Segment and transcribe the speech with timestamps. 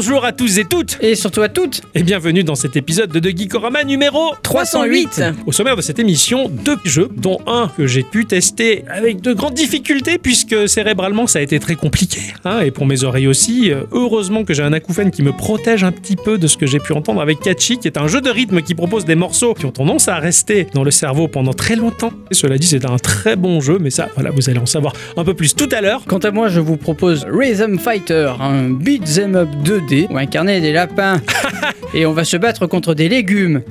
[0.00, 3.30] Bonjour à tous et toutes Et surtout à toutes Et bienvenue dans cet épisode de
[3.30, 8.24] Geekorama numéro 308 Au sommaire de cette émission, deux jeux, dont un que j'ai pu
[8.24, 12.20] tester avec de grandes difficultés puisque cérébralement ça a été très compliqué.
[12.44, 15.82] hein, et pour mes oreilles aussi, euh, heureusement que j'ai un acouphène qui me protège
[15.82, 18.20] un petit peu de ce que j'ai pu entendre avec Catchy, qui est un jeu
[18.20, 21.54] de rythme qui propose des morceaux qui ont tendance à rester dans le cerveau pendant
[21.54, 22.12] très longtemps.
[22.30, 24.92] Et cela dit, c'est un très bon jeu, mais ça, voilà, vous allez en savoir
[25.16, 26.02] un peu plus tout à l'heure.
[26.06, 29.48] Quant à moi, je vous propose Rhythm Fighter, un beat'em up
[29.88, 31.20] 2D où incarner des lapins
[31.94, 33.62] et on va se battre contre des légumes.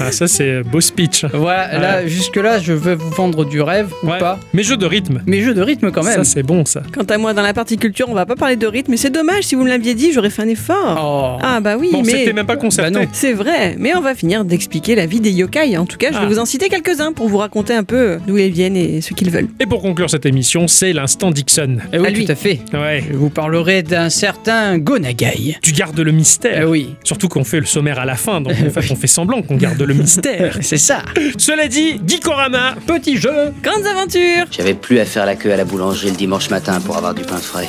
[0.00, 1.24] Ah, ça, c'est beau speech.
[1.32, 4.16] Voilà, là, jusque-là, je veux vous vendre du rêve Ouais.
[4.16, 4.38] ou pas.
[4.52, 5.22] Mais jeu de rythme.
[5.26, 6.24] Mais jeu de rythme quand Ça, même.
[6.24, 6.82] c'est bon, ça.
[6.94, 9.10] Quant à moi, dans la partie culture, on va pas parler de rythme, mais c'est
[9.10, 11.38] dommage, si vous me l'aviez dit, j'aurais fait un effort.
[11.38, 11.42] Oh.
[11.42, 12.12] Ah bah oui, Bon, mais...
[12.12, 12.90] c'était même pas concerté.
[12.90, 13.06] Bah non.
[13.12, 15.76] C'est vrai, mais on va finir d'expliquer la vie des yokai.
[15.76, 16.28] En tout cas, je vais Ah.
[16.28, 19.30] vous en citer quelques-uns pour vous raconter un peu d'où ils viennent et ce qu'ils
[19.30, 19.48] veulent.
[19.60, 21.78] Et pour conclure cette émission, c'est l'instant Dixon.
[21.92, 22.24] Eh oui, à lui.
[22.24, 22.60] tout à fait.
[22.72, 23.04] Ouais.
[23.10, 25.51] Je vous parlerai d'un certain Gonagai.
[25.60, 26.62] Tu gardes le mystère.
[26.62, 29.06] Eh oui, Surtout qu'on fait le sommaire à la fin, donc en fait on fait
[29.06, 30.58] semblant qu'on garde le mystère.
[30.60, 31.02] c'est ça.
[31.38, 33.52] Cela dit, Geekorama, Petit jeu.
[33.62, 36.96] Grandes aventures J'avais plus à faire la queue à la boulangerie le dimanche matin pour
[36.96, 37.68] avoir du pain frais.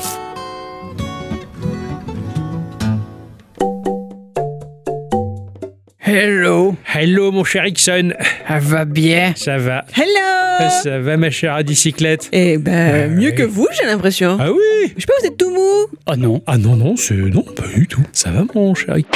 [6.06, 6.76] Hello.
[6.94, 8.12] hello mon cher Ixon,
[8.48, 9.32] Ça va bien?
[9.38, 12.28] Ça va Hello Ça va ma chère à bicyclette?
[12.34, 13.36] Eh ben, mieux ouais.
[13.36, 14.38] que vous, j'ai l'impression.
[14.40, 15.88] Ah oui Je sais pas, vous êtes tout mou?
[16.06, 16.42] Oh non.
[16.46, 17.14] Ah non, non, c'est...
[17.14, 18.04] Non, pas du tout.
[18.12, 19.10] Ça va mon cher Ixon?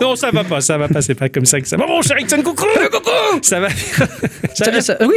[0.00, 1.86] Non, ça va pas, ça va pas, c'est pas comme ça que ça va.
[1.86, 3.10] Mon cher Ixon, coucou Coucou
[3.42, 3.76] Ça va bien
[4.54, 5.16] Ça va bien ça- oui,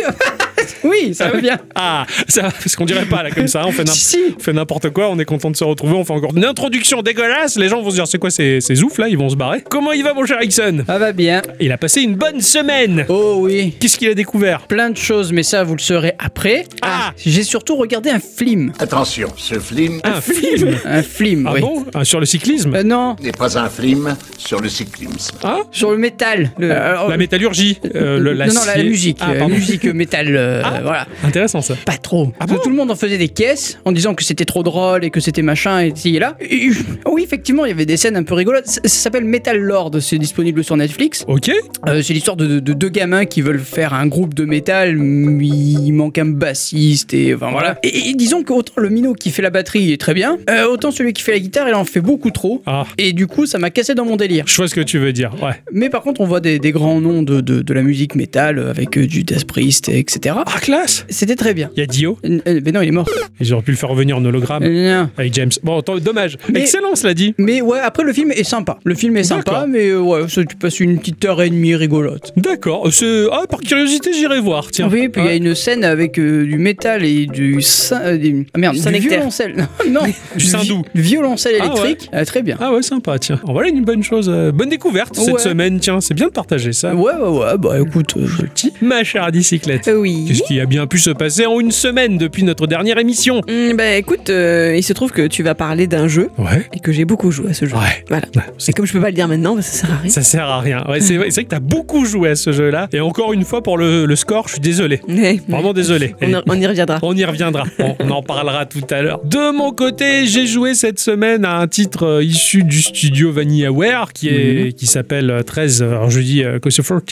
[0.84, 1.58] oui, ça va bien.
[1.78, 4.18] Ah, ça va, parce qu'on dirait pas là comme ça, on fait n'importe Si.
[4.38, 7.02] on fait n'importe quoi, on est content de se retrouver, on fait encore une introduction
[7.02, 9.36] dégueulasse, les gens vont se dire c'est quoi ces, ces oufs là, ils vont se
[9.36, 9.62] barrer.
[9.70, 11.42] Comment il va mon cher Ixon Ça va bien.
[11.60, 13.74] Il a passé une bonne semaine Oh oui.
[13.80, 14.62] Qu'est-ce qu'il a découvert?
[14.68, 16.66] Plein de choses, mais ça, vous le saurez après.
[16.82, 17.12] Ah.
[17.18, 18.72] J'ai surtout regardé un film.
[18.80, 20.78] Attention, ce film Un film?
[20.86, 21.62] Un film, Ah oui.
[21.62, 21.86] bon?
[21.94, 22.74] Ah, Sur le cyclisme?
[22.76, 25.38] Euh, non, n'est pas un film sur le cyclisme.
[25.44, 25.58] Ah?
[25.72, 26.52] Sur le métal.
[26.58, 29.18] Le- La métallurgie euh, le, non, non, la musique.
[29.22, 30.28] Ah, euh, musique euh, métal.
[30.64, 31.08] Euh, Voilà.
[31.24, 31.76] Intéressant ça.
[31.86, 32.32] Pas trop.
[32.34, 34.46] Ah Parce que bon tout le monde en faisait des caisses en disant que c'était
[34.46, 36.36] trop drôle et que c'était machin et ci et là.
[36.42, 36.70] Et,
[37.06, 38.68] oui, effectivement, il y avait des scènes un peu rigolotes.
[38.68, 41.24] Ça, ça s'appelle Metal Lord, c'est disponible sur Netflix.
[41.28, 41.52] Ok.
[41.88, 44.98] Euh, c'est l'histoire de, de- de deux gamins qui veulent faire un groupe de métal,
[44.98, 47.78] mais il manque un bassiste et enfin voilà.
[47.84, 50.66] Et, et disons que autant le minot qui fait la batterie est très bien, euh,
[50.68, 52.62] autant celui qui fait la guitare, il en fait beaucoup trop.
[52.66, 54.46] Ah, Et du coup, ça m'a cassé dans mon délire.
[54.48, 55.32] je vois ce que tu veux dire.
[55.42, 55.54] Ouais.
[55.72, 58.60] Mais par contre, on voit des, des grands noms de, de- de la musique métal
[58.60, 60.36] avec euh, Judas Priest, etc.
[60.46, 61.70] Ah, classe C'était très bien.
[61.76, 62.18] Il y a Dio.
[62.26, 63.10] Euh, euh, mais non, il est mort.
[63.40, 65.10] Ils auraient pu le faire revenir en hologramme Euh, non.
[65.18, 65.50] avec James.
[65.64, 66.38] Bon, tant- dommage.
[66.52, 67.34] Mais- Excellent, cela dit.
[67.38, 68.78] Mais ouais, après le film est sympa.
[68.84, 69.68] Le film est sympa, D'accord.
[69.68, 72.32] mais euh, ouais, ça, tu passes une petite heure et demie rigolote.
[72.38, 72.88] D'accord.
[72.92, 73.26] C'est...
[73.32, 74.70] Ah, par curiosité, j'irai voir.
[74.72, 74.90] Tiens.
[74.92, 75.38] Oui, puis il y a Ouais.
[75.38, 77.60] une scène avec euh, du métal et du,
[77.92, 79.68] euh, des- ah, merde, Du du, violoncelle.
[79.90, 80.84] non, Du vi- Saint-Doux.
[80.94, 81.80] du violoncelle Ah ouais.
[81.92, 82.10] électrique.
[82.14, 82.58] Euh, très bien.
[82.60, 83.40] Ah ouais, sympa, tiens.
[83.46, 84.30] En voilà une bonne chose.
[84.30, 85.40] euh, bonne découverte cette Ouais.
[85.42, 86.02] semaine, tiens.
[86.02, 86.94] C'est bien de partager ça.
[86.96, 88.14] Ouais, ouais, ouais, bah écoute.
[88.18, 89.88] euh, Petit, ma chère bicyclette.
[89.88, 90.26] Euh, Oui.
[90.36, 93.76] Qu'est-ce qui a bien pu se passer en une semaine depuis notre dernière émission Hum,
[93.78, 96.66] bah écoute, euh, il se trouve que tu vas parler d'un jeu Ouais.
[96.74, 97.74] et que j'ai beaucoup joué à ce jeu.
[97.76, 98.04] Ouais.
[98.10, 98.26] Voilà.
[98.36, 100.10] Ouais, Et comme je peux pas le dire maintenant, bah, ça sert à rien.
[100.12, 100.84] Ça sert à rien.
[100.90, 102.88] Ouais, c'est vrai, c'est vrai que t'as beaucoup joué à ce jeu-là.
[102.92, 105.00] Et encore une fois, pour le, le score, je suis désolé.
[105.08, 105.40] Ouais.
[105.48, 106.16] Vraiment désolé.
[106.22, 107.00] On, y- on y reviendra.
[107.02, 107.64] On y reviendra.
[107.80, 109.22] On, on en parlera tout à l'heure.
[109.24, 114.12] De mon côté, j'ai joué cette semaine à un titre euh, issu du studio VanillaWare
[114.14, 115.82] qui est qui s'appelle euh, 13.
[115.84, 117.04] Alors je dis euh, que c'est 14.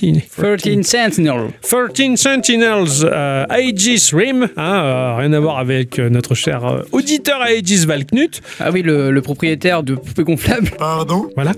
[0.58, 1.34] 13 Sentinel.
[1.62, 6.82] 13 Sentinels euh, Aegis Rim, hein, euh, rien à voir avec euh, notre cher euh,
[6.92, 10.72] auditeur Aegis Valknut, Ah oui, le, le propriétaire de poupées gonflables.
[10.78, 11.30] Pardon?
[11.36, 11.52] Voilà.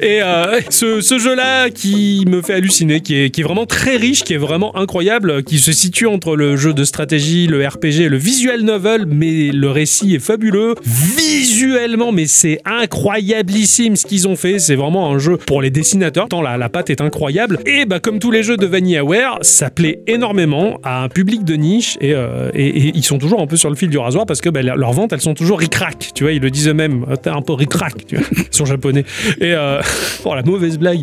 [0.00, 3.96] Et euh, ce, ce jeu-là qui me fait halluciner, qui est, qui est vraiment très
[3.96, 8.00] riche, qui est vraiment incroyable, qui se situe entre le jeu de stratégie, le RPG
[8.02, 10.74] et le visual novel, mais le récit est fabuleux.
[10.84, 14.58] Visuellement, mais c'est incroyablissime ce qu'ils ont fait.
[14.58, 17.58] C'est vraiment un jeu pour les dessinateurs, tant la, la patte est incroyable.
[17.66, 21.54] Et bah, comme tous les jeux de VanillaWare, ça plaît énormément à un public de
[21.54, 24.40] niche et, euh, et- ils sont toujours un peu sur le fil du rasoir parce
[24.40, 26.10] que bah, leurs ventes, elles sont toujours ric-rac.
[26.14, 27.04] Tu vois, ils le disent eux-mêmes.
[27.22, 27.94] T'es un peu ric-rac.
[28.12, 29.04] Ils sont japonais.
[29.40, 29.80] Et euh,
[30.24, 31.00] oh, la mauvaise blague.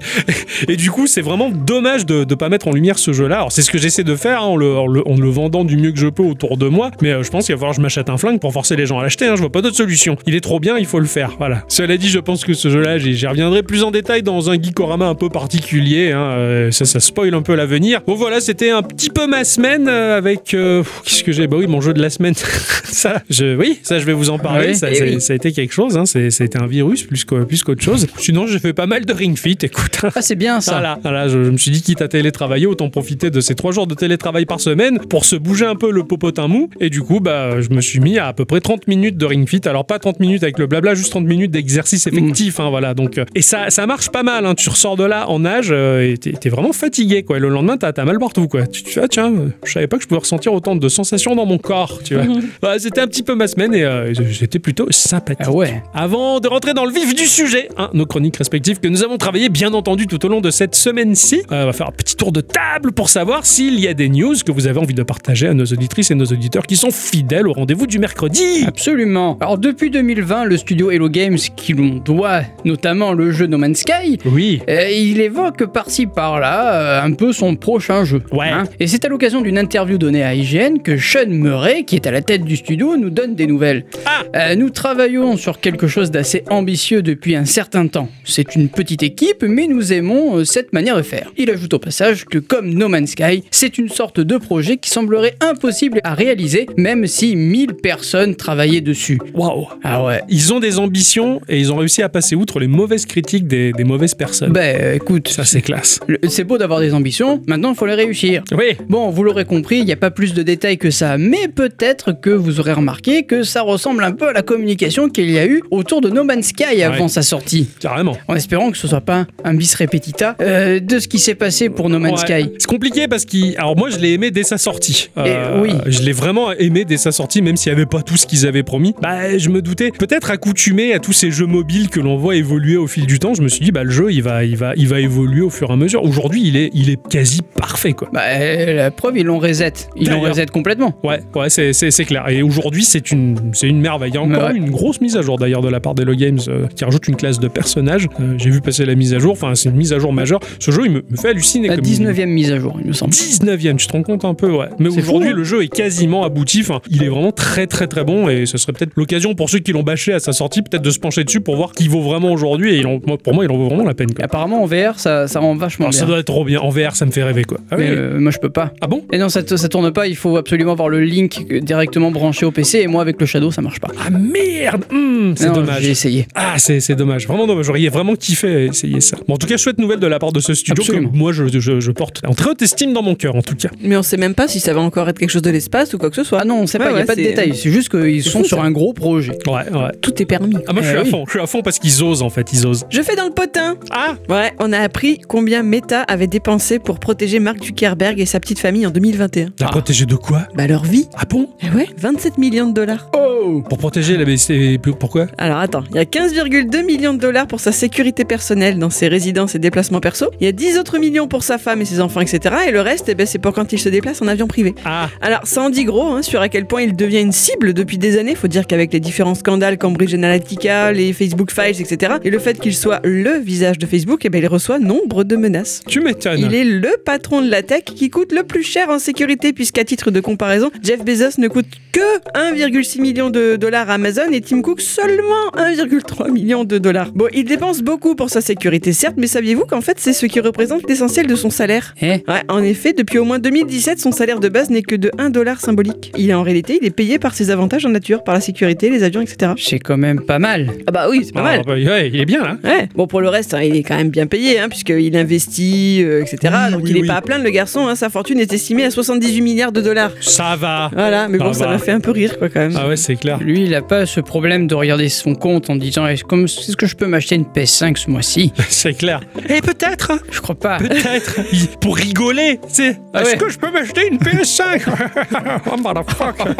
[0.67, 3.35] Et du coup, c'est vraiment dommage de ne pas mettre en lumière ce jeu-là.
[3.37, 5.63] Alors, c'est ce que j'essaie de faire hein, en, le, en le- en le vendant
[5.65, 6.91] du mieux que je peux autour de moi.
[7.01, 8.85] Mais euh, je pense qu'il va falloir que je m'achète un flingue pour forcer les
[8.85, 9.25] gens à l'acheter.
[9.27, 9.33] hein.
[9.35, 10.15] Je vois pas d'autre solution.
[10.25, 11.31] Il est trop bien, il faut le faire.
[11.37, 11.63] Voilà.
[11.67, 15.07] Cela dit, je pense que ce jeu-là, j'y reviendrai plus en détail dans un Geekorama
[15.07, 16.11] un peu particulier.
[16.11, 16.31] hein.
[16.37, 18.01] Euh, Ça, ça spoil un peu l'avenir.
[18.07, 19.72] Bon, voilà, c'était un petit peu ma semaine.
[19.73, 21.47] Semaine euh, avec euh, qu'est-ce que j'ai?
[21.47, 22.33] Bah oui, mon jeu de la semaine.
[22.83, 24.73] ça, je, oui, ça, je vais vous en parler.
[24.73, 25.21] Ça, eh ça- oui.
[25.21, 25.97] ça a été quelque chose.
[25.97, 26.05] Hein.
[26.05, 28.07] C'est- C'était un virus plus qu'au- plus qu'autre chose.
[28.17, 29.57] Sinon, j'ai fait pas mal de Ring Fit.
[29.61, 29.99] Écoute.
[30.15, 30.73] Ah, c'est bien ça.
[30.73, 33.71] Voilà, voilà, je, je me suis dit quitte à télétravailler, autant profiter de ces trois
[33.71, 36.69] jours de télétravail par semaine pour se bouger un peu le popotin mou.
[36.79, 39.25] Et du coup, bah, je me suis mis à à peu près 30 minutes de
[39.25, 39.61] ring fit.
[39.65, 42.59] Alors pas 30 minutes avec le blabla, juste 30 minutes d'exercice effectif.
[42.59, 42.93] hein, voilà.
[42.93, 44.45] Donc euh, et ça, ça marche pas mal.
[44.45, 44.55] hein.
[44.55, 47.37] Tu ressors de là en nage euh, et t'es vraiment fatigué quoi.
[47.37, 48.65] Et le lendemain, t'as as mal partout quoi.
[48.67, 49.31] Tu dis ah tiens,
[49.65, 51.99] je savais pas que je pouvais ressentir autant de sensations dans mon corps.
[52.03, 52.25] Tu vois.
[52.61, 55.45] Voilà, C'était un petit peu ma semaine et euh, c'était plutôt sympathique.
[55.47, 55.81] Ah ouais.
[55.93, 59.17] Avant de rentrer dans le vif du sujet, hein, nos chroniques respectives que nous avons
[59.17, 62.15] travaillées bien entendu tout au long de cette semaine-ci, euh, on va faire un petit
[62.15, 65.03] tour de table pour savoir s'il y a des news que vous avez envie de
[65.03, 68.63] partager à nos auditrices et nos auditeurs qui sont fidèles au rendez-vous du mercredi.
[68.67, 69.37] Absolument.
[69.41, 73.79] Alors depuis 2020, le studio Hello Games, qui l'on doit notamment le jeu No Man's
[73.79, 74.61] Sky, Oui.
[74.69, 78.21] euh, il évoque par-ci par-là euh, un peu son prochain jeu.
[78.31, 78.35] hein.
[78.37, 78.51] Ouais.
[78.79, 82.11] Et c'est à l'occasion d'une interview donnée à IGN que Sean Murray, qui est à
[82.11, 83.85] la tête du studio, nous donne des nouvelles.
[84.05, 88.09] Ah Euh, nous travaillons sur quelque chose d'assez ambitieux depuis un certain temps.
[88.23, 91.31] C'est une petite équipe, mais nous aimons euh, cette manière de faire.
[91.37, 94.89] Il ajoute au passage que comme No Man's Sky, c'est une sorte de projet qui
[94.89, 99.19] semblerait impossible à réaliser, même si 1000 personnes travaillaient dessus.
[99.33, 100.21] Waouh Ah ouais.
[100.29, 103.71] Ils ont des ambitions et ils ont réussi à passer outre les mauvaises critiques des,
[103.73, 104.51] des mauvaises personnes.
[104.51, 105.99] Ben euh, écoute, Ça, c'est classe.
[106.27, 108.43] c'est beau d'avoir des ambitions, maintenant il faut les réussir.
[108.51, 108.75] Oui.
[108.89, 112.11] Bon, vous l'aurez compris, il n'y a pas plus de détails que ça, mais peut-être
[112.19, 115.45] que vous aurez remarqué que ça ressemble un peu à la communication qu'il y a
[115.45, 117.09] eu autour de No Man's Sky avant Ouais.
[117.09, 117.69] sa sortie.
[117.79, 118.17] Carrément.
[118.27, 121.69] En espérant que ce soit pas un bis repetita euh, de ce qui s'est passé
[121.69, 122.41] pour No Man's Ouais.
[122.43, 122.51] Sky.
[122.59, 123.55] C'est compliqué parce qu'il.
[123.57, 125.09] Alors moi, je l'ai aimé dès sa sortie.
[125.17, 125.69] Euh, Et oui.
[125.87, 128.45] Je l'ai vraiment aimé dès sa sortie, même s'il n'y avait pas tout ce qu'ils
[128.47, 128.93] avaient promis.
[129.01, 129.91] Bah, je me doutais.
[129.91, 133.33] Peut-être accoutumé à tous ces jeux mobiles que l'on voit évoluer au fil du temps,
[133.33, 135.49] je me suis dit, bah, le jeu, il va, il va, il va évoluer au
[135.49, 136.03] fur et à mesure.
[136.03, 138.09] Aujourd'hui, il est, il est quasi parfait, quoi.
[138.13, 139.73] Bah, euh, la preuve, ils l'ont reset.
[139.95, 140.97] Ils l'ont reset complètement.
[141.03, 142.27] Ouais, ouais, c'est, clair.
[142.29, 144.11] Et aujourd'hui, c'est une, une merveille.
[144.11, 144.55] Il y a encore Ouais.
[144.55, 147.15] une grosse mise à jour d'ailleurs de la part d'Hello Games euh, qui rajoute une
[147.15, 148.07] classe de personnages.
[148.19, 149.31] Euh, j'ai vu passer la mise à jour.
[149.33, 150.39] Enfin, c'est une mise à jour majeure.
[150.59, 151.67] Ce jeu, il me, me fait halluciner.
[151.69, 153.11] La comme- 19e mise à jour, il me semble.
[153.13, 154.67] 19ème, tu te rends compte un peu, ouais.
[154.79, 155.33] Mais aujourd'hui, hein.
[155.35, 156.61] le jeu est quasiment abouti.
[156.61, 158.27] Enfin, il est vraiment très, très, très bon.
[158.29, 160.91] Et ce serait peut-être l'occasion pour ceux qui l'ont bâché à sa sortie, peut-être de
[160.91, 162.73] se pencher dessus pour voir qui vaut vraiment aujourd'hui.
[162.75, 164.13] Et il en- moi, pour moi, il en vaut vraiment la peine.
[164.13, 164.25] Quoi.
[164.25, 166.07] Apparemment, en VR, ça, ça rend vachement Alors, ça bien.
[166.09, 166.59] doit être trop bien.
[166.59, 167.57] En VR, ça me fait rêver, quoi.
[167.71, 167.83] Ah oui.
[167.85, 168.73] Mais euh, moi, je peux pas.
[168.81, 169.03] Ah bon?
[169.11, 170.07] Et non, ça, ça tourne pas.
[170.07, 172.79] Il faut absolument avoir le link directement branché au PC.
[172.79, 173.89] Et moi, avec le Shadow, ça marche pas.
[173.99, 175.81] Ah merde Hum, C'est dommage.
[175.83, 176.27] J'ai essayé.
[176.35, 177.65] Ah, c'est c'est dommage, vraiment dommage.
[177.65, 179.17] J'aurais vraiment kiffé à essayer ça.
[179.27, 181.09] Bon, en tout cas, chouette nouvelle de la part de ce studio Absolument.
[181.11, 183.55] que moi je, je, je porte en très haute estime dans mon cœur, en tout
[183.55, 183.69] cas.
[183.81, 185.97] Mais on sait même pas si ça va encore être quelque chose de l'espace ou
[185.97, 186.39] quoi que ce soit.
[186.41, 186.91] Ah non, on sait Ouais, pas.
[186.91, 187.55] Il y a pas de détails.
[187.55, 188.63] C'est juste qu'ils sont fou, sur ça.
[188.63, 189.37] un gros projet.
[189.47, 189.91] Ouais, ouais.
[190.01, 190.55] Tout est permis.
[190.67, 191.09] Ah, moi je Eh suis à oui.
[191.09, 192.85] fond, je suis à fond parce qu'ils osent en fait, ils osent.
[192.89, 193.75] Je fais dans le potin.
[193.91, 198.39] Ah Ouais, on a appris combien Meta avait dépensé pour protéger Mark Zuckerberg et sa
[198.39, 199.45] petite famille en 2021.
[199.59, 199.69] La Ah.
[199.69, 200.47] protéger de quoi?
[200.55, 201.07] Bah leur vie.
[201.15, 201.47] Ah bon?
[201.61, 203.09] Eh ouais, 27 millions de dollars.
[203.15, 204.79] Oh Pour protéger la BC.
[204.99, 205.27] Pourquoi?
[205.37, 209.07] Alors attends, il y a 15,2 millions de dollars pour sa sécurité personnelle dans ses
[209.07, 210.27] résidences et déplacements perso.
[210.39, 212.55] Il y a 10 autres millions pour sa femme et ses enfants, etc.
[212.67, 214.73] Et le reste, eh ben, c'est pour quand il se déplace en avion privé.
[214.85, 217.73] Ah Alors, ça en dit gros hein, sur à quel point il devient une cible
[217.73, 218.35] depuis des années.
[218.35, 222.59] Faut dire qu'avec les différents scandales Cambridge Analytica, les Facebook Files, etc., et le fait
[222.59, 225.81] qu'il soit le visage de Facebook, eh ben, il reçoit nombre de menaces.
[225.87, 226.39] Tu m'étonnes.
[226.39, 229.83] Il est le patron de la tech qui coûte le plus cher en sécurité, puisqu'à
[229.83, 231.99] titre de comparaison, Jeff Bezos ne coûte que
[232.35, 237.11] 1,6 million de dollars à Amazon et Tim Cook seulement 1,3 million de dollars.
[237.13, 240.39] Bon, il dépense beaucoup pour sa sécurité, certes, mais saviez-vous qu'en fait, c'est ce qui
[240.39, 241.93] représente l'essentiel de son salaire?
[242.01, 242.07] Eh?
[242.27, 245.29] Ouais, en effet, depuis au moins 2017, son salaire de base n'est que de 1
[245.29, 246.11] dollar symbolique.
[246.17, 248.89] Il est en réalité, il est payé par ses avantages en nature, par la sécurité,
[248.89, 249.53] les avions, etc.
[249.57, 250.71] C'est quand même pas mal.
[250.87, 251.61] Ah bah oui, c'est pas Ah, mal.
[251.65, 252.57] bah, ouais, il est bien là.
[252.63, 252.87] Ouais.
[252.95, 256.21] Bon, pour le reste, hein, il est quand même bien payé, hein, puisqu'il investit, euh,
[256.21, 256.53] etc.
[256.67, 257.07] Oui, Donc oui, il est oui.
[257.07, 257.87] pas à plaindre, le garçon.
[257.87, 260.11] hein, sa fortune est estimée à 78 milliards de dollars.
[260.21, 260.89] Ça va.
[260.93, 262.75] Voilà, mais Ça bon, ça m'a fait un peu rire, quoi, quand même.
[262.77, 263.39] Ah ouais, c'est clair.
[263.41, 266.75] Lui, il a pas ce problème de regarder son compte en disant est-ce comme- est-ce
[266.77, 268.51] que je peux m'acheter une PS5 ce mois-ci?
[268.69, 269.21] C'est clair.
[269.49, 270.77] Et peut-être, hein, Je crois pas.
[270.77, 271.39] peut-être,
[271.81, 272.99] pour rigoler, c'est.
[273.13, 274.81] Ah Est-ce que je peux m'acheter une PS5
[275.71, 276.55] Oh, motherfucker.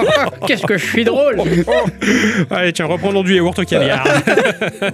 [0.47, 1.37] Qu'est-ce que je suis drôle
[2.49, 4.05] Allez, tiens, reprenons du yaourt au caviar.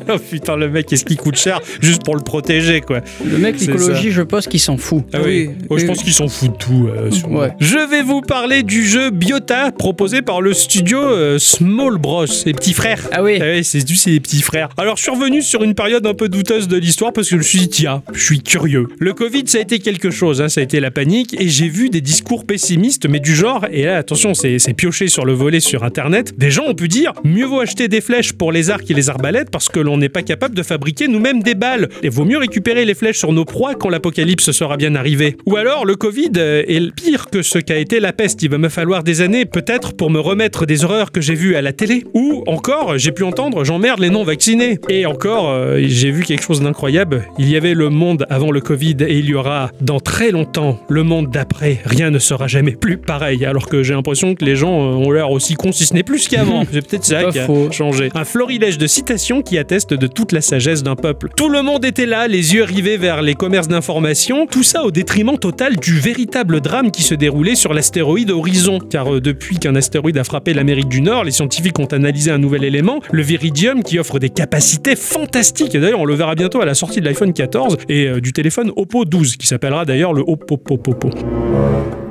[0.10, 3.02] oh putain, le mec, qu'est-ce qui coûte cher juste pour le protéger, quoi?
[3.24, 5.04] Le mec, l'écologie, je pense qu'il s'en fout.
[5.14, 6.04] Ah oui, Oui, Oh, je oui, pense oui.
[6.06, 6.90] qu'ils s'en foutent de tout.
[6.94, 7.52] euh, Ouais.
[7.60, 12.54] Je vais vous parler du jeu Biota proposé par le studio euh, Small Bros, les
[12.54, 13.08] petits frères.
[13.12, 13.40] Ah oui.
[13.44, 14.70] Eh c'est du, c'est les petits frères.
[14.78, 17.38] Alors, je suis revenu sur une période un peu douteuse de l'histoire parce que je
[17.38, 18.88] me suis dit, tiens, je suis curieux.
[19.00, 21.70] Le Covid, ça a été quelque chose, hein, ça a été la panique, et j'ai
[21.70, 25.34] vu des discours pessimistes, mais du genre, et là, attention, c'est c'est pioché sur le
[25.34, 28.70] volet sur Internet, des gens ont pu dire, mieux vaut acheter des flèches pour les
[28.70, 31.90] arcs et les arbalètes parce que l'on n'est pas capable de fabriquer nous-mêmes des balles.
[32.04, 35.38] Et vaut mieux récupérer les flèches sur nos proies quand l'apocalypse sera bien arrivé.
[35.46, 38.44] Ou alors, le Covid euh, est le pire pire que ce qu'a été la peste.
[38.44, 41.56] Il va me falloir des années, peut-être, pour me remettre des horreurs que j'ai vues
[41.56, 42.04] à la télé.
[42.14, 44.78] Ou encore, j'ai pu entendre j'emmerde les non-vaccinés.
[44.90, 47.26] Et encore, euh, j'ai vu quelque chose d'incroyable.
[47.40, 50.80] Il y avait le monde avant le Covid et il y aura dans très longtemps
[50.88, 51.82] le monde d'après.
[51.84, 53.44] Rien ne sera jamais plus pareil.
[53.44, 56.04] Alors que j'ai l'impression que les gens euh, ont l'air aussi cons, si ce n'est
[56.04, 56.64] plus qu'avant.
[56.72, 57.72] C'est peut-être ça qui a faux.
[57.72, 58.10] changé.
[58.14, 61.30] Un florilège de citations qui attestent de toute la sagesse d'un peuple.
[61.36, 64.92] Tout le monde était là, les yeux rivés vers les commerces d'information, tout ça au
[64.92, 68.80] détriment total du véritable drame qui se déroulait sur l'astéroïde Horizon.
[68.80, 72.38] Car euh, depuis qu'un astéroïde a frappé l'Amérique du Nord, les scientifiques ont analysé un
[72.38, 75.76] nouvel élément, le viridium, qui offre des capacités fantastiques.
[75.76, 78.34] Et d'ailleurs, on le verra bientôt à la sortie de l'iPhone 14 et euh, du
[78.34, 81.10] téléphone Oppo 12, qui s'appellera d'ailleurs le Oppo Popo.
[81.12, 82.09] On dirait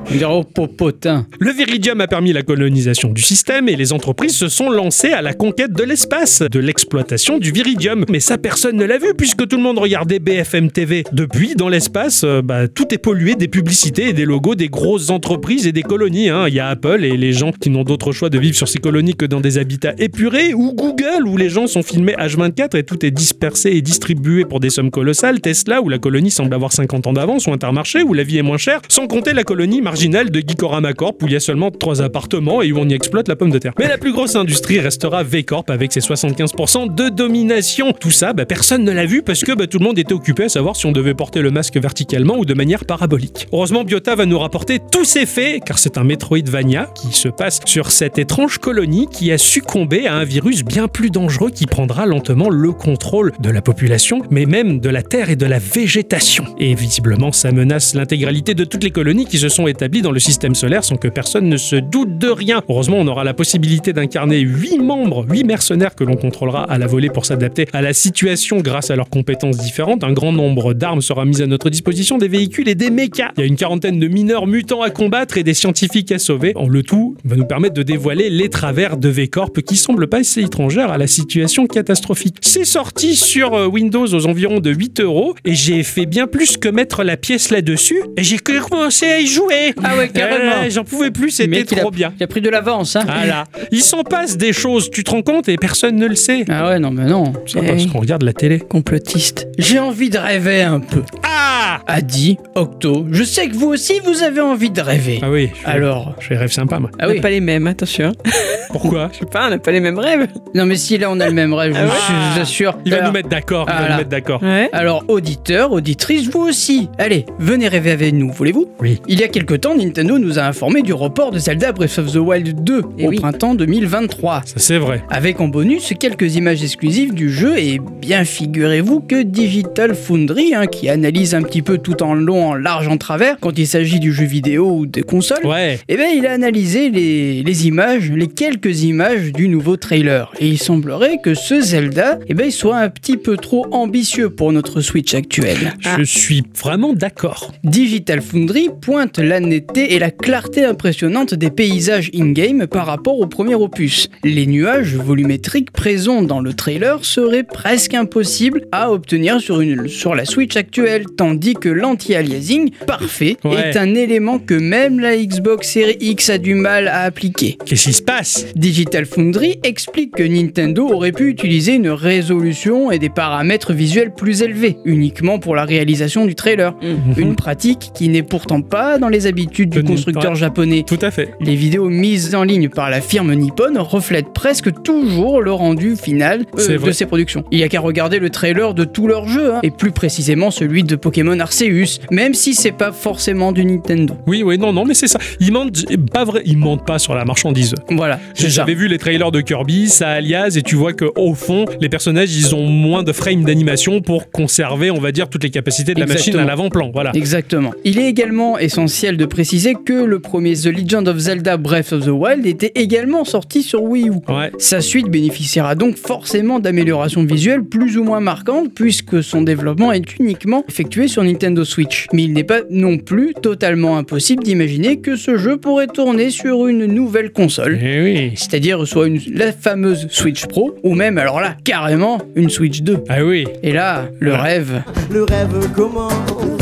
[1.39, 5.21] Le viridium a permis la colonisation du système et les entreprises se sont lancées à
[5.21, 8.07] la conquête de l'espace, de l'exploitation du viridium.
[8.09, 11.05] Mais ça, personne ne l'a vu puisque tout le monde regardait BFM TV.
[11.13, 15.11] Depuis, dans l'espace, euh, bah, tout est pollué des publicités et des logos des grosses
[15.11, 16.31] entreprises et des colonies.
[16.31, 16.47] hein.
[16.49, 18.79] Il y a Apple et les gens qui n'ont d'autre choix de vivre sur ces
[18.79, 22.83] colonies que dans des habitats épurés, ou Google où les gens sont filmés H24 et
[22.83, 26.73] tout est dispersé et distribué pour des sommes colossales, Tesla où la colonie semble avoir
[26.73, 29.83] 50 ans d'avance, ou Intermarché où la vie est moins chère, sans compter la colonie
[29.83, 32.95] marginale de Geekorama Corp où il y a seulement trois appartements et où on y
[32.95, 33.73] exploite la pomme de terre.
[33.79, 37.93] Mais la plus grosse industrie restera V-Corp avec ses 75% de domination.
[37.93, 40.45] Tout ça, bah, personne ne l'a vu parce que bah, tout le monde était occupé
[40.45, 43.49] à savoir si on devait porter le masque verticalement ou de manière parabolique.
[43.53, 47.61] Heureusement, Biota va nous rapporter tous ces faits car c'est un Metroidvania qui se passe
[47.65, 52.07] sur cette étrange colonie qui a succombé à un virus bien plus dangereux qui prendra
[52.07, 56.45] lentement le contrôle de la population, mais même de la terre et de la végétation.
[56.59, 60.55] Et visiblement, ça menace l'intégralité de toutes les colonies qui se sont dans le système
[60.55, 62.63] solaire sans que personne ne se doute de rien.
[62.69, 66.87] Heureusement, on aura la possibilité d'incarner 8 membres, 8 mercenaires que l'on contrôlera à la
[66.87, 70.03] volée pour s'adapter à la situation grâce à leurs compétences différentes.
[70.03, 73.31] Un grand nombre d'armes sera mis à notre disposition, des véhicules et des mechas.
[73.37, 76.53] Il y a une quarantaine de mineurs mutants à combattre et des scientifiques à sauver.
[76.57, 80.19] En le tout va nous permettre de dévoiler les travers de V-Corp qui semblent pas
[80.19, 82.37] assez étrangères à la situation catastrophique.
[82.41, 86.57] C'est sorti sur euh, Windows aux environs de 8 euros et j'ai fait bien plus
[86.57, 89.68] que mettre la pièce là-dessus et j'ai commencé à y jouer.
[89.85, 90.69] Ah ouais, carrément.
[90.71, 92.13] J'en pouvais plus, c'était a- trop bien.
[92.19, 93.05] Il a pris de l'avance, hein.
[93.05, 93.45] Voilà.
[93.71, 96.45] Il s'en passe des choses, tu te rends compte, et personne ne le sait.
[96.49, 97.33] Ah ouais, non, mais non.
[97.47, 98.59] Ça parce qu'on regarde la télé.
[98.61, 99.49] Complotiste.
[99.59, 101.03] J'ai envie de rêver un peu.
[101.23, 103.07] Ah A dit Octo.
[103.11, 105.19] Je sais que vous aussi, vous avez envie de rêver.
[105.23, 105.51] Ah oui.
[105.55, 106.15] je fais- Alors.
[106.21, 106.91] Je fais rêve sympa, moi.
[106.99, 107.21] Ah on oui.
[107.21, 108.13] pas les mêmes, attention.
[108.71, 110.27] Pourquoi Je sais pas, on n'a pas les mêmes rêves.
[110.55, 112.31] Non, mais si là, on a le même rêve, je vous- Ah.
[112.33, 112.79] je vous assure.
[112.85, 114.43] Il va Alors- nous mettre d'accord, il va nous mettre d'accord.
[114.43, 114.69] Ouais.
[114.73, 116.89] Alors, auditeurs, auditrices, vous aussi.
[116.99, 118.67] Allez, venez rêver avec nous, voulez-vous?
[118.81, 119.01] Oui.
[119.09, 122.13] Il y a quelque temps, Nintendo nous a informé du report de Zelda Breath of
[122.13, 123.17] the Wild 2 Eh au oui.
[123.17, 124.43] printemps 2023.
[124.45, 125.03] Ça, c'est vrai.
[125.11, 130.67] Avec en bonus quelques images exclusives du jeu et bien figurez-vous que Digital Foundry, hein,
[130.67, 134.01] qui analyse un petit peu tout en long, en large, en travers, quand il s'agit
[134.01, 135.79] du jeu vidéo ou des consoles, Ouais.
[135.89, 140.31] eh bien, il a analysé les, les images, les quelques images du nouveau trailer.
[140.41, 144.31] Et il semblerait que ce Zelda, eh bien, il soit un petit peu trop ambitieux
[144.31, 145.75] pour notre Switch actuelle.
[145.99, 147.53] Je suis vraiment d'accord.
[147.65, 153.27] Digital Foundry pointe la netteté et la clarté impressionnante des paysages in-game par rapport au
[153.27, 154.09] premier opus.
[154.25, 160.15] Les nuages volumétriques présents dans le trailer seraient presque impossibles à obtenir sur, une, sur
[160.15, 163.71] la Switch actuelle, tandis que l'anti-aliasing parfait Ouais.
[163.71, 167.57] est un élément que même la Xbox Series X a du mal à appliquer.
[167.65, 168.47] Qu'est-ce qui se passe?
[168.55, 174.43] Digital Foundry explique que Nintendo aurait pu utiliser une résolution et des paramètres visuels plus
[174.43, 176.75] élevés, uniquement pour la réalisation du trailer.
[177.17, 180.85] Une pratique qui n'est pourtant pas dans les habitudes du constructeur japonais.
[180.87, 181.35] Tout à fait.
[181.41, 186.45] Les vidéos mises en ligne par la firme Nippon reflètent presque toujours le rendu final
[186.59, 187.45] euh, de ces productions.
[187.51, 190.51] Il y a qu'à regarder le trailer de tous leurs jeux, hein, et plus précisément
[190.51, 194.15] celui de Pokémon Arceus, même si c'est pas forcément du Nintendo.
[194.27, 195.19] Oui, oui, non, non, mais c'est ça.
[195.41, 196.43] Ils mentent pas vrai.
[196.45, 197.75] Ils mentent pas sur la marchandise.
[197.91, 198.19] Voilà.
[198.35, 201.89] J'avais vu les trailers de Kirby, ça alias, et tu vois que au fond, les
[201.89, 205.95] personnages, ils ont moins de frames d'animation pour conserver, on va dire, toutes les capacités
[205.95, 206.91] de la machine à l'avant-plan.
[206.93, 207.13] Voilà.
[207.15, 207.73] Exactement.
[207.85, 212.05] Il est également essentiel de préciser que le premier The Legend of Zelda Breath of
[212.05, 214.13] the Wild était également sorti sur Wii U.
[214.29, 214.51] Ouais.
[214.59, 220.19] Sa suite bénéficiera donc forcément d'améliorations visuelles plus ou moins marquantes puisque son développement est
[220.19, 222.07] uniquement effectué sur Nintendo Switch.
[222.13, 226.67] Mais il n'est pas non plus totalement impossible d'imaginer que ce jeu pourrait tourner sur
[226.67, 227.79] une nouvelle console.
[227.83, 228.33] Eh oui.
[228.35, 232.99] C'est-à-dire soit une, la fameuse Switch Pro, ou même alors là, carrément, une Switch 2.
[233.09, 233.47] Ah oui.
[233.63, 236.58] Et là, le rêve, Le rêve commence.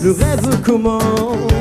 [0.00, 1.57] Le rêve commence.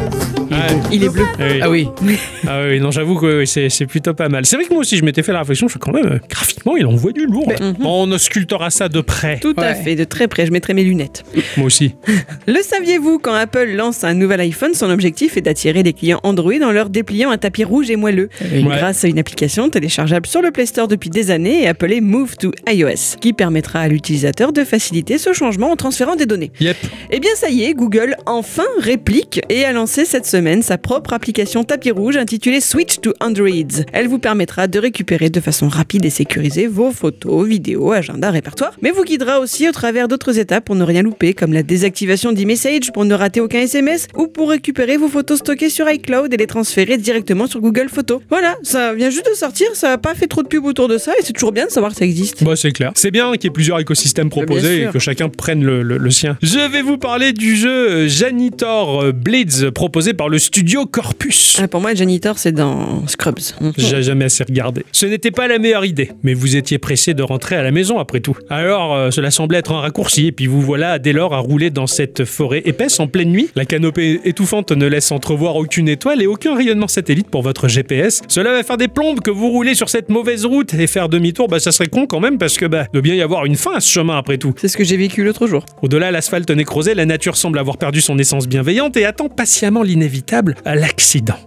[0.58, 0.90] Beau.
[0.92, 1.24] Il est bleu.
[1.62, 1.88] Ah oui.
[1.88, 2.18] Ah oui.
[2.48, 4.46] Ah oui, non, j'avoue que oui, c'est plutôt pas mal.
[4.46, 6.20] C'est vrai que moi aussi, je m'étais fait la réflexion, je fais quand même, euh,
[6.30, 7.52] graphiquement, il envoie du lourd.
[7.60, 7.86] Mhm.
[7.86, 9.40] On auscultera ça de près.
[9.40, 10.46] Tout à fait, de très près.
[10.46, 11.24] Je mettrai mes lunettes.
[11.58, 11.96] Moi aussi.
[12.48, 16.54] Le saviez-vous, quand Apple lance un nouvel iPhone, son objectif est d'attirer les clients Android
[16.64, 18.30] en leur dépliant un tapis rouge et moelleux.
[18.42, 18.64] Oui.
[18.64, 18.78] Ouais.
[18.78, 22.38] Grâce à une application téléchargeable sur le Play Store depuis des années et appelée Move
[22.38, 26.52] to iOS, qui permettra à l'utilisateur de faciliter ce changement en transférant des données.
[26.60, 26.78] Yep.
[27.12, 31.12] Eh bien ça y est, Google enfin réplique et a lancé cette semaine sa propre
[31.14, 33.84] application tapis rouge intitulée Switch to Androids.
[33.92, 38.72] Elle vous permettra de récupérer de façon rapide et sécurisée vos photos, vidéos, agenda, répertoire,
[38.82, 42.32] mais vous guidera aussi au travers d'autres étapes pour ne rien louper, comme la désactivation
[42.32, 46.38] d'e-message pour ne rater aucun SMS ou pour récupérer vos photos stockées sur iCloud et
[46.38, 48.22] les transférer directement sur Google Photos.
[48.30, 50.98] Voilà, ça vient juste de sortir, ça n'a pas fait trop de pub autour de
[50.98, 52.44] ça et c'est toujours bien de savoir que ça existe.
[52.46, 52.92] Bah, c'est clair.
[52.96, 54.90] C'est bien qu'il y ait plusieurs écosystèmes proposés bien sûr.
[54.90, 56.38] et que chacun prenne le, le- le sien.
[56.42, 61.58] Je vais vous parler du jeu Janitor Blades proposé par le studio Corpus.
[61.62, 63.40] Ah, pour moi, Janitor, c'est dans Scrubs.
[63.78, 64.84] J'ai jamais assez regardé.
[64.92, 68.00] Ce n'était pas la meilleure idée, mais vous étiez pressé de rentrer à la maison
[68.00, 68.36] après tout.
[68.50, 71.70] Alors, euh, cela semblait être un raccourci, et puis vous voilà dès lors à rouler
[71.70, 73.50] dans cette forêt épaisse en pleine nuit.
[73.56, 78.22] La canopée étouffante ne laisse entrevoir aucune étoile et aucun rayonnement satellite pour votre GPS.
[78.28, 81.48] Cela va faire des plombes que vous roulez sur cette mauvaise route et faire demi-tour,
[81.48, 83.76] bah ça serait con quand même parce que bah doit bien y avoir une fin
[83.76, 84.54] à ce chemin après tout.
[84.58, 85.66] C'est ce que j'ai vécu l'autre jour.
[85.82, 90.27] Au-delà, l'asphalte nécrosé, la nature semble avoir perdu son essence bienveillante et attend patiemment l'inévitable,
[90.66, 91.40] l'accident.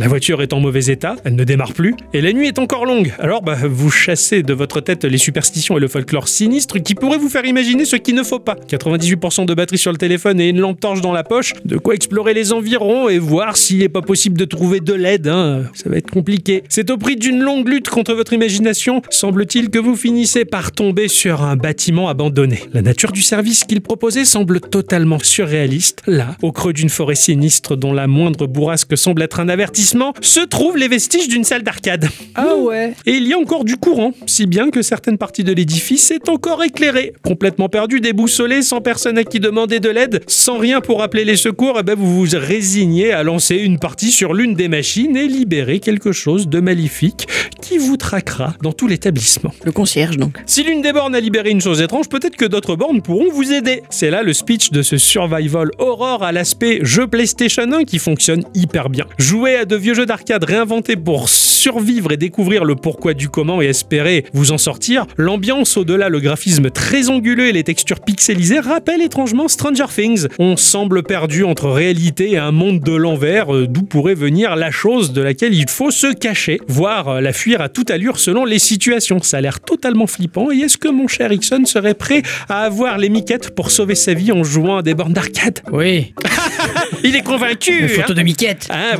[0.00, 2.86] La voiture est en mauvais état, elle ne démarre plus, et la nuit est encore
[2.86, 3.12] longue.
[3.18, 7.18] Alors, bah, vous chassez de votre tête les superstitions et le folklore sinistre qui pourraient
[7.18, 8.54] vous faire imaginer ce qu'il ne faut pas.
[8.54, 11.94] 98% de batterie sur le téléphone et une lampe torche dans la poche, de quoi
[11.94, 15.28] explorer les environs et voir s'il n'est pas possible de trouver de l'aide.
[15.28, 15.64] Hein.
[15.74, 16.64] Ça va être compliqué.
[16.70, 21.08] C'est au prix d'une longue lutte contre votre imagination, semble-t-il que vous finissez par tomber
[21.08, 22.60] sur un bâtiment abandonné.
[22.72, 26.00] La nature du service qu'il proposait semble totalement surréaliste.
[26.06, 29.89] Là, au creux d'une forêt sinistre dont la moindre bourrasque semble être un avertissement,
[30.20, 32.08] se trouvent les vestiges d'une salle d'arcade.
[32.34, 32.94] Ah ouais.
[33.06, 36.28] Et il y a encore du courant, si bien que certaines parties de l'édifice est
[36.28, 37.12] encore éclairée.
[37.24, 41.36] Complètement perdu, déboussolé, sans personne à qui demander de l'aide, sans rien pour appeler les
[41.36, 45.26] secours, eh ben vous vous résignez à lancer une partie sur l'une des machines et
[45.26, 47.26] libérer quelque chose de maléfique
[47.60, 49.52] qui vous traquera dans tout l'établissement.
[49.64, 50.38] Le concierge, donc.
[50.46, 53.52] Si l'une des bornes a libéré une chose étrange, peut-être que d'autres bornes pourront vous
[53.52, 53.82] aider.
[53.90, 58.44] C'est là le speech de ce survival horror à l'aspect jeu PlayStation 1 qui fonctionne
[58.54, 59.06] hyper bien.
[59.18, 63.60] Jouer à de vieux jeux d'arcade réinventés pour survivre et découvrir le pourquoi du comment
[63.60, 68.60] et espérer vous en sortir, l'ambiance au-delà, le graphisme très anguleux et les textures pixelisées
[68.60, 70.26] rappellent étrangement Stranger Things.
[70.38, 74.70] On semble perdu entre réalité et un monde de l'envers, euh, d'où pourrait venir la
[74.70, 78.44] chose de laquelle il faut se cacher, voire euh, la fuir à toute allure selon
[78.44, 79.20] les situations.
[79.22, 80.50] Ça a l'air totalement flippant.
[80.50, 84.14] Et est-ce que mon cher Ixon serait prêt à avoir les miquettes pour sauver sa
[84.14, 85.60] vie en jouant à des bornes d'arcade?
[85.72, 86.14] Oui.
[87.04, 88.68] Il est convaincu Une hein photo de Miquette.
[88.70, 88.96] ah.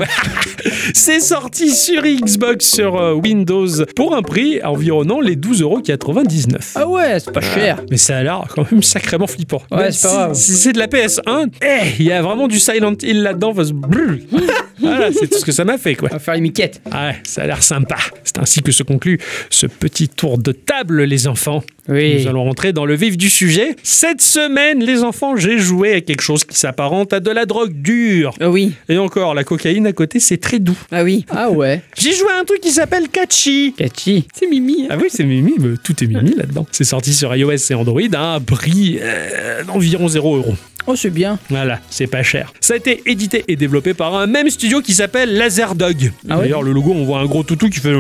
[0.95, 6.73] C'est sorti sur Xbox, sur euh, Windows, pour un prix environnant les 12,99€.
[6.75, 7.83] Ah ouais, c'est pas cher.
[7.91, 9.63] Mais ça a l'air quand même sacrément flippant.
[9.71, 10.35] Ouais, Même c'est pas si- grave.
[10.35, 13.53] Si c'est de la PS1, eh, il y a vraiment du Silent Hill là-dedans.
[13.53, 14.19] brrr.
[14.81, 16.09] voilà, c'est tout ce que ça m'a fait, quoi.
[16.11, 16.81] On va faire les Miquettes.
[16.91, 17.97] Ah ouais, ça a l'air sympa.
[18.25, 19.19] C'est ainsi que se conclut
[19.51, 21.63] ce petit tour de table, les enfants.
[21.89, 22.21] Oui.
[22.23, 23.75] Nous allons rentrer dans le vif du sujet.
[23.83, 27.73] Cette semaine, les enfants, j'ai joué à quelque chose qui s'apparente à de la drogue
[27.73, 28.33] dure.
[28.41, 30.77] Ah oui, Et encore, la cocaïne à côté, c'est très doux.
[30.93, 31.25] ah oui.
[31.31, 31.83] Ah ouais.
[31.99, 33.75] J'ai joué à un truc qui s'appelle Catchy.
[33.77, 34.27] Catchy.
[34.35, 34.85] C'est Mimi.
[34.85, 34.89] hein.
[34.91, 36.67] Ah oui, c'est Mimi, mais tout est Mimi là-dedans.
[36.71, 40.55] C'est sorti sur iOS et Android à un prix euh, d'environ 0 euros.
[40.93, 41.39] Oh, c'est bien.
[41.51, 42.53] Voilà, c'est pas cher.
[42.59, 46.11] Ça a été édité et développé par un même studio qui s'appelle Laserdog.
[46.29, 47.95] Ah D'ailleurs, le logo, on voit un gros toutou qui fait.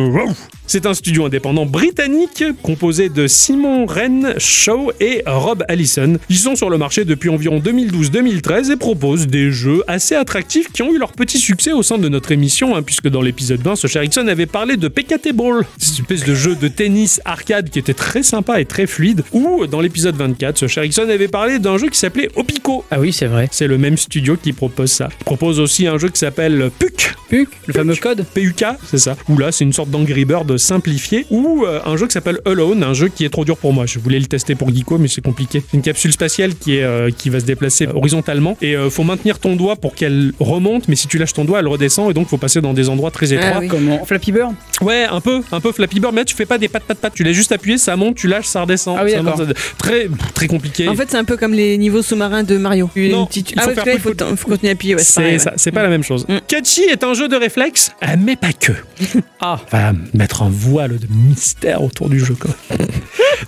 [0.66, 6.16] C'est un studio indépendant britannique composé de Simon Wren Shaw et Rob Allison.
[6.28, 10.82] Ils sont sur le marché depuis environ 2012-2013 et proposent des jeux assez attractifs qui
[10.82, 13.74] ont eu leur petit succès au sein de notre émission, hein, puisque dans l'épisode 20,
[13.74, 17.68] ce cher Erickson avait parlé de PKT Ball, cette espèce de jeu de tennis arcade
[17.68, 21.26] qui était très sympa et très fluide, ou dans l'épisode 24, ce cher Erickson avait
[21.26, 22.79] parlé d'un jeu qui s'appelait Opico.
[22.90, 23.48] Ah oui, c'est vrai.
[23.52, 25.08] C'est le même studio qui propose ça.
[25.20, 27.14] Il propose aussi un jeu qui s'appelle PUC.
[27.28, 28.24] Puc, le fameux code.
[28.34, 29.16] PUK, c'est ça.
[29.28, 31.26] Où là, c'est une sorte d'Angry Bird simplifié.
[31.30, 33.86] Ou euh, un jeu qui s'appelle Alone, un jeu qui est trop dur pour moi.
[33.86, 35.62] Je voulais le tester pour Geeko, mais c'est compliqué.
[35.70, 38.56] C'est une capsule spatiale qui, est, euh, qui va se déplacer horizontalement.
[38.62, 41.60] Et euh, faut maintenir ton doigt pour qu'elle remonte, mais si tu lâches ton doigt,
[41.60, 42.10] elle redescend.
[42.10, 43.50] Et donc, faut passer dans des endroits très étroits.
[43.54, 43.68] Ah oui.
[43.68, 46.58] Comment Flappy Bird Ouais, un peu, un peu Flappy Bird, mais là, tu fais pas
[46.58, 47.14] des pattes, pattes, pattes.
[47.14, 48.96] Tu l'as juste appuyé, ça monte, tu lâches, ça redescend.
[48.98, 49.44] Ah oui, Ça monte, ça-
[49.78, 50.88] Très, très compliqué.
[50.88, 52.90] En fait, c'est un peu comme les niveaux sous-marins de Mario.
[52.94, 54.94] Une Non, petite- il faut Ah ouais, faire là, il faut, faut continuer à appuyer.
[54.94, 55.56] Ouais, c'est ça, ouais.
[55.56, 56.26] c'est pas la même chose.
[56.28, 56.38] Mm.
[56.48, 58.72] Catchy est un jeu de réflexe, ah, mais pas que.
[59.42, 59.58] Ah.
[59.72, 62.50] Va mettre un voile de mystère autour du jeu, quoi.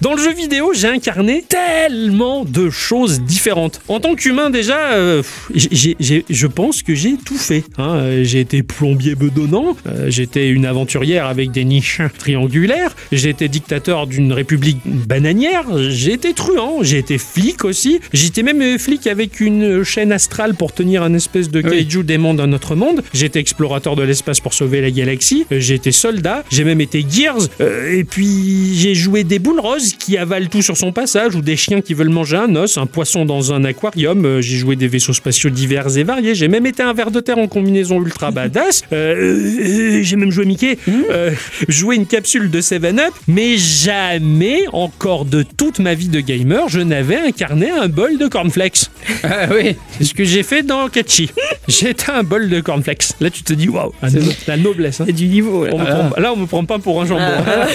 [0.00, 3.82] Dans le jeu vidéo, j'ai incarné tellement de choses différentes.
[3.88, 5.22] En tant qu'humain, déjà, euh,
[5.54, 7.64] je pense que j'ai tout fait.
[7.76, 7.96] hein.
[7.96, 13.48] Euh, J'ai été plombier bedonnant, euh, j'étais une aventurière avec des niches triangulaires, j'ai été
[13.48, 19.40] dictateur d'une république bananière, j'ai été truand, j'ai été flic aussi, j'étais même euh, avec
[19.40, 21.70] une chaîne astrale pour tenir un espèce de Oui.
[21.70, 25.60] kaiju démon d'un autre monde, j'ai été explorateur de l'espace pour sauver la galaxie, euh,
[25.60, 29.94] j'ai été soldat, j'ai même été Gears, euh, et puis j'ai joué des boules roses
[29.94, 32.86] qui avalent tout sur son passage, ou des chiens qui veulent manger un os, un
[32.86, 36.66] poisson dans un aquarium, euh, j'ai joué des vaisseaux spatiaux divers et variés, j'ai même
[36.66, 40.78] été un ver de terre en combinaison ultra badass, euh, j'ai même joué Mickey,
[41.10, 41.30] euh,
[41.68, 46.80] joué une capsule de 7-Up, mais jamais, encore de toute ma vie de gamer, je
[46.80, 48.86] n'avais incarné un bol de cornflakes.
[49.24, 49.76] Ah oui.
[49.98, 51.30] C'est ce que j'ai fait dans Catchy.
[51.68, 53.08] J'étais un bol de cornflakes.
[53.20, 55.00] Là, tu te dis, waouh, la, no- la noblesse.
[55.00, 55.04] hein.
[55.06, 55.64] C'est du niveau.
[55.66, 55.72] Là.
[55.74, 57.22] On me prend- là, on me prend pas pour un jambon.
[57.46, 57.66] Ah.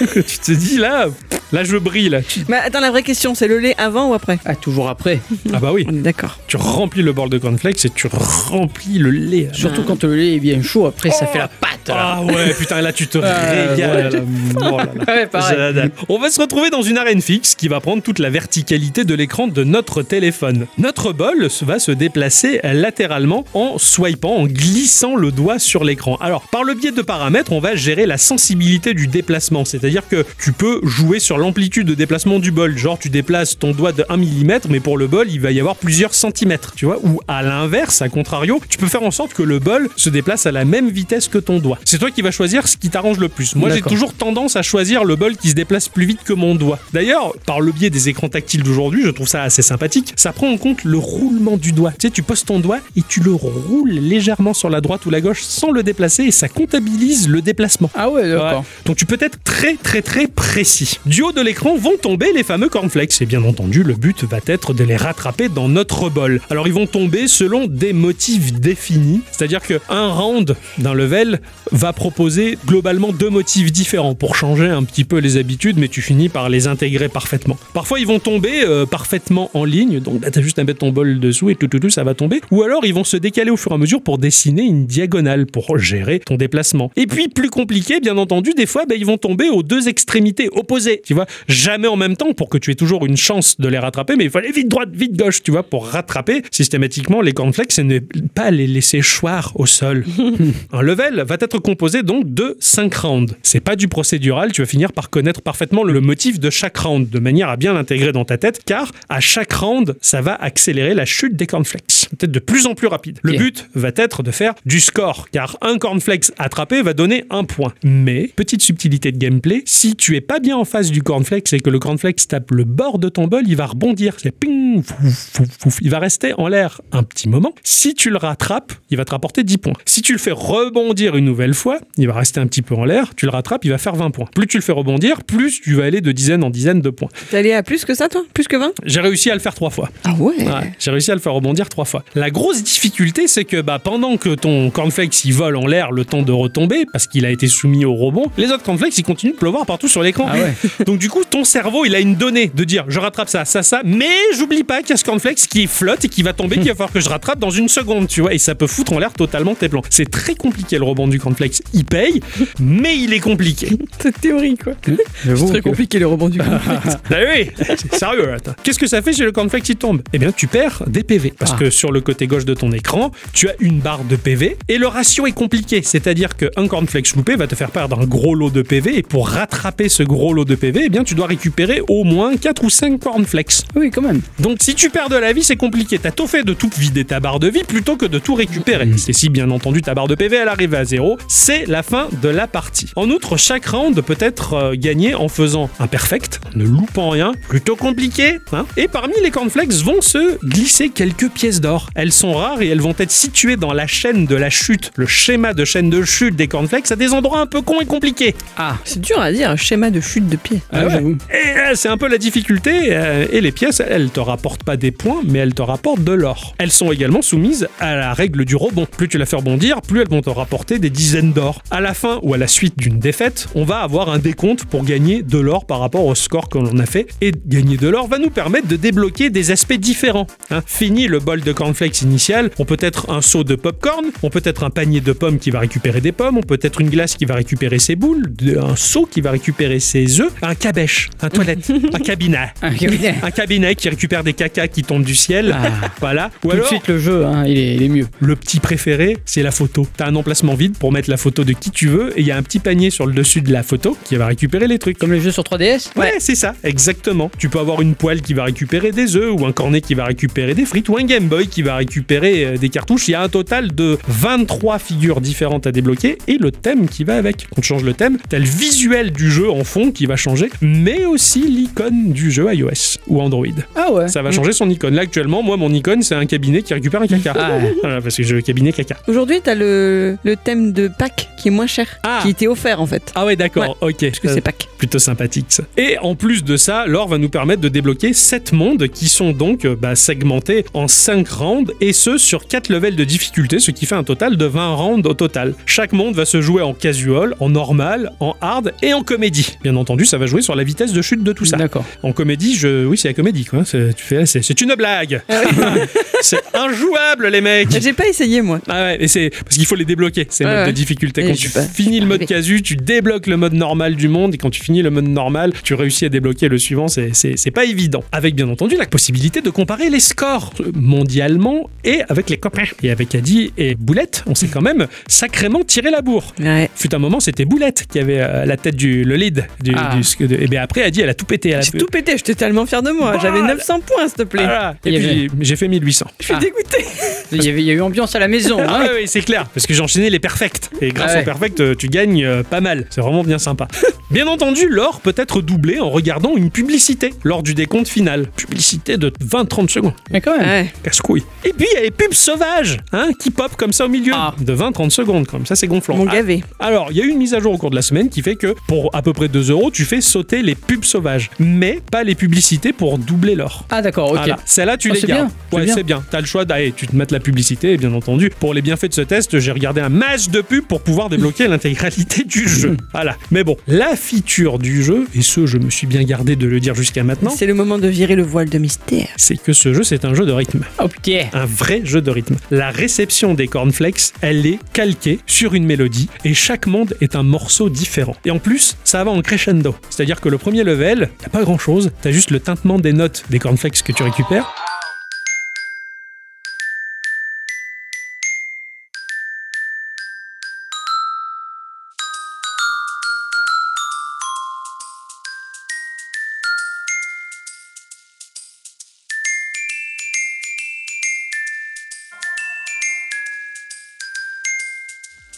[0.14, 1.06] tu te dis, là,
[1.52, 2.08] là, je brille.
[2.08, 2.20] Là.
[2.48, 5.20] Mais attends, la vraie question, c'est le lait avant ou après Ah, toujours après.
[5.52, 6.38] Ah bah oui, On est D'accord.
[6.46, 9.48] tu remplis le bol de cornflakes et tu remplis le lait.
[9.52, 11.75] Surtout quand le lait est bien chaud, après ça fait la pâte.
[11.94, 14.24] Ah ouais, putain, là, tu te Ah, régales.
[14.60, 14.78] Oh.
[15.06, 15.28] Ouais.
[15.32, 15.84] J'adore.
[16.08, 19.14] On va se retrouver dans une arène fixe qui va prendre toute la verticalité de
[19.14, 20.66] l'écran de notre téléphone.
[20.78, 26.16] Notre bol va se déplacer latéralement en swipant, en glissant le doigt sur l'écran.
[26.20, 29.64] Alors, par le biais de paramètres, on va gérer la sensibilité du déplacement.
[29.64, 32.76] C'est-à-dire que tu peux jouer sur l'amplitude de déplacement du bol.
[32.76, 35.60] Genre, tu déplaces ton doigt de 1 mm, mais pour le bol, il va y
[35.60, 36.72] avoir plusieurs centimètres.
[36.74, 39.88] Tu vois Ou à l'inverse, à contrario, tu peux faire en sorte que le bol
[39.96, 41.75] se déplace à la même vitesse que ton doigt.
[41.84, 43.54] C'est toi qui vas choisir ce qui t'arrange le plus.
[43.56, 46.54] Moi, j'ai toujours tendance à choisir le bol qui se déplace plus vite que mon
[46.54, 46.78] doigt.
[46.92, 50.12] D'ailleurs, par le biais des écrans tactiles d'aujourd'hui, je trouve ça assez sympathique.
[50.16, 51.92] Ça prend en compte le roulement du doigt.
[51.92, 55.10] Tu sais, tu poses ton doigt et tu le roules légèrement sur la droite ou
[55.10, 57.90] la gauche sans le déplacer et ça comptabilise le déplacement.
[57.94, 58.60] Ah ouais, d'accord.
[58.60, 58.66] Ouais.
[58.84, 60.98] Donc tu peux être très très très précis.
[61.06, 64.38] Du haut de l'écran vont tomber les fameux cornflakes et bien entendu le but va
[64.46, 66.40] être de les rattraper dans notre bol.
[66.50, 71.40] Alors ils vont tomber selon des motifs définis, c'est-à-dire que un round d'un level
[71.72, 76.02] va proposer globalement deux motifs différents pour changer un petit peu les habitudes mais tu
[76.02, 77.56] finis par les intégrer parfaitement.
[77.74, 80.90] Parfois ils vont tomber euh, parfaitement en ligne donc là t'as juste à mettre ton
[80.90, 83.50] bol dessous et tout tout tout ça va tomber ou alors ils vont se décaler
[83.50, 86.90] au fur et à mesure pour dessiner une diagonale pour gérer ton déplacement.
[86.96, 90.48] Et puis plus compliqué, bien entendu, des fois, ben, ils vont tomber aux deux extrémités
[90.52, 91.02] opposées.
[91.04, 93.78] Tu vois, jamais en même temps pour que tu aies toujours une chance de les
[93.78, 97.32] rattraper, mais il faut aller vite droite, vite gauche, tu vois, pour rattraper systématiquement les
[97.32, 100.04] cornflakes et ne pas les laisser choir au sol.
[100.72, 103.34] Un level va être composé donc de 5 rounds.
[103.42, 107.08] C'est pas du procédural, tu vas finir par connaître parfaitement le motif de chaque round
[107.08, 110.94] de manière à bien l'intégrer dans ta tête, car à chaque round, ça va accélérer
[110.94, 112.08] la chute des cornflakes.
[112.10, 113.18] Peut-être de plus en plus rapide.
[113.22, 117.44] Le but va être de faire du score, car un cornflakes attrapé va donner un
[117.44, 117.72] point.
[117.84, 121.60] Mais, petite subtilité de gameplay, si tu es pas bien en face du cornflakes et
[121.60, 124.14] que le cornflakes tape le bord de ton bol, il va rebondir.
[124.18, 125.78] C'est ping, fouf, fouf, fouf.
[125.82, 127.54] Il va rester en l'air un petit moment.
[127.62, 129.72] Si tu le rattrapes, il va te rapporter 10 points.
[129.84, 132.84] Si tu le fais rebondir une nouvelle fois, il va rester un petit peu en
[132.84, 133.14] l'air.
[133.16, 134.26] Tu le rattrapes, il va faire 20 points.
[134.34, 137.08] Plus tu le fais rebondir, plus tu vas aller de dizaine en dizaine de points.
[137.30, 138.22] T'es allé à plus que ça, toi?
[138.34, 139.90] Plus que 20 J'ai réussi à le faire trois fois.
[140.04, 142.04] Ah ouais, Ouais, j'ai réussi à le faire rebondir trois fois.
[142.14, 146.04] La grosse difficulté, c'est que bah, pendant que ton cornflakes il vole en l'air le
[146.04, 149.32] temps de retomber, parce qu'il a été soumis au rebond, les autres cornflakes ils continuent
[149.32, 150.26] de pleuvoir partout sur l'écran.
[150.30, 150.54] Ah ouais.
[150.86, 153.62] Donc du coup, ton cerveau il a une donnée de dire je rattrape ça, ça,
[153.62, 156.56] ça, mais j'oublie pas qu'il y a ce cornflakes qui flotte et qui va tomber,
[156.56, 158.92] qu'il va falloir que je rattrape dans une seconde, tu vois, et ça peut foutre
[158.92, 159.82] en l'air totalement tes plans.
[159.90, 161.62] C'est très compliqué le rebond du cornflakes.
[161.74, 162.20] Il paye,
[162.60, 163.68] mais il est compliqué.
[164.00, 164.74] cette théorie quoi.
[164.84, 166.96] C'est très que- compliqué le rebond du cornflakes.
[167.10, 168.32] Ah oui, c'est sérieux.
[168.32, 168.52] attends.
[168.62, 170.02] Qu'est-ce que ça fait si le cornflakes qui tombe?
[170.12, 171.32] Eh bien, tu perds des PV.
[171.38, 171.56] Parce Ah.
[171.58, 174.78] que sur le côté gauche de ton écran, tu as une barre de PV et
[174.78, 175.80] le ratio est compliqué.
[175.82, 179.28] C'est-à-dire qu'un cornflakes loupé va te faire perdre un gros lot de PV et pour
[179.28, 182.70] rattraper ce gros lot de PV, eh bien, tu dois récupérer au moins 4 ou
[182.70, 183.62] 5 cornflakes.
[183.74, 184.20] Oui, quand même.
[184.40, 185.98] Donc, si tu perds de la vie, c'est compliqué.
[185.98, 188.88] T'as tout fait de tout vider ta barre de vie plutôt que de tout récupérer.
[189.08, 192.08] Et si, bien entendu, ta barre de PV, elle arrive à zéro, c'est la fin
[192.22, 192.90] de la partie.
[192.96, 197.10] En outre, chaque round peut être euh, gagné en faisant un perfect, en ne loupant
[197.10, 198.38] rien, plutôt compliqué.
[198.52, 198.66] hein.
[198.76, 201.88] Et parmi les cornflakes vont se glisser quelques pièces d'or.
[201.94, 205.06] Elles sont rares et elles vont être situées dans la chaîne de la chute, le
[205.06, 208.34] schéma de chaîne de chute des cornflakes, à des endroits un peu cons et compliqués.
[208.56, 210.60] Ah, C'est dur à dire, un schéma de chute de pied.
[210.72, 210.90] ah, ouais.
[210.90, 211.16] j'avoue.
[211.30, 212.94] Et euh, c'est un peu la difficulté.
[212.96, 216.12] euh, et les pièces, elles te rapportent pas des points, mais elles te rapportent de
[216.12, 216.54] l'or.
[216.58, 218.86] Elles sont également soumises à la règle du rebond.
[218.86, 221.62] Plus tu la fais rebondir, plus elles vont te rapporter des dizaines d'or.
[221.70, 224.82] À la fin ou à la suite d'une défaite, on va avoir un décompte pour
[224.84, 227.06] gagner de l'or par rapport au score que l'on a fait.
[227.20, 230.26] Et gagner de l'or va nous permettre de débloquer des aspects différents.
[230.50, 230.62] hein.
[230.66, 234.42] Fini le bol de cornflakes initial, on peut être un seau de popcorn, on peut
[234.44, 237.14] être un panier de pommes qui va récupérer des pommes, on peut être une glace
[237.14, 241.08] qui va récupérer ses boules, de- un seau qui va récupérer ses œufs, un cabèche,
[241.22, 242.52] un toilette, un cabinet.
[242.62, 243.14] Ah, cabinet.
[243.22, 245.54] Un cabinet qui récupère des cacas qui tombent du ciel.
[245.56, 245.88] Ah.
[246.00, 246.30] Voilà.
[246.44, 248.06] Ou Tout de alors, suite, le jeu, hein, il, est, il est mieux.
[248.20, 249.86] le petit préféré, c'est la photo.
[249.96, 252.30] T'as un emplacement vide pour mettre la photo de qui tu veux et il y
[252.30, 254.96] a un petit panier sur le dessus de la photo qui va récupérer les trucs.
[254.96, 257.30] Comme les jeux sur 3DS Ouais, c'est ça, exactement.
[257.38, 260.06] Tu peux avoir une poêle qui va récupérer des œufs, ou un cornet qui va
[260.06, 263.08] récupérer des frites, ou un Game Boy qui va récupérer euh, des cartouches.
[263.08, 267.04] Il y a un total de 23 figures différentes à débloquer, et le thème qui
[267.04, 267.46] va avec.
[267.54, 270.48] Quand tu changes le thème, t'as le visuel du jeu en fond qui va changer,
[270.62, 273.46] mais aussi l'icône du jeu iOS ou Android.
[273.74, 274.08] Ah ouais.
[274.08, 274.94] Ça va changer son icône.
[274.94, 277.34] Là, actuellement, moi, mon icône, c'est un cabinet qui récupère un caca.
[277.36, 277.58] Ah.
[277.82, 278.96] Voilà, parce que je veux cabinet caca.
[279.06, 282.20] Aujourd'hui, t'as le, le thème de Pâques qui est moins cher, Ah.
[282.22, 283.12] qui était offert en fait.
[283.14, 283.96] Ah ouais, d'accord, ok.
[284.00, 284.68] Parce que c'est Pâques.
[284.78, 285.64] plutôt sympathique ça.
[285.76, 289.32] Et en plus de ça, l'or va nous permettre de débloquer 7 mondes qui sont
[289.32, 293.70] donc euh, bah, segmentés en 5 rounds et ce sur 4 levels de difficulté, ce
[293.70, 295.54] qui fait un total de 20 rounds au total.
[295.66, 299.56] Chaque monde va se jouer en casual, en normal, en hard et en comédie.
[299.62, 301.56] Bien entendu, ça va jouer sur la vitesse de chute de tout ça.
[301.56, 301.84] D'accord.
[302.02, 302.84] En comédie, je...
[302.86, 303.62] oui, c'est la comédie quoi.
[303.64, 305.22] Tu fais, c'est une blague.
[306.22, 307.68] c'est injouable les mecs.
[307.80, 308.60] J'ai pas essayé moi.
[308.68, 310.66] Ah ouais, et c'est parce qu'il faut les débloquer, ces Ouais, modes ouais.
[310.66, 311.24] de difficulté.
[311.24, 314.50] Quand tu finis le mode casu, tu débloques le mode normal du monde, et quand
[314.50, 316.88] tu finis le mode normal, tu réussis à débloquer le suivant.
[316.88, 318.04] C'est- C'est c'est pas évident.
[318.12, 322.64] Avec bien entendu la possibilité de comparer les scores mondialement et avec les copains.
[322.82, 326.34] Et avec Adi et Boulette, on s'est quand même sacrément tiré la bourre.
[326.40, 326.68] Ouais.
[326.74, 329.46] Fut un moment, c'était Boulette qui avait euh, la tête du le lead.
[329.62, 329.96] Du, Ah.
[329.96, 331.50] du- de- et bien après, Adi, elle a tout pété.
[331.50, 333.12] Elle a tout pété, j'étais tellement fier de moi.
[333.12, 334.44] Bah, J'avais 900 points, s'il te plaît.
[334.44, 334.76] Voilà.
[334.84, 336.06] Et puis j'ai fait 1800.
[336.20, 336.38] Je suis Ah.
[336.40, 336.84] dégoûtée.
[337.32, 338.56] Il y, avait, il y a eu ambiance à la maison.
[338.68, 338.84] Ah hein.
[338.86, 340.65] ouais, ouais, c'est clair, parce que j'ai enchaîné les perfects.
[340.80, 341.22] Et grâce Ah ouais.
[341.22, 342.86] aux perfects, euh, tu gagnes euh, pas mal.
[342.90, 343.68] C'est vraiment bien sympa.
[344.10, 348.26] bien entendu, l'or peut être doublé en regardant une publicité lors du décompte final.
[348.36, 349.92] Publicité de 20-30 secondes.
[350.10, 350.46] Mais quand même.
[350.48, 350.72] Ouais.
[350.82, 351.22] Casse-couille.
[351.44, 354.12] Et puis, il y a les pubs sauvages, hein, qui pop comme ça au milieu.
[354.14, 354.34] Ah.
[354.40, 355.96] De 20-30 secondes, comme ça, c'est gonflant.
[355.96, 356.44] Mon Ah, gavé.
[356.60, 358.22] alors, il y a eu une mise à jour au cours de la semaine qui
[358.22, 361.80] fait que pour à peu près 2 euros, tu fais sauter les pubs sauvages, mais
[361.90, 363.64] pas les publicités pour doubler l'or.
[363.70, 364.16] Ah d'accord, ok.
[364.18, 364.36] Voilà.
[364.44, 365.28] Celle-là, tu Oh, les gardes.
[365.28, 365.74] bien, c'est Ouais, bien.
[365.74, 366.02] c'est bien.
[366.10, 368.30] T'as le choix d'aller, tu te mets la publicité, et bien entendu.
[368.40, 372.24] Pour les bienfaits de ce test, j'ai regardé un match de pour pouvoir débloquer l'intégralité
[372.24, 372.76] du jeu.
[372.92, 373.16] Voilà.
[373.30, 376.60] Mais bon, la feature du jeu, et ce, je me suis bien gardé de le
[376.60, 379.08] dire jusqu'à maintenant, C'est le moment de virer le voile de mystère.
[379.16, 380.60] c'est que ce jeu, c'est un jeu de rythme.
[380.82, 381.26] Oh putain.
[381.32, 382.36] Un vrai jeu de rythme.
[382.50, 387.22] La réception des cornflakes, elle est calquée sur une mélodie et chaque monde est un
[387.22, 388.16] morceau différent.
[388.24, 389.74] Et en plus, ça va en crescendo.
[389.90, 393.24] C'est-à-dire que le premier level, a pas grand chose, t'as juste le tintement des notes
[393.30, 394.52] des cornflakes que tu récupères.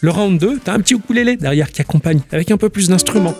[0.00, 3.34] Le round 2, t'as un petit ukulélé derrière qui accompagne, avec un peu plus d'instruments.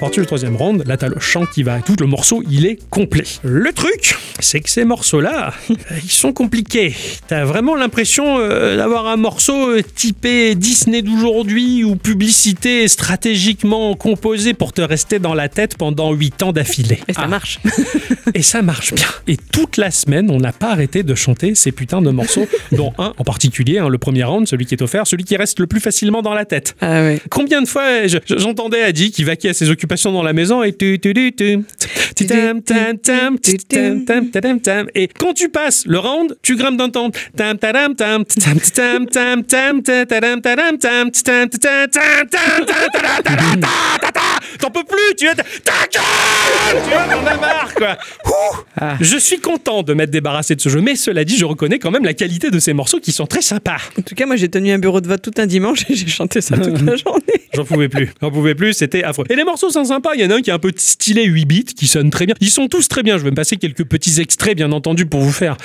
[0.00, 2.78] Partir du troisième round, là t'as le chant qui va, tout le morceau il est
[2.90, 3.24] complet.
[3.42, 5.52] Le truc, c'est que ces morceaux-là,
[6.02, 6.94] ils sont compliqués.
[7.28, 14.54] T'as vraiment l'impression euh, d'avoir un morceau euh, typé Disney d'aujourd'hui ou publicité stratégiquement composée
[14.54, 16.98] pour te rester dans la tête pendant 8 ans d'affilée.
[17.08, 17.28] Et ça Ah.
[17.28, 17.58] marche.
[18.34, 19.06] Et ça marche bien.
[19.28, 22.92] Et toute la semaine, on n'a pas arrêté de chanter ces putains de morceaux, dont
[22.98, 25.66] un en particulier, hein, le premier round, celui qui est offert, celui qui reste le
[25.66, 26.74] plus facilement dans la tête.
[26.80, 27.20] Ah ouais.
[27.30, 30.62] Combien de fois je- je- j'entendais Adi qui vaquait à ses occupations dans la maison
[30.62, 31.56] et tu tu tu tu
[34.94, 37.10] et quand tu passes le round tu grimpes d'un ta
[44.60, 47.96] t'en peux plus tu es ta gueule tu vois t'en as marre quoi.
[48.80, 48.96] Ah.
[49.00, 51.90] je suis content de m'être débarrassé de ce jeu mais cela dit je reconnais quand
[51.90, 54.48] même la qualité de ces morceaux qui sont très sympas En tout cas, moi j'ai
[54.48, 57.39] tenu un bureau de vote tout un dimanche et j'ai chanté ça toute la journée.
[57.54, 58.10] J'en pouvais plus.
[58.20, 59.24] J'en pouvais plus, c'était affreux.
[59.30, 60.10] Et les morceaux sont sympas.
[60.14, 62.26] Il y en a un qui est un peu stylé 8 bits, qui sonne très
[62.26, 62.34] bien.
[62.40, 63.18] Ils sont tous très bien.
[63.18, 65.56] Je vais me passer quelques petits extraits, bien entendu, pour vous faire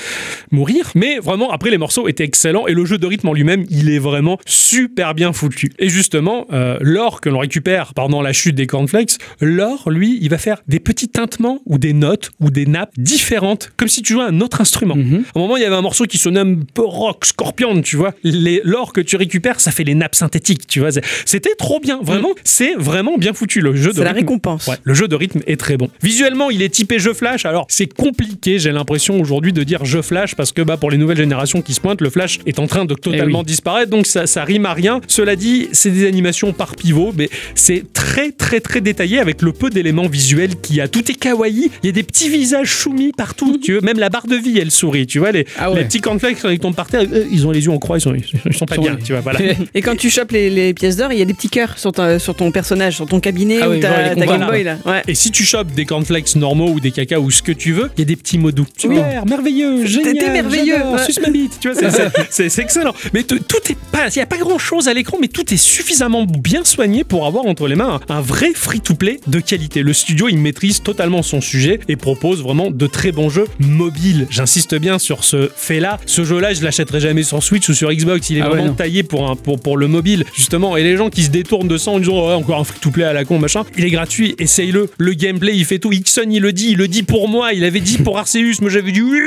[0.51, 0.91] mourir.
[0.95, 2.67] Mais vraiment, après, les morceaux étaient excellents.
[2.67, 5.71] Et le jeu de rythme en lui-même, il est vraiment super bien foutu.
[5.79, 10.29] Et justement, euh, l'or que l'on récupère pendant la chute des cornflakes, l'or, lui, il
[10.29, 14.13] va faire des petits tintements ou des notes ou des nappes différentes, comme si tu
[14.13, 14.95] jouais un autre instrument.
[14.95, 15.23] Mhm.
[15.33, 17.95] À un moment, il y avait un morceau qui sonnait un peu rock, scorpion, tu
[17.95, 18.13] vois.
[18.23, 20.89] L'or que tu récupères, ça fait les nappes synthétiques, tu vois.
[21.25, 21.99] C'était trop trop bien.
[22.01, 24.67] Vraiment, c'est vraiment bien foutu le jeu de C'est la récompense.
[24.67, 25.89] Ouais, le jeu de rythme est très bon.
[26.01, 27.45] Visuellement, il est typé jeu flash.
[27.45, 30.97] Alors, c'est compliqué, j'ai l'impression aujourd'hui de dire jeu flash parce que bah, pour les
[30.97, 33.45] nouvelles générations qui se pointent, le flash est en train de totalement oui.
[33.45, 33.89] disparaître.
[33.91, 35.01] Donc, ça, ça rime à rien.
[35.07, 39.51] Cela dit, c'est des animations par pivot, mais c'est très, très, très détaillé avec le
[39.51, 40.87] peu d'éléments visuels qu'il y a.
[40.87, 41.69] Tout est kawaii.
[41.83, 43.57] Il y a des petits visages soumis partout.
[43.61, 43.81] tu veux.
[43.81, 45.07] Même la barre de vie, elle sourit.
[45.07, 45.79] Tu vois, les, Ah ouais.
[45.79, 48.01] les petits cornflakes quand ils tombent par terre, ils ont les yeux en croix, ils
[48.01, 48.95] sont, ils sont pas Ils sont- bien.
[49.03, 49.39] Tu vois, voilà.
[49.73, 51.91] Et quand tu chopes les, les pièces d'or, il y a des petits cœurs sur,
[51.91, 54.45] ta- sur ton personnage, sur ton cabinet Ah ou oui, ta, ta Game.
[54.47, 54.77] Boy là.
[54.85, 55.01] Ouais.
[55.07, 57.89] Et si tu chopes des cornflakes normaux ou des caca ou ce que tu veux,
[57.97, 58.65] il y a des petits mots doux.
[58.77, 60.75] Super, merveilleux, T'es- génial, merveilleux,
[61.05, 61.57] suce ma bite.
[61.59, 61.81] Tu vois,
[62.29, 62.93] c'est- excellent.
[63.13, 65.57] Mais tout est pas, il y a pas grand chose à l'écran, mais tout est
[65.57, 69.81] suffisamment bien soigné pour avoir entre les mains un, un vrai free-to-play de qualité.
[69.83, 74.27] Le studio, il maîtrise totalement son sujet et propose vraiment de très bons jeux mobiles.
[74.29, 75.99] J'insiste bien sur ce fait-là.
[76.05, 78.29] Ce jeu-là, je l'achèterai jamais sur Switch ou sur Xbox.
[78.29, 80.77] Il est Ah vraiment taillé pour, un, pour, pour le mobile, justement.
[80.77, 83.13] Et les gens qui se détournent de ça en disant oh, encore un free-to-play à
[83.13, 84.89] la con, machin, il est gratuit, essaye-le.
[84.97, 85.91] Le gameplay, il fait tout.
[85.91, 87.53] Ixon, il le dit, il le dit pour moi.
[87.53, 88.59] Il avait dit pour Arceus.
[88.61, 89.19] Moi, j'avais dit oui,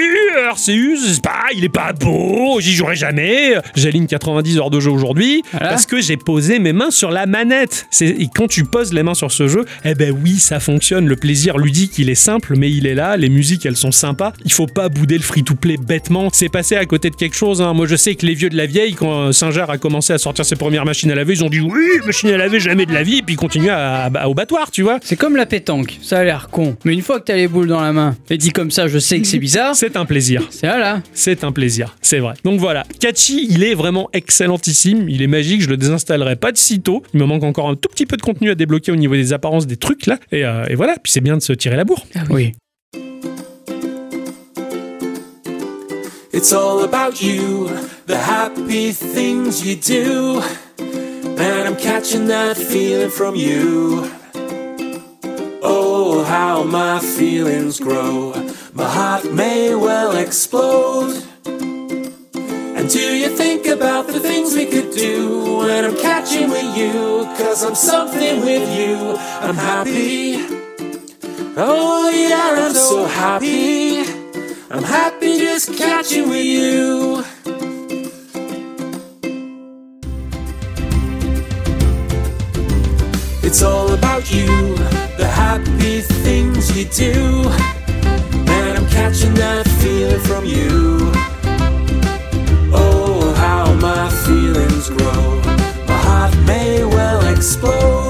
[0.48, 3.54] Arceus, c'est pas, il est pas beau, j'y jouerai jamais.
[3.76, 5.68] J'aligne 90 heures de jeu aujourd'hui Voilà.
[5.68, 7.86] parce que j'ai posé mes mains sur la manette.
[8.00, 11.06] Et quand tu poses les mains sur ce jeu, eh ben oui, ça fonctionne.
[11.06, 13.16] Le plaisir ludique, il est simple, mais il est là.
[13.16, 14.32] Les musiques, elles sont sympas.
[14.44, 16.28] Il faut pas bouder le free-to-play bêtement.
[16.32, 17.62] C'est passé à côté de quelque chose.
[17.62, 17.72] hein.
[17.74, 20.18] Moi, je sais que les vieux de la vieille, quand euh, Singer a commencé à
[20.18, 21.86] sortir ses premières machines à laver, ils ont dit oui,
[22.24, 24.70] machine à laver, jamais de la vie, et puis ils continuent à, à- au battoir,
[24.72, 24.98] tu vois.
[25.02, 26.76] C'est comme la pétanque, ça a l'air con.
[26.84, 28.98] Mais une fois que t'as les boules dans la main, et dit comme ça, je
[28.98, 29.74] sais que c'est bizarre.
[29.76, 30.42] C'est un plaisir.
[30.50, 31.00] C'est là.
[31.12, 32.34] C'est un plaisir, c'est vrai.
[32.44, 36.58] Donc voilà, Catchy, il est vraiment excellentissime, il est magique, je le désinstallerai pas de
[36.58, 37.02] sitôt.
[37.14, 39.32] Il me manque encore un tout petit peu de contenu à débloquer au niveau des
[39.32, 40.18] apparences des trucs là.
[40.32, 42.04] Et, euh, et voilà, puis c'est bien de se tirer la bourre.
[42.30, 42.54] Oui.
[46.32, 47.68] It's all about you,
[48.06, 50.40] the happy things you do.
[51.40, 54.10] And I'm catching that feeling from you.
[55.62, 58.32] Oh, how my feelings grow.
[58.72, 61.22] My heart may well explode.
[61.46, 67.24] And do you think about the things we could do when I'm catching with you?
[67.38, 69.16] Cause I'm something with you.
[69.40, 70.44] I'm happy.
[71.56, 74.00] Oh, yeah, I'm so happy.
[74.70, 77.77] I'm happy just catching with you.
[83.50, 84.76] It's all about you,
[85.16, 87.48] the happy things you do.
[88.46, 90.98] And I'm catching that feeling from you.
[92.74, 95.40] Oh, how my feelings grow.
[95.86, 98.07] My heart may well explode.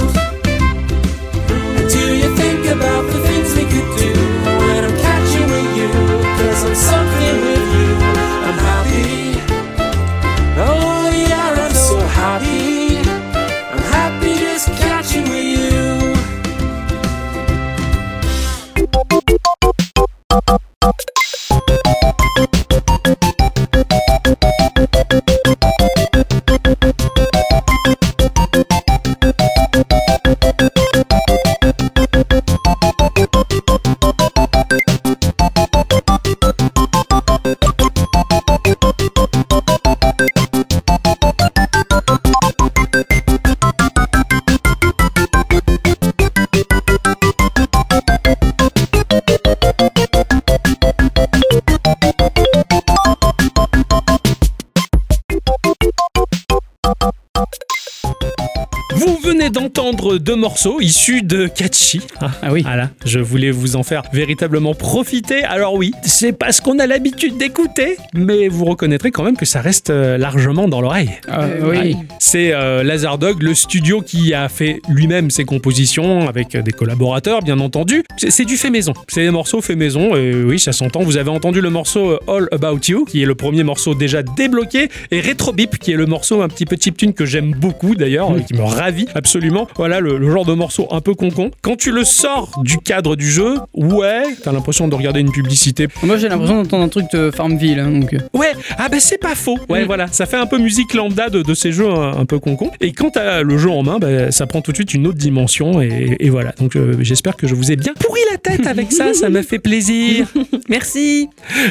[59.68, 62.00] D'entendre deux morceaux issus de Catchy.
[62.20, 62.62] Ah, Ah oui.
[62.62, 65.44] Voilà, je voulais vous en faire véritablement profiter.
[65.44, 69.44] Alors oui, c'est pas ce qu'on a l'habitude d'écouter, mais vous reconnaîtrez quand même que
[69.44, 71.11] ça reste euh, largement dans l'oreille.
[71.28, 71.96] Ah, Euh, oui.
[72.18, 77.42] C'est euh, Lazardog, le studio qui a fait lui-même ses compositions avec euh, des collaborateurs,
[77.42, 78.04] bien entendu.
[78.16, 78.94] C'est du fait maison.
[79.09, 80.16] C'est des morceaux fait maison.
[80.16, 81.00] Et oui, ça s'entend.
[81.02, 84.88] Vous avez entendu le morceau All About You, qui est le premier morceau déjà débloqué,
[85.11, 88.31] et Retro Beep, qui est le morceau un petit peu chiptune que j'aime beaucoup d'ailleurs,
[88.33, 89.58] euh, qui me ravit absolument.
[89.77, 91.51] Voilà le, le genre de morceau un peu concon.
[91.62, 95.88] Quand tu le sors du cadre du jeu, ouais, t'as l'impression de regarder une publicité.
[96.03, 97.79] Moi j'ai l'impression d'entendre un truc de Farmville.
[97.81, 98.18] hein, donc, euh.
[98.35, 99.59] Ouais, ah bah c'est pas faux.
[99.68, 99.87] Ouais, Mm.
[99.87, 102.71] voilà, ça fait un peu musique lambda de, de ces jeux un, un peu concon.
[102.81, 105.18] Et quand t'as le jeu en main, bah, ça prend tout de suite une autre
[105.18, 105.81] dimension.
[105.81, 108.92] Et, et voilà, donc euh, j'espère que je vous ai bien pourri la tête avec
[108.92, 110.27] ça, ça m'a fait plaisir.
[110.68, 111.29] Merci.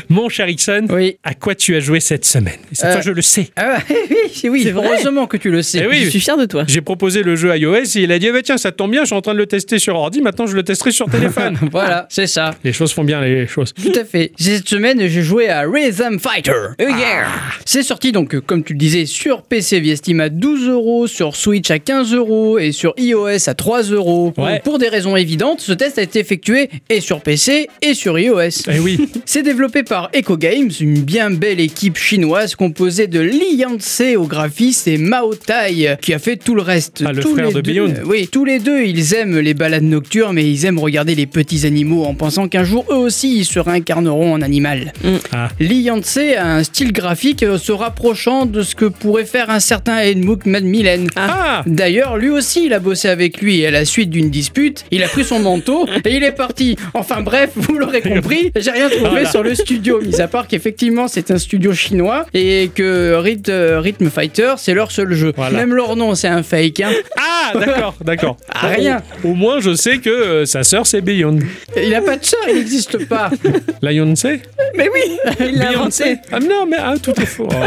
[0.10, 1.18] Mon cher Ixon, Oui.
[1.24, 2.58] à quoi tu as joué cette semaine?
[2.72, 3.50] Et Cette Euh, fois, je le sais.
[3.56, 4.88] Ah oui, oui, C'est vrai.
[4.88, 5.82] heureusement que tu le sais.
[5.84, 6.02] Eh oui.
[6.06, 6.64] Je suis fier de toi.
[6.68, 9.08] J'ai proposé le jeu iOS il a dit, ah bah tiens, ça tombe bien, je
[9.08, 11.58] suis en train de le tester sur ordi, maintenant je le testerai sur téléphone.
[11.72, 12.52] Voilà, c'est ça.
[12.64, 13.74] les choses font bien les choses.
[13.74, 14.32] Tout à fait.
[14.38, 16.52] Cette semaine, j'ai joué à Rhythm Fighter.
[16.80, 17.28] Oh yeah
[17.66, 21.08] C'est sorti donc, euh, comme tu le disais, sur PC via Steam à 12 euros,
[21.08, 24.34] sur Switch à 15 euros et sur iOS à 3 euros.
[24.38, 24.60] Ouais.
[24.64, 28.64] Pour des raisons évidentes, ce test a été effectué et sur PC et sur iOS.
[28.72, 33.56] Eh oui, C'est développé par Echo Games, une bien belle équipe chinoise composée de Li
[33.56, 37.04] Yanse au graphisme et Mao Tai qui a fait tout le reste.
[37.06, 39.54] Ah, le Tous frère les de deux- euh, oui, tous les deux, ils aiment les
[39.54, 43.38] balades nocturnes, mais ils aiment regarder les petits animaux en pensant qu'un jour eux aussi
[43.40, 44.94] ils se réincarneront en animal.
[45.34, 45.50] Ah.
[45.60, 49.60] Li Yanse a un style graphique euh, se rapprochant de ce que pourrait faire un
[49.60, 51.06] certain Edmund Macmillan.
[51.16, 54.86] ah, D'ailleurs, lui aussi, il a bossé avec lui et à la suite d'une dispute,
[54.92, 56.76] il a pris son manteau et il est parti.
[56.94, 59.30] Enfin bref, vous l'aurez compris, j'ai rien trouvé Voilà.
[59.30, 64.10] sur le studio, mis à part qu'effectivement c'est un studio chinois et que euh, Rhythm
[64.10, 65.34] Fighter c'est leur seul jeu.
[65.36, 65.58] Voilà.
[65.60, 66.80] Même leur nom c'est un fake.
[66.82, 66.92] Hein.
[67.18, 68.38] ah, d'accord, d'accord.
[68.54, 69.02] Ah, rien.
[69.24, 71.40] Au, moins, je sais que euh, sa sœur c'est Beyond.
[71.76, 73.30] Il a pas de chat, il n'existe pas.
[73.82, 74.42] Beyoncé
[74.76, 76.18] Mais oui, il l'a inventé.
[76.32, 77.48] Ah mais non, mais ah, tout est faux.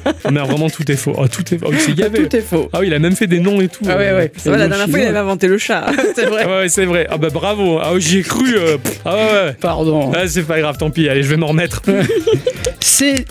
[0.00, 0.10] Oh.
[0.24, 1.14] Ah, mais vraiment, tout est faux.
[1.16, 1.66] Oh, tout est faux.
[1.68, 2.28] Oh, il s'est gavé.
[2.28, 2.68] Tout est faux.
[2.72, 3.84] Ah oui, il a même fait des noms et tout.
[3.88, 4.32] Ah ouais, ouais.
[4.36, 5.86] C'est vrai, la dernière fois, il avait inventé le chat.
[6.14, 6.42] C'est vrai.
[6.44, 7.06] Ah ouais, c'est vrai.
[7.10, 7.78] Ah bah bravo.
[7.80, 8.56] Ah, j'y ai cru.
[8.56, 8.76] euh.
[9.04, 9.52] Ah ouais, ouais.
[9.60, 10.12] Pardon.
[10.14, 11.08] Ah, c'est pas grave, tant pis.
[11.08, 11.82] Allez, je vais m'en remettre.
[12.80, 13.24] C'est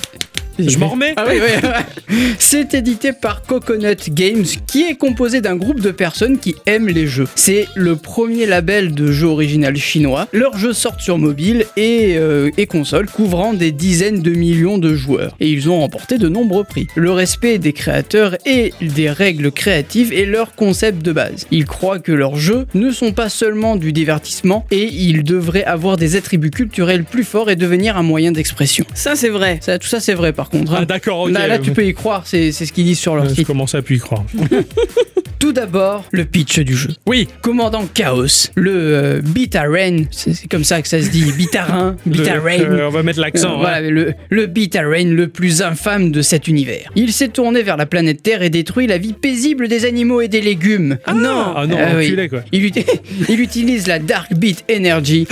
[0.59, 2.15] Je m'en remets Ah oui, oui.
[2.39, 7.07] C'est édité par Coconut Games, qui est composé d'un groupe de personnes qui aiment les
[7.07, 7.27] jeux.
[7.35, 10.27] C'est le premier label de jeu original chinois.
[10.33, 14.95] Leurs jeux sortent sur mobile et, euh, et console, couvrant des dizaines de millions de
[14.95, 15.35] joueurs.
[15.39, 16.87] Et ils ont remporté de nombreux prix.
[16.95, 21.45] Le respect des créateurs et des règles créatives est leur concept de base.
[21.51, 25.97] Ils croient que leurs jeux ne sont pas seulement du divertissement et ils devraient avoir
[25.97, 28.85] des attributs culturels plus forts et devenir un moyen d'expression.
[28.93, 29.59] Ça, c'est vrai.
[29.61, 30.73] Ça, tout ça c'est vrai par contre.
[30.73, 30.79] hein.
[30.81, 31.31] Ah d'accord, ok.
[31.31, 33.47] Là, là, tu peux y croire, c'est c'est ce qu'ils disent sur leur Je site.
[33.47, 34.23] commence à plus y croire.
[35.39, 36.89] Tout d'abord, le pitch du jeu.
[37.05, 41.95] Oui, Commandant Chaos, le euh, Bitaren, c'est c'est comme ça que ça se dit, Bitarin,
[42.07, 43.51] le- euh, on va mettre l'accent.
[43.51, 43.59] Euh, hein.
[43.59, 46.89] voilà, le, le le plus infâme de cet univers.
[46.95, 50.27] Il s'est tourné vers la planète Terre et détruit la vie paisible des animaux et
[50.27, 50.97] des légumes.
[51.05, 52.07] Ah non, ah non, Ah oui.
[52.07, 52.39] enculé quoi.
[52.51, 52.73] Il, ut-
[53.29, 55.27] il utilise la Dark Beat Energy.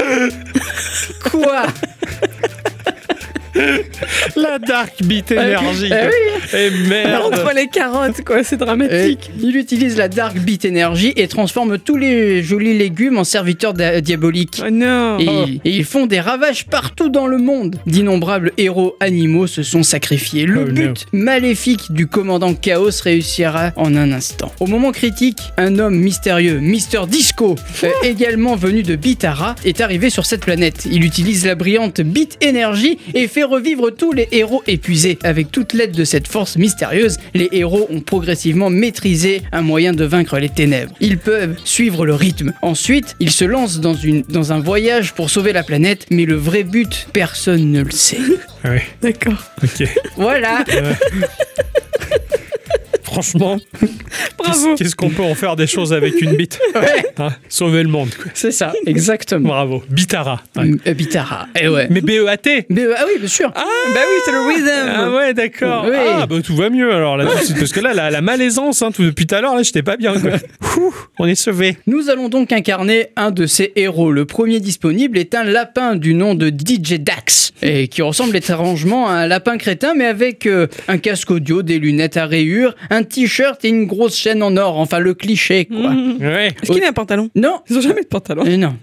[1.24, 1.66] Quoi?
[4.36, 5.86] La Dark Beat Energy.
[5.86, 5.90] Eh
[6.50, 6.60] quoi.
[6.60, 7.34] Et merde.
[7.34, 9.32] Entre les carottes, quoi, c'est dramatique.
[9.40, 13.74] Et il utilise la Dark Beat Energy et transforme tous les jolis légumes en serviteurs
[13.74, 14.62] diaboliques.
[14.66, 15.18] Oh non.
[15.20, 17.78] Et, et ils font des ravages partout dans le monde.
[17.86, 20.46] D'innombrables héros animaux se sont sacrifiés.
[20.46, 24.52] Le Oh, but maléfique du commandant Chaos réussira en un instant.
[24.60, 27.06] Au moment critique, un homme mystérieux, Mr.
[27.08, 30.88] Disco, euh, également venu de Bitara, est arrivé sur cette planète.
[30.92, 35.18] Il utilise la brillante Beat Energy et fait revivre tous les héros épuisés.
[35.24, 40.04] Avec toute l'aide de cette force mystérieuse, les héros ont progressivement maîtrisé un moyen de
[40.06, 40.94] vaincre les ténèbres.
[41.00, 42.54] Ils peuvent suivre le rythme.
[42.62, 46.36] Ensuite, ils se lancent dans, une, dans un voyage pour sauver la planète, mais le
[46.36, 48.18] vrai but, personne ne le sait.
[48.64, 49.44] Ah ouais, D'accord.
[49.64, 49.88] ok.
[50.18, 50.64] Voilà.
[53.22, 53.58] Franchement,
[54.38, 54.76] Bravo.
[54.76, 58.10] qu'est-ce qu'on peut en faire des choses avec une bite Ouais, Hein, Sauver le monde,
[58.14, 58.30] quoi.
[58.34, 59.48] c'est ça, exactement.
[59.50, 59.84] Bravo.
[59.90, 60.42] Bitara.
[60.58, 60.72] Ouais.
[60.86, 61.48] Euh, Bitara.
[61.60, 61.88] Eh ouais.
[61.90, 63.52] Mais BEAT euh, ah oui, bien sûr.
[63.54, 63.64] Bah
[63.96, 64.94] oui, c'est le rhythm.
[64.94, 65.86] Ah ouais, d'accord.
[65.88, 65.96] Oui.
[65.98, 67.26] Ah bah tout va mieux alors là.
[67.58, 69.96] Parce que là, la, la malaisance, hein, tout, depuis tout à l'heure, là, j'étais pas
[69.96, 70.14] bien.
[70.20, 70.32] Quoi.
[70.78, 71.78] Ouh, on est sauvé.
[71.88, 74.12] Nous allons donc incarner un de ces héros.
[74.12, 79.08] Le premier disponible est un lapin du nom de DJ Dax, et qui ressemble étrangement
[79.08, 83.04] à un lapin crétin, mais avec euh, un casque audio, des lunettes à rayures, un
[83.06, 84.78] t-shirt et une grosse chaîne en or.
[84.78, 85.92] Enfin, le cliché, quoi.
[85.92, 86.18] Mhm.
[86.20, 86.48] Ouais.
[86.62, 87.30] Est-ce qu'il a un pantalon?
[87.36, 87.60] Non.
[87.70, 88.44] Ils ont jamais de pantalon.
[88.46, 88.76] Eh non.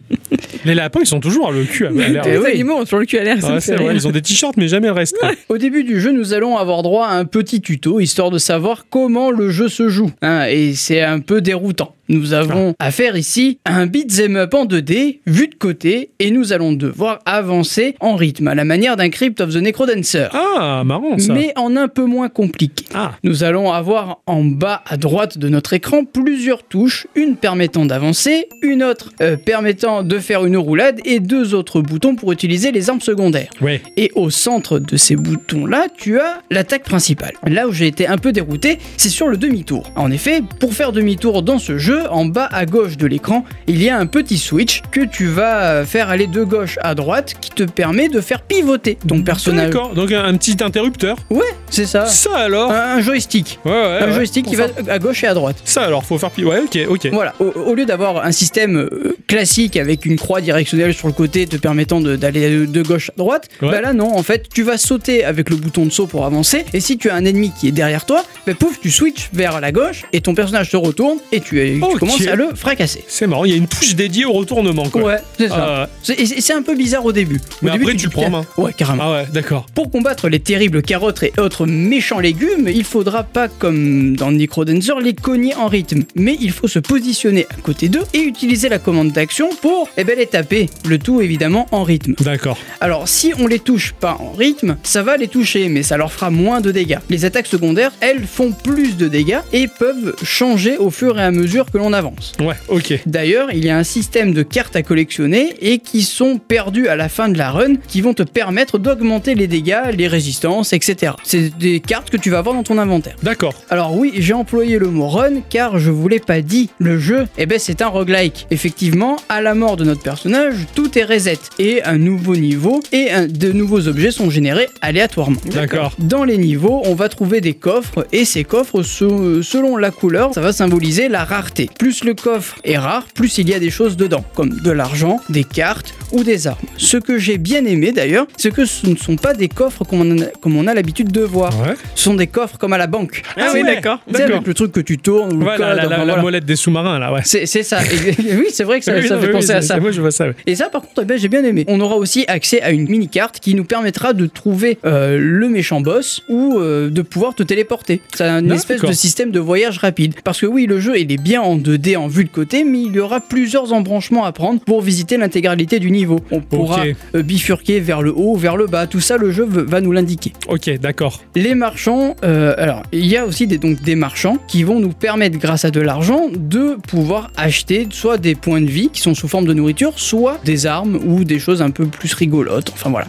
[0.64, 2.22] Les lapins, ils sont toujours le cul à l'air.
[2.26, 2.50] Eh Les oui.
[2.52, 4.92] animaux ont sur le cul à l'air, Ouais, ils ont des t-shirts, mais jamais le
[4.92, 5.16] reste.
[5.48, 8.86] Au début du jeu, nous allons avoir droit à un petit tuto, histoire de savoir
[8.88, 10.10] comment le jeu se joue.
[10.22, 11.94] hein, et c'est un peu déroutant.
[12.08, 16.52] Nous avons à faire ici un beat'em up en 2D, vu de côté, et nous
[16.52, 20.26] allons devoir avancer en rythme, à la manière d'un Crypt of the Necrodancer.
[20.32, 21.32] Ah, marrant ça.
[21.32, 22.84] mais en un peu moins compliqué.
[22.94, 27.86] Ah, Nous allons avoir en bas à droite de notre écran plusieurs touches, une permettant
[27.86, 32.72] d'avancer, une autre euh, permettant de faire une roulade et deux autres boutons pour utiliser
[32.72, 33.50] les armes secondaires.
[33.60, 33.80] ouais.
[33.96, 37.32] Et au centre de ces boutons-là, tu as l'attaque principale.
[37.46, 39.90] Là où j'ai été un peu dérouté, c'est sur le demi-tour.
[39.96, 43.44] En effet, pour faire demi-tour dans ce jeu, jeu, en bas à gauche de l'écran,
[43.66, 47.34] il y a un petit switch que tu vas faire aller de gauche à droite
[47.40, 49.70] qui te permet de faire pivoter ton personnage.
[49.70, 51.16] D'accord, donc un, un petit interrupteur.
[51.30, 51.40] Ouais,
[51.70, 52.06] c'est ça.
[52.06, 53.58] Ça alors Un joystick.
[53.64, 53.78] Ouais, ouais.
[54.00, 54.12] un ouais.
[54.12, 55.56] joystick qui va à gauche et à droite.
[55.64, 56.30] Ça alors, faut faire.
[56.30, 57.08] pi- Ouais, ok, ok.
[57.12, 61.12] Voilà, au, au lieu d'avoir un système euh, classique avec une croix directionnelle sur le
[61.12, 64.62] côté te permettant d'aller de, de gauche à droite, bah là non, en fait tu
[64.62, 67.52] vas sauter avec le bouton de saut pour avancer et si tu as un ennemi
[67.58, 70.76] qui est derrière toi, bah pouf, tu switches vers la gauche et ton personnage se
[70.76, 71.98] retourne et tu, tu Ok.
[72.00, 73.04] commences à le fracasser.
[73.08, 75.02] C'est marrant, il y a une touche dédiée au retournement quoi.
[75.02, 75.54] Ouais, c'est ça.
[75.84, 77.36] Ah, C'est- et C'est c'est un peu bizarre au début.
[77.36, 79.02] Au Mais début, après, tu dis, le prends en putain, Ouais, carrément.
[79.04, 79.66] ah ouais, d'accord.
[79.74, 84.92] Pour combattre les terribles carottes et autres méchants légumes, il faudra pas comme dans Necrodancer
[85.02, 88.78] les cogner en rythme, mais il faut se positionner à côté d'eux et utiliser la
[88.78, 92.14] commande d'action pour eh ben, les taper, le tout évidemment en rythme.
[92.20, 92.58] D'accord.
[92.80, 96.12] Alors si on les touche pas en rythme, ça va les toucher, mais ça leur
[96.12, 96.98] fera moins de dégâts.
[97.10, 101.30] Les attaques secondaires, elles font plus de dégâts et peuvent changer au fur et à
[101.30, 102.32] mesure que l'on avance.
[102.40, 103.00] Ouais, ok.
[103.06, 106.96] D'ailleurs, il y a un système de cartes à collectionner et qui sont perdues à
[106.96, 111.12] la fin de la run qui vont te permettre d'augmenter les dégâts, les résistances, etc.
[111.22, 113.16] C'est des cartes que tu vas avoir dans ton inventaire.
[113.22, 113.54] D'accord.
[113.70, 116.70] Alors oui, j'ai employé le mot run car je vous l'ai pas dit.
[116.78, 118.46] Le jeu, eh ben c'est un roguelike.
[118.50, 123.10] Effectivement, à la mort de notre personnage, tout est reset et un nouveau niveau et
[123.10, 125.40] un- de nouveaux objets sont générés aléatoirement.
[125.46, 125.92] D'accord.
[125.98, 130.32] Dans les niveaux, on va trouver des coffres et ces coffres, se- selon la couleur,
[130.34, 131.61] ça va symboliser la rareté.
[131.78, 135.20] Plus le coffre est rare, plus il y a des choses dedans, comme de l'argent,
[135.28, 136.58] des cartes ou des armes.
[136.76, 140.00] Ce que j'ai bien aimé d'ailleurs, c'est que ce ne sont pas des coffres comme
[140.00, 141.58] on a, comme on a l'habitude de voir.
[141.60, 141.74] Ouais.
[141.94, 143.22] Ce sont des coffres comme à la banque.
[143.36, 143.74] Ah oui, ouais.
[143.74, 144.00] d'accord.
[144.06, 144.36] Tu sais, D'accord.
[144.36, 146.22] avec le truc que tu tournes ou le Ouais, code, la, la- enfin, la voilà.
[146.22, 147.20] molette des sous-marins là, ouais.
[147.24, 147.80] C'est c'est ça.
[147.84, 149.68] Et- oui, c'est vrai que ça, Oui, ça non, fait oui, penser oui, à c'est-
[149.68, 149.80] ça.
[149.80, 150.26] Moi je vois ça.
[150.46, 151.64] Et ça, par contre, eh ben, j'ai bien aimé.
[151.68, 155.80] On aura aussi accès à une mini-carte qui nous permettra de trouver euh, le méchant
[155.80, 158.00] boss ou euh, de pouvoir te téléporter.
[158.14, 158.52] C'est D'accord.
[158.52, 160.14] espèce de système de voyage rapide.
[160.24, 162.82] Parce que oui, le jeu, il est bien en 2D en vue de côté, mais
[162.82, 166.20] il y aura plusieurs embranchements à prendre pour visiter l'intégralité du niveau.
[166.30, 166.84] On pourra
[167.14, 168.86] euh, bifurquer vers le haut, vers le bas.
[168.86, 170.32] Tout ça, le jeu va nous l'indiquer.
[170.48, 171.20] Ok, d'accord.
[171.34, 174.92] Les marchands, euh, alors il y a aussi des, donc, des marchands qui vont nous
[174.92, 179.14] permettre, grâce à de l'argent, de pouvoir acheter soit des points de vie qui sont
[179.14, 182.70] sous forme de nourriture, soit des armes ou des choses un peu plus rigolotes.
[182.74, 183.06] Enfin voilà.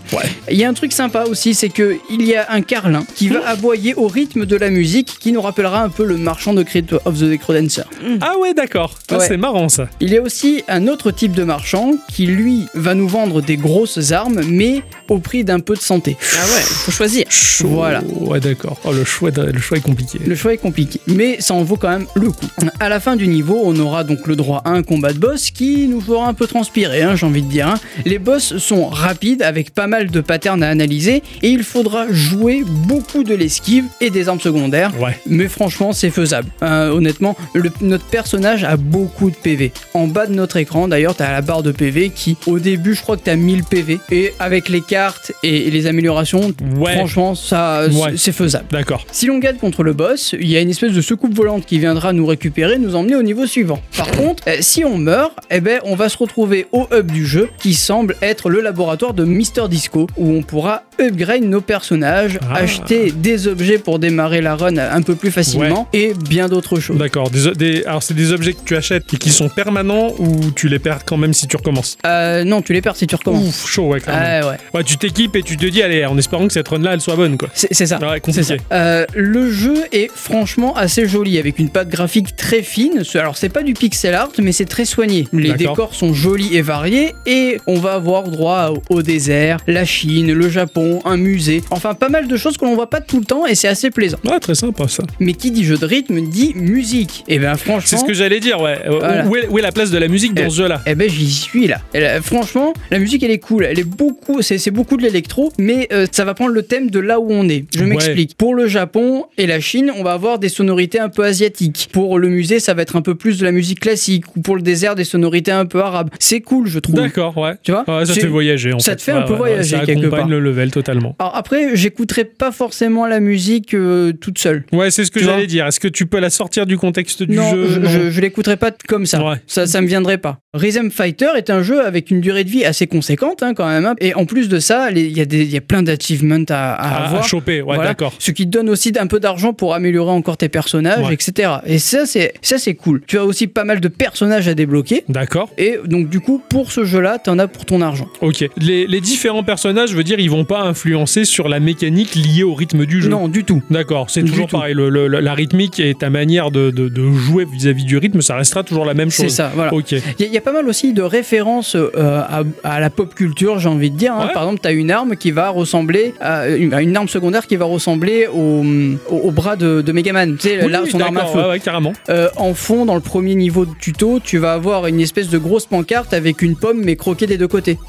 [0.50, 3.28] Il y a un truc sympa aussi, c'est que il y a un carlin qui
[3.30, 6.64] va aboyer au rythme de la musique, qui nous rappellera un peu le marchand de
[6.64, 7.84] Crypt of the Necrodancer.
[8.22, 8.96] Ah ouais, d'accord.
[9.10, 9.26] Ah, Ouais.
[9.28, 9.88] C'est marrant ça.
[10.00, 13.58] Il y a aussi un autre type de marchand qui lui va nous vendre des
[13.58, 16.18] grosses armes, mais au prix d'un peu de santé.
[16.34, 17.26] Ah ouais, faut choisir.
[17.62, 18.02] Voilà.
[18.20, 18.78] Ouais, d'accord.
[18.86, 20.20] Oh, le choix, le choix est compliqué.
[20.26, 22.46] Le choix est compliqué, mais ça en vaut quand même le coup.
[22.80, 25.52] À la fin du niveau, on aura donc le droit à un combat de boss
[25.52, 27.68] qui nous fera un peu transpirer, hein, j'ai envie de dire.
[27.68, 27.76] hein.
[28.06, 32.64] Les boss sont rapides avec pas mal de patterns à analyser et il faudra jouer
[32.66, 34.92] beaucoup de l'esquive et des armes secondaires.
[35.00, 35.18] Ouais.
[35.28, 36.50] Mais franchement, c'est faisable.
[36.64, 39.74] Euh, honnêtement, le- notre personnage a beaucoup de PV.
[39.94, 42.94] En bas de notre écran, d'ailleurs, tu as la barre de PV qui, au début,
[42.96, 44.00] je crois que tu as 1000 PV.
[44.12, 46.94] Et avec les cartes et les améliorations, Ouais.
[46.96, 48.14] franchement, ça, Ouais.
[48.16, 48.68] c'est faisable.
[48.72, 49.06] D'accord.
[49.12, 51.80] Si l'on gagne contre le boss, il y a une espèce de secoupe volante qui
[51.80, 53.82] viendra nous récupérer, nous emmener au niveau suivant.
[53.98, 57.26] Par contre, euh, si on meurt, eh ben, on va se retrouver au hub du
[57.26, 62.40] jeu, qui semble être le laboratoire de Mister Disco, où on pourra upgrade nos personnages,
[62.50, 62.58] Ah.
[62.58, 66.98] acheter des objets pour démarrer la run un peu plus facilement, et bien d'autres choses.
[66.98, 67.30] D'accord.
[67.30, 70.68] Des, des- alors, c'est des objets que tu achètes et qui sont permanents ou tu
[70.68, 71.98] les perds quand même si tu recommences?
[72.06, 73.48] Euh, non, tu les perds si tu recommences.
[73.64, 74.42] Ouf, chaud, ouais, quand même.
[74.44, 76.94] Ah ouais, Ouais, tu t'équipes et tu te dis, allez, en espérant que cette run-là,
[76.94, 77.50] elle soit bonne, quoi.
[77.54, 77.98] c'est ça.
[78.00, 78.44] Ouais, C'est compliqué.
[78.44, 78.76] ça.
[78.76, 83.04] Euh, le jeu est franchement assez joli avec une patte graphique très fine.
[83.16, 85.28] Alors c'est pas du pixel art mais c'est très soigné.
[85.34, 90.34] Les décors sont jolis et variés et on va avoir droit au désert, la Chine,
[90.34, 91.64] le Japon, un musée.
[91.72, 93.90] Enfin pas mal de choses que l'on voit pas tout le temps et c'est assez
[93.92, 94.18] plaisant.
[94.26, 95.04] Ouais, très sympa ça.
[95.20, 97.24] Mais qui dit jeu de rythme dit musique.
[97.28, 97.82] Et ben franchement.
[97.86, 98.80] C'est ce que j'allais dire, ouais.
[98.88, 99.26] Voilà.
[99.28, 100.82] Où, est, où est la place de la musique dans Euh, ce jeu-là?
[100.86, 101.80] Eh ben j'y suis là.
[101.96, 103.66] Euh, franchement, la musique elle est cool.
[103.66, 107.00] Elle est beaucoup, c'est beaucoup de l'électro, mais euh, ça va prendre le thème de
[107.00, 107.66] là où on est.
[107.76, 107.86] Je Ouais.
[107.90, 108.36] m'explique.
[108.38, 111.90] Pour le Japon et la Chine, on va avoir des sonorités un peu asiatiques.
[111.92, 114.26] Pour le musée, ça va être un peu plus de la musique classique.
[114.36, 116.10] Ou pour le désert, des sonorités un peu arabes.
[116.20, 116.96] C'est cool, je trouve.
[116.96, 117.54] D'accord, ouais.
[117.64, 117.84] Tu vois?
[117.88, 118.98] Ouais, ça te fait voyager en ça fait.
[118.98, 120.28] te fait un peu voyager Ça quelque part.
[120.28, 121.16] le level totalement.
[121.20, 124.66] Alors après, j'écouterai pas forcément la musique euh, toute seule.
[124.74, 125.66] Ouais, c'est ce que j'allais dire.
[125.68, 127.90] Est-ce que tu peux la sortir du contexte du non, jeu je, Non.
[127.90, 129.24] je, je l'écouterai pas comme ça.
[129.24, 129.36] Ouais.
[129.48, 129.68] ça.
[129.68, 130.40] Ça me viendrait pas.
[130.54, 133.86] Rhythm Fighter est un jeu avec une durée de vie assez conséquente hein, quand même.
[133.86, 133.96] hein.
[134.00, 137.06] Et en plus de ça, il y, y a plein d'achievements à, à à, à
[137.08, 137.24] avoir.
[137.28, 137.90] choper, ouais, Voilà.
[137.92, 138.14] d'accord.
[138.20, 141.14] Ce qui te donne aussi un peu d'argent pour améliorer encore tes personnages, Ouais.
[141.14, 141.52] etc.
[141.66, 143.02] Et ça, c'est ça, c'est cool.
[143.08, 145.04] Tu as aussi pas mal de personnages à débloquer.
[145.10, 145.50] D'accord.
[145.58, 148.08] Et donc, du coup, pour ce jeu-là, t'en as pour ton argent.
[148.22, 148.46] Ok.
[148.58, 152.16] Les, les différents personnages, je veux dire, ils vont pas pas influencé sur la mécanique
[152.16, 153.10] liée au rythme du jeu.
[153.10, 153.62] Non, du tout.
[153.70, 154.58] D'accord, c'est toujours tout.
[154.58, 154.74] pareil.
[154.74, 158.36] le- le- la rythmique et ta manière de, de- de jouer vis-à-vis du rythme, ça
[158.36, 159.26] restera toujours la même chose.
[159.28, 159.72] C'est ça, voilà.
[159.74, 161.90] Il y, a- il y a pas mal aussi de références euh,
[162.22, 164.14] à, à la pop culture, j'ai envie de dire.
[164.14, 164.28] hein.
[164.28, 164.34] Ouais.
[164.34, 167.48] Par exemple, tu as une arme qui va ressembler à une, à une arme secondaire
[167.48, 168.64] qui va ressembler au,
[169.10, 170.36] au, au bras de, de Megaman.
[170.38, 171.40] Tu sais, Oui, là, son arme à feu.
[171.40, 171.94] ouais, ouais, carrément.
[172.10, 175.38] Euh, en fond, dans le premier niveau de tuto, tu vas avoir une espèce de
[175.38, 177.78] grosse pancarte avec une pomme mais croquée des deux côtés.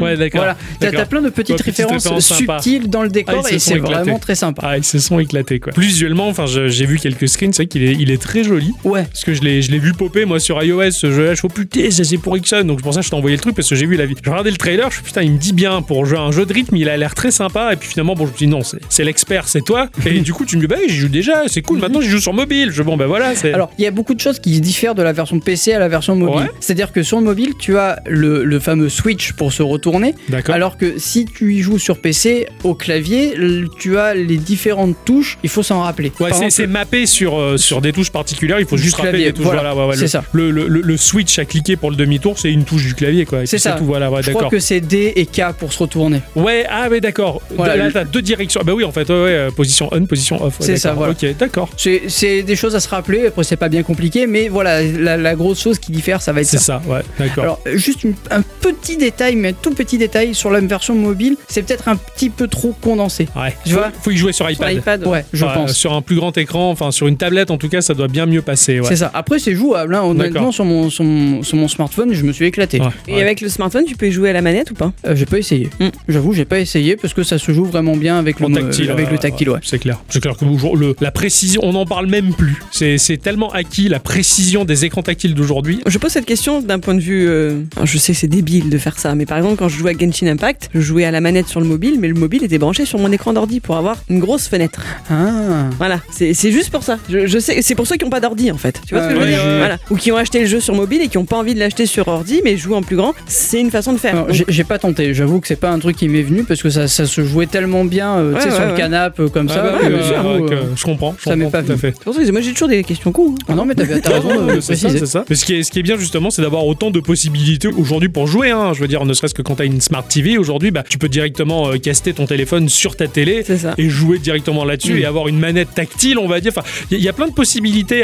[0.00, 0.40] Ouais, d'accord.
[0.40, 4.34] Voilà, t'as plein de petites références subtiles dans le décor Ah, et c'est vraiment très
[4.34, 4.62] sympa.
[4.64, 5.72] Ah, ils se sont éclatés quoi.
[5.72, 8.44] Plus visuellement, enfin, je- j'ai vu quelques screens, c'est vrai qu'il est, il est très
[8.44, 8.72] joli.
[8.84, 9.04] Ouais.
[9.04, 11.46] Parce que je l'ai, je l'ai vu popper moi sur iOS, ce jeu-là, je suis
[11.46, 13.68] oh putain, ça, c'est pour Ixon, donc pour ça je t'ai envoyé le truc parce
[13.68, 14.14] que j'ai vu la vie.
[14.22, 16.32] J'ai regardé le trailer, je suis putain, il me dit bien pour jouer à un
[16.32, 18.46] jeu de rythme, il a l'air très sympa, et puis finalement, bon, je me dis
[18.46, 19.88] non, c'est, l'expert, c'est toi.
[20.06, 22.20] Et du coup, tu me dis, bah, j'y joue déjà, c'est cool, maintenant j'y joue
[22.20, 22.70] sur mobile.
[22.72, 23.32] Je, bon, bah voilà.
[23.44, 25.88] Alors, il y a beaucoup de choses qui diffèrent de la version PC à la
[25.88, 26.42] version mobile.
[26.42, 26.50] Ouais.
[26.60, 30.54] C'est-à-dire que sur le mobile, tu as le, le fameux switch pour se retourner, D'accord.
[30.54, 33.34] alors que si tu y joues sur PC, au clavier,
[33.78, 36.12] tu as les différentes touches, il faut s'en rappeler.
[36.20, 39.26] Ouais, c'est, c'est mappé sur, euh, sur des touches particulières, il faut juste rappeler clavier,
[39.26, 39.44] les touches.
[39.44, 40.24] voilà, Voilà, ouais, ouais, c'est le, ça.
[40.32, 43.46] Le, le- le- switch à cliquer pour le demi-tour, c'est une touche du clavier, quoi.
[43.46, 43.72] C'est ça.
[43.72, 44.50] tout, voilà, ouais, je crois d'accord.
[44.50, 46.20] que c'est D et K pour se retourner.
[46.36, 47.40] Ouais, ah, mais d'accord.
[47.56, 48.60] Voilà, Là, t'as deux directions.
[48.62, 50.54] Ah, bah oui, en fait, ouais, euh, position on, position off.
[50.60, 51.12] C'est ça, voilà.
[51.12, 51.68] Ok, d'accord.
[51.76, 55.16] C'est c'est des choses à se rappeler, après c'est pas bien compliqué, mais voilà, la,
[55.16, 56.80] la grosse chose qui diffère, ça va être C'est ça.
[56.84, 57.44] ça, ouais, d'accord.
[57.44, 61.36] Alors, juste une- un petit détail, mais un tout petit détail sur la version mobile,
[61.48, 63.28] c'est peut-être un petit peu trop condensé.
[63.36, 63.54] Ouais.
[63.64, 64.72] Tu vois faut y jouer sur Sur iPad.
[64.76, 65.06] iPad.
[65.06, 65.72] Ouais, je pense.
[65.72, 68.26] Sur un plus grand écran, enfin sur une tablette en tout cas, ça doit bien
[68.26, 68.80] mieux passer.
[68.80, 68.86] Ouais.
[68.88, 69.10] C'est ça.
[69.14, 69.94] Après, c'est jouable.
[69.94, 70.02] Hein.
[70.02, 72.80] Honnêtement, sur mon, sur, mon, sur mon smartphone, je me suis éclaté.
[72.80, 73.22] Ouais, Et ouais.
[73.22, 74.92] avec le smartphone, tu peux y jouer à la manette ou pas?
[75.06, 75.68] Euh, j'ai pas essayé.
[75.80, 75.88] Mm.
[76.08, 78.90] J'avoue, j'ai pas essayé parce que ça se joue vraiment bien avec, le, En tactile,
[78.90, 79.50] avec ouais, le tactile.
[79.50, 79.58] Ouais.
[79.62, 80.00] C'est clair.
[80.08, 82.60] C'est clair que le- le- la précision, on n'en parle même plus.
[82.70, 85.80] C'est c'est tellement acquis la précision des écrans tactiles d'aujourd'hui.
[85.86, 87.28] Je pose cette question d'un point de vue.
[87.28, 89.94] euh, je sais que c'est débile de faire ça, mais par exemple, quand je jouais
[89.94, 92.58] à Genshin Impact, je jouais à la manette sur le mobile, mais le mobile était
[92.58, 94.82] branché sur mon écran d'ordi pour avoir une grosse fenêtre.
[95.10, 95.70] Ah.
[95.78, 96.98] Voilà, c'est c'est juste pour ça.
[97.08, 98.80] Je, je sais, c'est pour ceux qui n'ont pas d'ordi en fait.
[98.86, 99.58] Tu vois ce que je veux dire ouais, ouais.
[99.58, 99.78] Voilà.
[99.90, 101.86] Ou qui ont acheté le jeu sur mobile et qui n'ont pas envie de l'acheter
[101.86, 103.14] sur ordi, mais jouent en plus grand.
[103.26, 104.26] C'est une façon de faire.
[104.30, 105.14] J'ai- pas tenté.
[105.14, 107.46] J'avoue que c'est pas un truc qui m'est venu parce que ça, ça se jouait
[107.46, 109.62] tellement bien euh, Ouais, sur le canapé euh, comme ça.
[109.62, 111.14] bah que, euh, que je comprends.
[111.18, 111.94] Je ça m'est pas tout fait.
[111.96, 113.30] c'est pour ça que moi j'ai toujours des questions cons.
[113.38, 113.44] hein.
[113.48, 114.98] Ah non, mais t'as t'as raison de c'est ça, préciser.
[114.98, 115.24] c'est ça.
[115.30, 118.08] Mais ce qui, est, ce qui est bien justement, c'est d'avoir autant de possibilités aujourd'hui
[118.10, 118.50] pour jouer.
[118.50, 118.72] hein.
[118.74, 120.98] Je veux dire, ne serait-ce que quand tu as une Smart TV aujourd'hui, bah, tu
[120.98, 123.44] peux directement euh, caster ton téléphone sur ta télé
[123.78, 124.98] et jouer directement là-dessus Mm.
[124.98, 126.52] et avoir une manette tactile, on va dire.
[126.56, 128.02] Enfin, il y, a plein de possibilités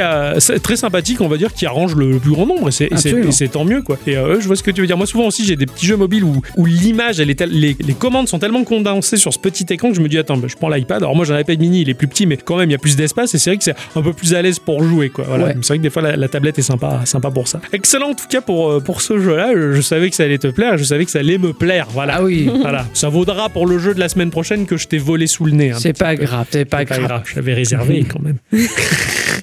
[0.62, 3.82] très sympathiques, on va dire, qui arrangent le, plus grand nombre et c'est- tant mieux
[3.82, 3.98] quoi.
[4.06, 4.96] Et euh, je vois ce que tu veux dire.
[4.96, 7.94] Moi, souvent aussi, j'ai des petits jeux mobiles où, où l'image, elle est les, les
[7.94, 10.56] commandes sont tellement condensées sur ce petit écran que je me dis attends, bah, je
[10.56, 11.02] prends l'iPad.
[11.02, 12.76] Alors moi, j'ai un iPad mini, il est plus petit, mais quand même, il y
[12.76, 15.10] a plus d'espace et c'est vrai que c'est un peu plus à l'aise pour jouer
[15.10, 15.24] quoi.
[15.28, 15.44] Voilà.
[15.46, 15.54] Ouais.
[15.62, 17.60] C'est vrai que des fois, la, la tablette est sympa, sympa pour ça.
[17.72, 19.52] Excellent en tout cas pour, euh, pour ce jeu-là.
[19.54, 21.86] Je, je savais que ça allait te plaire, je savais que ça allait me plaire.
[21.90, 22.14] Voilà.
[22.16, 24.98] Ah oui, Voilà, ça vaudra pour le jeu de la semaine prochaine que je t'ai
[24.98, 25.70] volé sous le nez.
[25.72, 26.24] un c'est petit pas peu.
[26.24, 27.22] grave, c'est pas C'est pas grave.
[27.26, 28.38] je l'avais réservé quand même.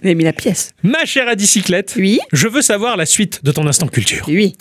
[0.03, 0.71] A mis la pièce.
[0.83, 2.19] Ma chère à bicyclette, Oui.
[2.33, 4.25] je veux savoir la suite de ton instant culture.
[4.27, 4.55] Oui.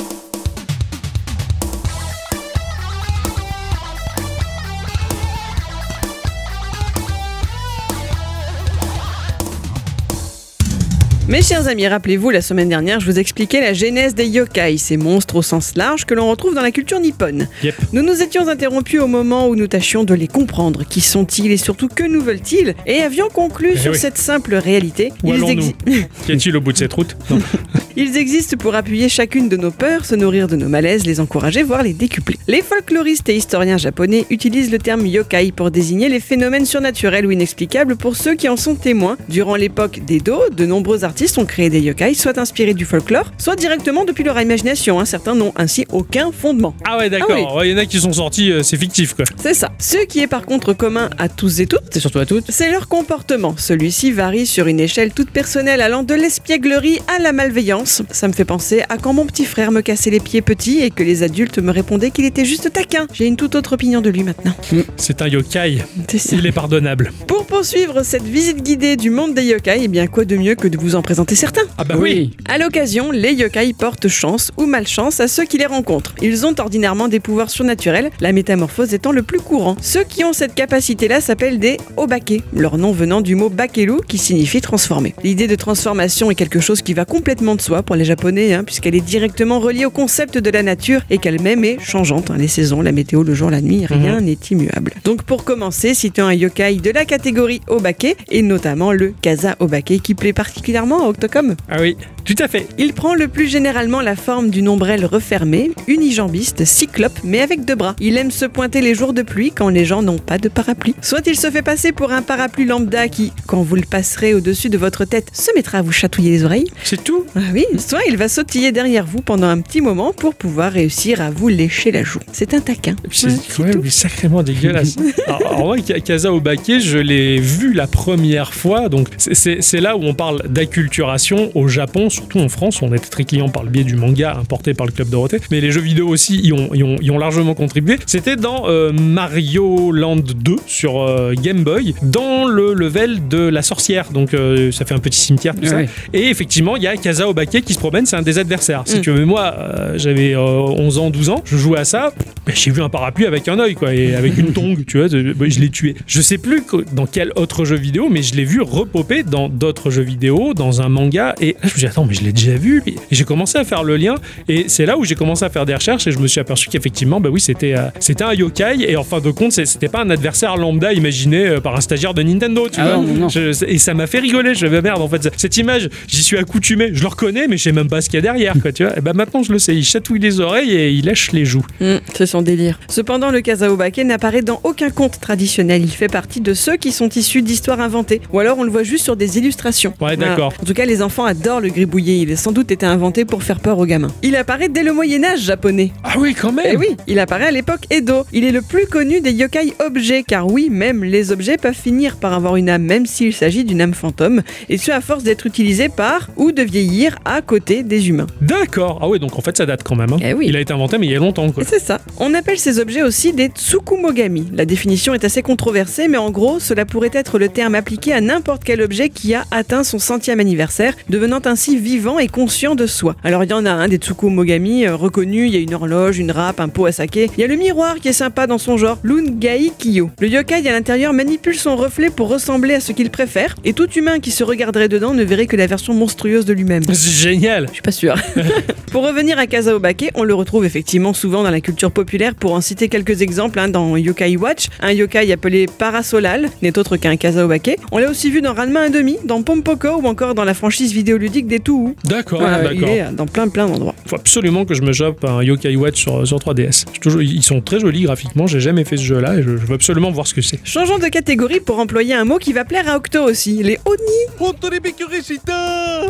[11.30, 14.96] Mes chers amis, rappelez-vous, la semaine dernière, je vous expliquais la genèse des yokai, ces
[14.96, 17.46] monstres au sens large que l'on retrouve dans la culture nippone.
[17.62, 17.76] Yep.
[17.92, 20.82] Nous nous étions interrompus au moment où nous tâchions de les comprendre.
[20.84, 23.98] Qui sont-ils et surtout que nous veulent-ils Et avions conclu Eh sur oui.
[23.98, 25.12] cette simple réalité.
[25.22, 25.74] Où Ils exi-
[26.26, 27.16] Qu'y a-t-il au bout de cette route.
[27.96, 31.62] Ils existent pour appuyer chacune de nos peurs, se nourrir de nos malaises, les encourager,
[31.62, 32.36] voire les décupler.
[32.48, 37.30] Les folkloristes et historiens japonais utilisent le terme yokai pour désigner les phénomènes surnaturels ou
[37.30, 39.16] inexplicables pour ceux qui en sont témoins.
[39.28, 43.56] Durant l'époque d'Edo, de nombreux artistes ont créé des yokai, soit inspirés du folklore, soit
[43.56, 44.98] directement depuis leur imagination.
[45.00, 45.04] hein.
[45.04, 46.74] Certains n'ont ainsi aucun fondement.
[46.86, 47.56] Ah ouais, d'accord.
[47.56, 49.24] Ouais, Il y en a qui sont sortis, euh, c'est fictif quoi.
[49.40, 49.70] C'est ça.
[49.78, 52.50] Ce qui est par contre commun à tous et toutes, C'est surtout à toutes.
[52.50, 53.54] c'est leur comportement.
[53.56, 58.02] Celui-ci varie sur une échelle toute personnelle allant de l'espièglerie à la malveillance.
[58.10, 60.90] Ça me fait penser à quand mon petit frère me cassait les pieds petits et
[60.90, 63.06] que les adultes me répondaient qu'il était juste taquin.
[63.12, 64.54] J'ai une toute autre opinion de lui maintenant.
[64.96, 65.78] C'est un yokai.
[66.08, 66.36] C'est ça.
[66.36, 67.12] Il est pardonnable.
[67.26, 70.68] Pour poursuivre cette visite guidée du monde des yokai, eh bien quoi de mieux que
[70.68, 72.30] de vous en présenter certains Ah bah oui.
[72.48, 76.14] À l'occasion, les yokai portent chance ou malchance à ceux qui les rencontrent.
[76.22, 79.74] Ils ont ordinairement des pouvoirs surnaturels, la métamorphose étant le plus courant.
[79.82, 84.18] Ceux qui ont cette capacité-là s'appellent des obake, leur nom venant du mot bakelu qui
[84.18, 85.16] signifie transformer.
[85.24, 88.62] L'idée de transformation est quelque chose qui va complètement de soi pour les japonais, hein,
[88.62, 92.30] puisqu'elle est directement reliée au concept de la nature et qu'elle-même est changeante.
[92.30, 92.36] hein.
[92.38, 94.92] les saisons, la météo, le jour, la nuit, rien n'est immuable.
[95.02, 100.00] Donc pour commencer, citons un yokai de la catégorie obake et notamment le Kaza Obake
[100.04, 101.56] qui plaît particulièrement Octocom.
[101.68, 101.96] Ah oui.
[102.24, 102.66] Tout à fait.
[102.78, 107.74] Il prend le plus généralement la forme d'une ombrelle refermée, unijambiste, cyclope, mais avec deux
[107.74, 107.96] bras.
[108.00, 110.94] Il aime se pointer les jours de pluie quand les gens n'ont pas de parapluie.
[111.02, 114.68] Soit il se fait passer pour un parapluie lambda qui, quand vous le passerez au-dessus
[114.68, 116.70] de votre tête, se mettra à vous chatouiller les oreilles.
[116.84, 117.24] C'est tout?
[117.34, 121.20] Ah oui, soit il va sautiller derrière vous pendant un petit moment pour pouvoir réussir
[121.20, 122.20] à vous lécher la joue.
[122.32, 122.94] C'est un taquin.
[123.10, 124.96] C'est Ouais, quand même sacrément dégueulasse.
[125.26, 128.88] alors, alors moi, Ka- Kaza Obake, je l'ai vu la première fois.
[128.88, 132.82] Donc, c'est là où on parle d'acculturation au Japon, surtout en France.
[132.82, 135.38] On était très client par le biais du manga importé par le Club Dorothée.
[135.50, 137.98] Mais les jeux vidéo aussi y ont, y ont, y ont largement contribué.
[138.06, 143.62] C'était dans euh, Mario Land 2 sur euh, Game Boy, dans le level de la
[143.62, 144.10] sorcière.
[144.12, 145.82] Donc, euh, ça fait un petit cimetière, tout ça.
[146.12, 148.82] Et effectivement, il y a Kaza Obake qui se promène, c'est un des adversaires.
[148.86, 149.00] Si Mm.
[149.02, 149.54] tu veux, mais moi,
[149.96, 152.12] j'avais euh, 11 ans, 12 ans, je jouais à ça,
[152.46, 155.08] ben, j'ai vu un parapluie avec un œil, quoi, et avec une tongue, tu vois,
[155.08, 155.94] ben, je l'ai tué.
[156.06, 159.48] Je sais plus que- dans quel autre jeu vidéo, mais je l'ai vu repopper dans
[159.48, 162.22] d'autres jeux vidéo, dans un manga, et là, je me suis dit, attends, mais je
[162.22, 162.82] l'ai déjà vu.
[162.86, 164.14] Et j'ai commencé à faire le lien,
[164.48, 166.68] et c'est là où j'ai commencé à faire des recherches, et je me suis aperçu
[166.68, 170.02] qu'effectivement, bah oui, c'était euh, c'était un yokai, et en fin de compte, c'était pas
[170.02, 172.96] un adversaire lambda imaginé euh, par un stagiaire de Nintendo, tu Ah vois.
[172.96, 173.28] non, non, non.
[173.28, 174.54] Je- et ça m'a fait rigoler.
[174.54, 176.90] Je me merde, en fait, cette image, j'y suis accoutumé.
[176.92, 178.84] Je le reconnais, mais je sais même pas ce qu'il y a derrière, quoi, tu
[178.84, 178.96] vois.
[178.96, 179.74] Et ben maintenant, je le sais.
[179.74, 181.64] Il chatouille les oreilles et il lèche les joues.
[181.80, 182.78] Hmm, c'est son délire.
[182.88, 185.82] Cependant, le Kazaobake n'apparaît dans aucun conte traditionnel.
[185.82, 188.20] Il fait partie de ceux qui sont issus d'histoires inventées.
[188.32, 189.94] Ou alors on le voit juste sur des illustrations.
[190.00, 190.52] Ouais, d'accord.
[190.60, 192.16] En tout cas, les enfants adorent le gribouiller.
[192.22, 194.10] Il a sans doute été inventé pour faire peur aux gamins.
[194.22, 195.90] Il apparaît dès le Moyen-Âge japonais.
[196.04, 196.66] Ah oui, quand même.
[196.70, 198.24] Eh oui, il apparaît à l'époque Edo.
[198.32, 202.16] Il est le plus connu des yokai objets, car oui, même les objets peuvent finir
[202.16, 205.46] par avoir une âme, même s'il s'agit d'une âme fantôme, et ce à force d'être
[205.46, 208.26] utilisés par ou de vieillir à côté des humains.
[208.40, 209.00] D'accord.
[209.02, 210.12] Ah oui, donc en fait, ça date quand même.
[210.12, 210.18] hein.
[210.22, 210.46] Eh oui.
[210.48, 211.62] Il a été inventé, mais il y a longtemps, quoi.
[211.62, 212.00] Et c'est ça.
[212.18, 214.48] On appelle ces objets aussi des tsukumogami.
[214.54, 218.20] La définition est assez controversée, mais en gros, cela pourrait être le terme appliqué à
[218.20, 222.86] n'importe quel objet qui a atteint son centième anniversaire, devenant ainsi vivant et conscient de
[222.86, 223.16] soi.
[223.24, 226.18] Alors il y en a un des tsukumogami euh, reconnus, il y a une horloge,
[226.18, 227.30] une râpe, un pot à saké.
[227.36, 230.10] Il y a le miroir qui est sympa dans son genre, l'ungai kiyo.
[230.20, 233.90] Le yokai à l'intérieur manipule son reflet pour ressembler à ce qu'il préfère, et tout
[233.90, 236.82] humain qui se regarderait dedans ne verrait que la version monstrueuse de lui-même.
[236.92, 237.66] C'est génial.
[237.68, 238.14] Je suis pas sûre.
[238.92, 242.34] pour revenir à Kazaobake, on le retrouve effectivement souvent dans la culture populaire.
[242.34, 246.96] Pour en citer quelques exemples, hein, dans Yokai Watch, un yokai appelé Parasolal n'est autre
[246.96, 247.78] qu'un Kazaobake.
[247.92, 251.46] On l'a aussi vu dans Ranma 1,5, dans Pompoko ou encore dans la franchise vidéoludique
[251.46, 251.60] des
[252.04, 252.94] D'accord, Voilà, il d'accord.
[252.94, 253.94] est euh, dans plein plein d'endroits.
[254.06, 256.84] Faut absolument que je me chope un Yokai Watch sur, sur 3DS.
[256.94, 258.46] Je- toujours- ils sont très jolis graphiquement.
[258.46, 260.58] J'ai jamais fait ce jeu-là et je, je veux absolument voir ce que c'est.
[260.64, 264.00] Changeons de catégorie pour employer un mot qui va plaire à Octo aussi, les Oni.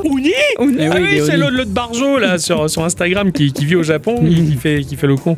[0.04, 0.32] Oni?
[0.58, 0.76] Oni.
[0.80, 1.36] Eh Ah oui, c'est Oni.
[1.40, 4.80] l'autre l'autre barjo là sur, sur Instagram qui, qui vit au Japon et qui fait,
[4.82, 5.36] qui fait le con.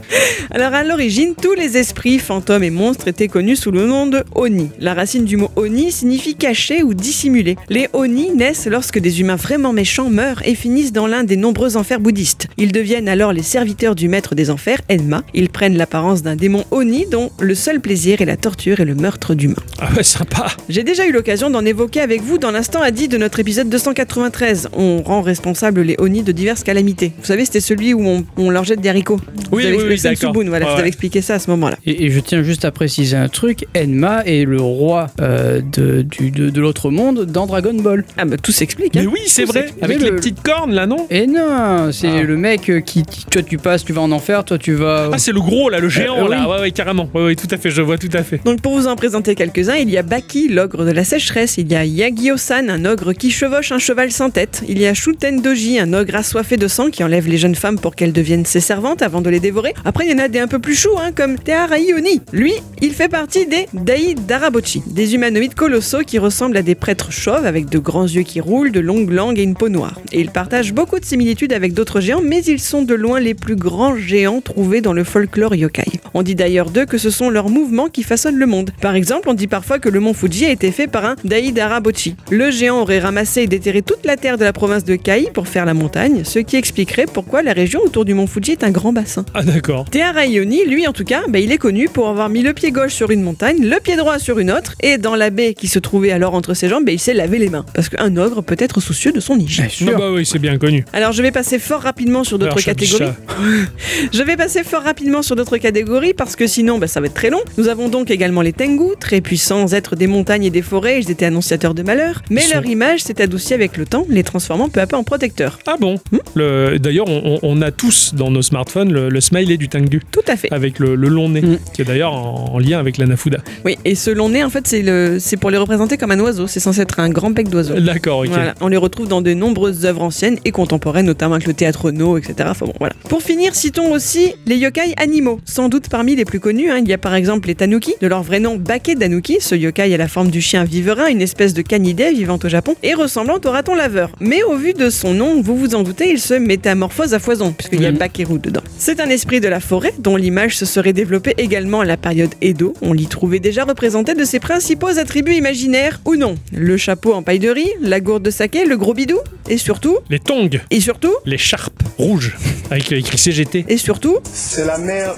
[0.51, 4.23] Alors à l'origine, tous les esprits, fantômes et monstres étaient connus sous le nom de
[4.35, 4.71] Oni.
[4.79, 7.57] La racine du mot Oni signifie cacher ou dissimuler.
[7.69, 11.77] Les Oni naissent lorsque des humains vraiment méchants meurent et finissent dans l'un des nombreux
[11.77, 12.47] enfers bouddhistes.
[12.59, 15.23] Ils deviennent alors les serviteurs du maître des enfers, Enma.
[15.35, 18.95] Ils prennent l'apparence d'un démon Oni dont le seul plaisir est la torture et le
[18.95, 19.57] meurtre d'humains.
[19.81, 20.47] Ah ouais, sympa.
[20.69, 23.69] J'ai déjà eu l'occasion d'en évoquer avec vous dans l'instant a dit de notre épisode
[23.69, 24.69] 293.
[24.75, 27.13] On rend responsable les Oni de diverses calamités.
[27.19, 29.17] Vous savez, c'était celui où on, on leur jette des haricots.
[29.51, 30.33] Vous Oui, avez oui, oui, d'accord.
[30.35, 30.89] voilà, Ouais, je vous ouais.
[30.89, 31.77] expliqué ça à ce moment-là.
[31.87, 36.03] Et, et je tiens juste à préciser un truc, Enma est le roi euh, de,
[36.03, 38.05] du- de, de l'autre monde dans Dragon Ball.
[38.19, 38.95] Ah bah tout s'explique.
[38.95, 39.09] Mais Hein.
[39.13, 39.67] oui, c'est vrai.
[39.81, 41.07] Avec Les le- petites cornes là, non?
[41.11, 42.23] Et non, c'est Ah.
[42.23, 45.11] le mec euh, qui, qui- toi tu passes, tu vas en enfer, toi tu vas...
[45.13, 46.45] Ah, c'est le gros là, le géant Euh, là.
[46.47, 46.53] oui.
[46.55, 47.09] Ouais, ouais, carrément.
[47.15, 47.71] Ouais, ouais, tout à fait.
[47.71, 48.41] Je vois tout à fait.
[48.45, 51.71] Donc pour vous en présenter quelques-uns, il y a Baki, l'ogre de la sécheresse, il
[51.71, 55.41] y a Yagyo-san, un ogre qui chevauche un cheval sans tête, il y a Shuten
[55.41, 58.61] Doji, un ogre assoiffé de sang qui enlève les jeunes femmes pour qu'elles deviennent ses
[58.61, 59.75] servantes avant de les dévorer.
[59.85, 62.21] Après, il y en a des un peu plus choux, hein, comme Tearai Oni.
[62.33, 67.13] Lui, il fait partie des Dai Darabochi, des humanoïdes colossaux qui ressemblent à des prêtres
[67.13, 69.82] chauves avec de grands yeux qui roulent, de longues langues et une peau noire.
[70.13, 73.35] Et ils partagent beaucoup de similitudes avec d'autres géants, mais ils sont de loin les
[73.35, 75.85] plus grands géants trouvés dans le folklore yokai.
[76.15, 78.71] On dit d'ailleurs d'eux que ce sont leurs mouvements qui façonnent le monde.
[78.81, 81.53] Par exemple, on dit parfois que le mont Fuji a été fait par un Dai
[81.53, 82.17] Darabochi.
[82.31, 85.49] Le géant aurait ramassé et déterré toute la terre de la province de Kai pour
[85.49, 88.71] faire la montagne, ce qui expliquerait pourquoi la région autour du mont Fuji est un
[88.71, 89.25] grand bassin.
[89.35, 89.87] Ah, d'accord.
[89.91, 92.71] Teara Ioni, lui en tout cas, bah, il est connu pour avoir mis le pied
[92.71, 95.69] gauche sur une montagne, le pied droit sur une autre, et dans la baie qui
[95.69, 97.65] se trouvait alors entre ses jambes, bah, il s'est lavé les mains.
[97.75, 99.69] Parce qu'un ogre peut être soucieux de son hygiène.
[99.73, 99.93] Sûr.
[99.95, 100.85] Ah, bah oui, c'est bien connu.
[100.93, 103.13] Alors je vais passer fort rapidement sur d'autres catégories.
[104.13, 107.15] Je vais passer fort rapidement sur d'autres catégories parce que sinon bah, ça va être
[107.15, 107.41] très long.
[107.59, 111.11] Nous avons donc également les Tengu, très puissants êtres des montagnes et des forêts, ils
[111.11, 114.23] étaient annonciateurs de malheur, mais Ils sont- leur image s'est adoucie avec le temps, les
[114.23, 115.59] transformant peu à peu en protecteurs.
[115.67, 115.97] Ah bon
[116.35, 120.01] Le- D'ailleurs, on, a tous dans nos smartphones le, le smiley du Tengu.
[120.11, 120.53] Tout à fait.
[120.53, 121.59] Avec le, le long nez, Mm.
[121.75, 123.39] qui est d'ailleurs en, en lien avec la Nafuda.
[123.65, 126.21] Oui, et ce long nez, en fait, c'est le, c'est pour les représenter comme un
[126.21, 126.47] oiseau.
[126.47, 127.75] C'est censé être un grand bec d'oiseau.
[127.81, 128.29] D'accord, ok.
[128.29, 129.33] Voilà, on les retrouve dans de
[129.63, 132.35] nombreuses œuvres anciennes et contemporaines, notamment avec le théâtre No, etc.
[132.49, 132.95] Enfin bon, voilà.
[133.09, 135.41] Pour finir, citons aussi les yokai animaux.
[135.45, 138.07] Sans doute parmi les plus connus, hein, il y a par exemple les tanuki, de
[138.09, 139.37] leur vrai nom Bake Danuki.
[139.41, 142.75] Ce yokai a la forme du chien viverin, une espèce de canidé vivant au Japon
[142.83, 144.11] et ressemblant au raton laveur.
[144.21, 147.53] Mais au vu de son nom, vous vous en doutez, il se métamorphose à foison,
[147.57, 147.99] puisqu'il y a Mhm.
[147.99, 148.63] Bakeru dedans.
[148.79, 152.35] C'est un esprit de la forêt dont l'image se serait développée également à la période
[152.41, 152.75] Edo.
[152.83, 156.35] On l'y trouvait déjà représenté de ses principaux attributs imaginaires ou non.
[156.53, 159.19] Le chapeau en paille de riz, la gourde de saké, le gros bidou,
[159.53, 162.35] et surtout, Les tongs, et surtout, les charpes rouges,
[162.71, 163.67] avec écrit CGT.
[163.69, 165.15] et surtout, C'est la mer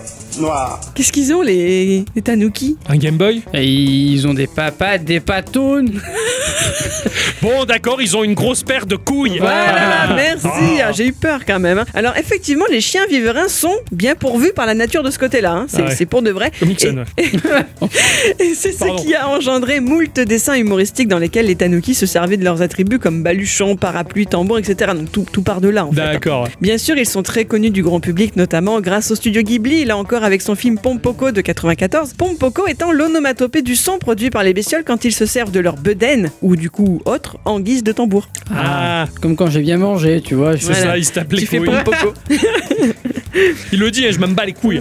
[0.94, 2.76] qu'est-ce qu'ils ont les, les tanuki?
[2.88, 3.42] Un Game Boy?
[3.52, 6.00] Et ils ont des papates, des patounes.
[7.42, 9.38] Bon, d'accord, ils ont une grosse paire de couilles.
[9.38, 10.46] Voilà, merci.
[10.80, 10.86] Ah.
[10.88, 11.78] Ah, J'ai eu peur quand même.
[11.78, 11.84] hein.
[11.94, 15.52] Alors effectivement, les chiens viverins sont bien pourvus par la nature de ce côté-là.
[15.52, 15.66] hein.
[15.68, 15.94] C'est Ah ouais.
[15.94, 16.50] c'est pour de vrai.
[16.58, 17.88] Comme Nixon, Et- ouais.
[18.40, 18.96] Et c'est ce Pardon.
[18.96, 22.98] qui a engendré moult dessins humoristiques dans lesquels les tanuki se servaient de leurs attributs
[22.98, 24.92] comme baluchon, parapluie, tambour, etc.
[24.96, 26.00] Donc tout, tout part de là en fait.
[26.00, 26.12] hein.
[26.14, 26.48] D'accord.
[26.62, 29.96] Bien sûr, ils sont très connus du grand public, notamment grâce au studio Ghibli, là
[29.98, 32.14] encore avec son film Pompoko de 94.
[32.14, 35.76] Pompoko étant l'onomatopée du son produit par les bestioles quand ils se servent de leur
[35.76, 38.28] bedaine, ou du coup autre, en guise de tambour.
[38.54, 40.56] Ah, Comme quand j'ai bien mangé, tu vois.
[40.56, 40.82] je- c'est Voilà.
[40.92, 41.68] ça, il se tape les Tu fais couilles.
[43.72, 44.80] Il le dit, et je m'en bats les couilles.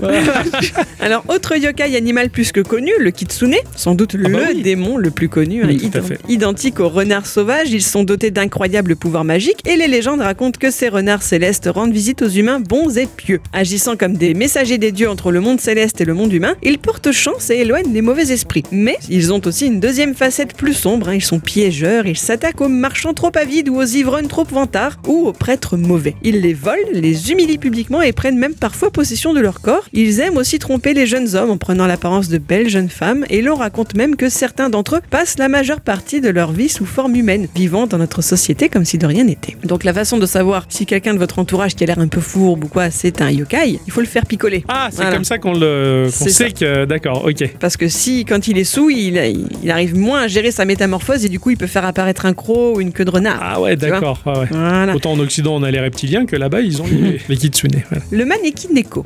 [0.99, 4.61] Alors, autre yokai animal plus que connu, le kitsune, sans doute le bah oui.
[4.61, 8.95] démon le plus connu, hein, Oui, ident- identique aux renards sauvages, ils sont dotés d'incroyables
[8.95, 12.97] pouvoirs magiques et les légendes racontent que ces renards célestes rendent visite aux humains bons
[12.97, 13.39] et pieux.
[13.53, 16.77] Agissant comme des messagers des dieux entre le monde céleste et le monde humain, ils
[16.79, 18.63] portent chance et éloignent les mauvais esprits.
[18.71, 22.61] Mais ils ont aussi une deuxième facette plus sombre, hein, ils sont piégeurs, ils s'attaquent
[22.61, 26.15] aux marchands trop avides ou aux ivrognes trop vantards ou aux prêtres mauvais.
[26.23, 29.85] Ils les volent, les humilient publiquement et prennent même parfois possession de leur corps.
[29.93, 33.41] Ils aiment aussi tromper les jeunes hommes en prenant l'apparence de belles jeunes femmes et
[33.41, 36.85] l'on raconte même que certains d'entre eux passent la majeure partie de leur vie sous
[36.85, 39.55] forme humaine, vivant dans notre société comme si de rien n'était.
[39.63, 42.19] Donc la façon de savoir si quelqu'un de votre entourage qui a l'air un peu
[42.19, 44.65] fourbe ou quoi, c'est un yokai, il faut le faire picoler.
[44.67, 45.13] Ah, c'est Voilà.
[45.13, 46.51] comme ça qu'on le, C'est sait ça.
[46.51, 46.83] que.
[46.85, 47.49] D'accord, ok.
[47.61, 51.23] Parce que si, quand il est sous, il, il arrive moins à gérer sa métamorphose
[51.23, 53.39] et du coup, il peut faire apparaître un croc ou une queue de renard.
[53.41, 54.21] Ah ouais, d'accord.
[54.25, 54.47] ouais, ouais.
[54.51, 54.93] Voilà.
[54.95, 57.71] Autant en Occident, on a les reptiliens que là-bas, ils ont les, les kitsune.
[57.89, 58.03] voilà.
[58.11, 58.25] Le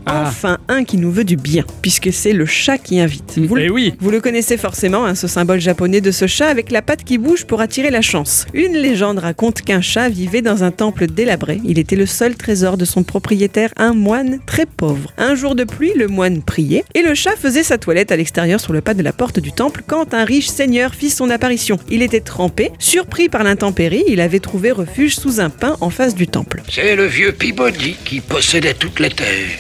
[0.05, 0.25] Ah.
[0.28, 3.38] Enfin, un qui nous veut du bien, puisque c'est le chat qui invite.
[3.38, 6.47] Vous, le- Eh oui, vous le connaissez forcément, hein, ce symbole japonais de ce chat
[6.47, 8.45] avec la patte qui bouge pour attirer la chance.
[8.53, 11.59] Une légende raconte qu'un chat vivait dans un temple délabré.
[11.65, 15.11] Il était le seul trésor de son propriétaire, un moine très pauvre.
[15.17, 18.59] Un jour de pluie, le moine priait et le chat faisait sa toilette à l'extérieur
[18.59, 21.78] sur le pas de la porte du temple quand un riche seigneur fit son apparition.
[21.89, 26.15] Il était trempé, surpris par l'intempérie, il avait trouvé refuge sous un pin en face
[26.15, 26.61] du temple.
[26.69, 29.09] C'est le vieux Peabody qui possédait toute la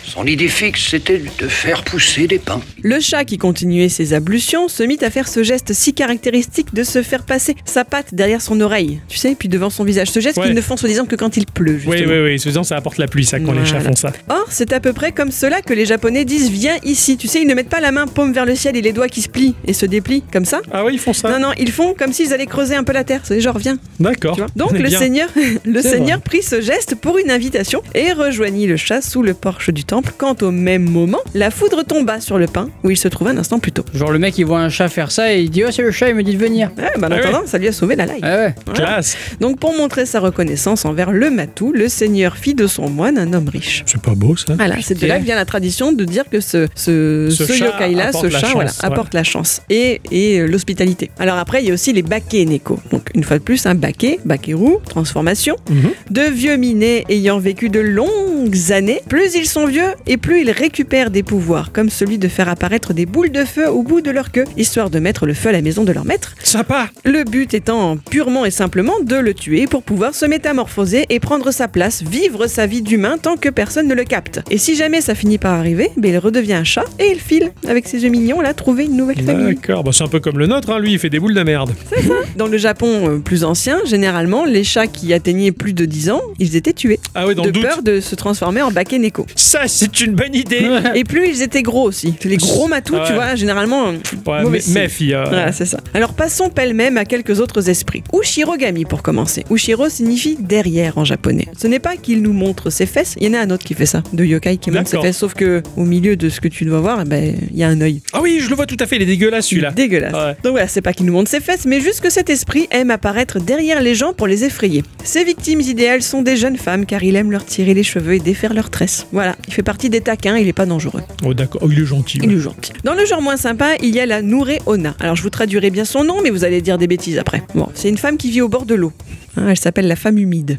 [0.03, 2.61] Son idée fixe, c'était de faire pousser des pins.
[2.83, 6.83] Le chat qui continuait ses ablutions se mit à faire ce geste si caractéristique de
[6.83, 10.09] se faire passer sa patte derrière son oreille, tu sais, puis devant son visage.
[10.11, 10.45] Ce geste Ouais.
[10.45, 12.13] qu'ils ne font soi-disant que quand il pleut, oui, justement.
[12.13, 12.39] oui, oui.
[12.39, 14.11] Faisant, ça apporte la pluie, ça, quand les chats font ça.
[14.29, 17.17] Or, c'est à peu près comme cela que les Japonais disent viens ici.
[17.17, 19.07] Tu sais, ils ne mettent pas la main paume vers le ciel et les doigts
[19.09, 20.61] qui se plient et se déplient comme ça.
[20.71, 22.93] Ah oui, ils font ça Non, non, ils font comme s'ils allaient creuser un peu
[22.93, 23.21] la terre.
[23.23, 23.77] C'est genre, viens.
[23.99, 24.39] D'accord.
[24.55, 24.99] Donc le bien.
[24.99, 25.29] seigneur,
[25.65, 29.69] le seigneur prit ce geste pour une invitation et rejoignit le chat sous le porche
[29.69, 30.11] du temple.
[30.17, 33.37] Quand au même moment, la foudre tomba sur le pain où il se trouvait un
[33.37, 33.85] instant plus tôt.
[33.93, 35.91] Genre le mec il voit un chat faire ça et il dit oh c'est le
[35.91, 36.69] chat il me dit de venir.
[36.77, 37.21] Ouais, bah, en Ah ouais.
[37.25, 38.19] attendant, ça lui a sauvé la life.
[38.23, 38.55] Ah ouais.
[38.65, 38.79] Voilà.
[38.79, 39.15] Classe.
[39.39, 43.31] Donc pour montrer sa reconnaissance envers le matou, le seigneur fit de son moine un
[43.31, 43.83] homme riche.
[43.85, 44.53] C'est pas beau, ça.
[44.55, 47.53] Voilà, c'est de là que vient la tradition de dire que ce, ce, Ce ce
[47.53, 48.85] chat yokai-là, apporte ce la chat, chance, voilà, ouais.
[48.85, 51.09] apporte la chance et, et euh, l'hospitalité.
[51.19, 52.79] Alors après, il y a aussi les baké neko.
[52.91, 55.91] Donc une fois de plus, un baké, bakéru, transformation, Mhm.
[56.11, 59.01] de vieux minés ayant vécu de longues années.
[59.07, 62.93] Plus ils sont vieux et plus ils récupèrent des pouvoirs, comme celui de faire apparaître
[62.93, 65.51] des boules de feu au bout de leur queue, histoire de mettre le feu à
[65.51, 66.35] la maison de leur maître.
[66.43, 66.89] Sympa.
[67.03, 71.51] Le but étant purement et simplement de le tuer pour pouvoir se métamorphoser et prendre
[71.51, 74.41] sa place, vivre sa vie d'humain tant que personne ne le capte.
[74.49, 77.51] Et si jamais ça finit par arriver, ben il redevient un chat et il file,
[77.67, 79.55] avec ses yeux mignons, là, trouver une nouvelle famille.
[79.55, 79.83] D'accord.
[79.83, 80.79] Bah, c'est un peu comme le nôtre, hein.
[80.79, 81.73] lui, il fait des boules de merde.
[82.37, 86.21] Dans le Japon euh, plus ancien, généralement, les chats qui atteignaient plus de 10 ans,
[86.39, 86.99] ils étaient tués.
[87.15, 87.63] Ah ouais, dans de le doute.
[87.63, 88.99] peur de se transformer en baké
[89.35, 90.65] Ça, c'est une bonne idée.
[90.95, 92.13] Et plus ils étaient gros aussi.
[92.23, 93.01] Les gros matous, Ouais.
[93.07, 93.87] tu vois, généralement.
[94.25, 94.87] Ouais, mauvais signe.
[95.09, 95.79] Voilà, c'est ça.
[95.93, 98.03] Alors passons pêle-même à quelques autres esprits.
[98.13, 99.43] Ushirogami pour commencer.
[99.51, 101.47] Ushiro signifie derrière en japonais.
[101.57, 103.73] Ce n'est pas qu'il nous montre ses fesses, il y en a un autre qui
[103.73, 106.47] fait ça, de yokai qui montre ses fesses, sauf que au milieu de ce que
[106.47, 108.01] tu dois voir, eh ben, il y a un œil.
[108.13, 109.71] Ah oui, je le vois tout à fait, il est dégueulasse celui-là.
[109.71, 110.13] Dégueulasse.
[110.13, 110.35] Ouais.
[110.43, 112.91] Donc voilà, c'est pas qu'il nous montre ses fesses, mais juste que cet esprit aime
[112.91, 114.83] apparaître derrière les gens pour les effrayer.
[115.03, 118.19] Ses victimes idéales sont des jeunes femmes car il aime leur tirer les cheveux et
[118.19, 119.06] défaire leurs tresses.
[119.11, 121.01] Voilà, il fait partie des taquins, il est pas dangereux.
[121.25, 122.19] Oh d'accord, oh, il est gentil.
[122.21, 122.73] Il est gentil.
[122.83, 124.95] Dans le genre moins sympa, il y a la Nouré Ona.
[124.99, 127.43] Alors je vous traduirai bien son nom, mais vous allez dire des bêtises après.
[127.55, 128.91] Bon, c'est une femme qui vit au bord de l'eau.
[129.37, 130.57] Hein, elle s'appelle la femme humide.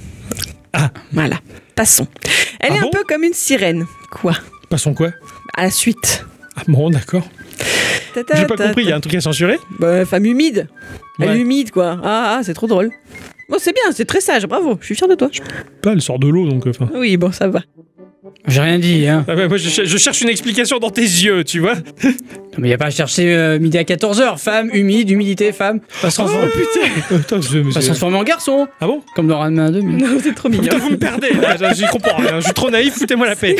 [0.72, 0.90] Ah.
[1.12, 1.36] Voilà.
[1.74, 2.07] Passons.
[2.61, 3.86] Elle Ah est bon un peu comme une sirène.
[4.11, 4.34] Quoi?
[4.70, 5.11] Passons quoi?
[5.57, 6.24] À la suite.
[6.57, 7.28] Ah bon, d'accord.
[8.14, 10.66] J'ai pas compris, il y a un truc à censurer Bah, femme humide.
[11.20, 11.36] Elle Ouais.
[11.36, 12.01] est humide, quoi.
[12.03, 12.90] Ah, ah, c'est trop drôle.
[13.49, 14.76] Bon, c'est bien, c'est très sage, bravo.
[14.80, 15.30] Je suis fier de toi.
[15.82, 16.66] Pas, elle sort de l'eau donc.
[16.66, 16.88] Enfin.
[16.94, 17.61] Oui, bon, ça va.
[18.47, 19.24] J'ai rien dit, hein.
[19.29, 21.74] Ah ouais, moi je, cher- je cherche une explication dans tes yeux, tu vois.
[22.57, 24.37] Non, mais y a pas à chercher euh, midi à 14h.
[24.37, 25.79] Femme, humide, humidité, femme.
[26.03, 28.66] Pas se transformer, putain Attends, je- pas se transformer en garçon.
[28.81, 29.01] Ah bon?
[29.14, 29.81] Comme dans Ranma 2.
[29.83, 30.64] mais- Non, c'est trop mignon.
[30.64, 33.37] Putain, vous me perdez là, je- J'y comprends rien, je suis trop naïf, foutez-moi la
[33.37, 33.55] paix.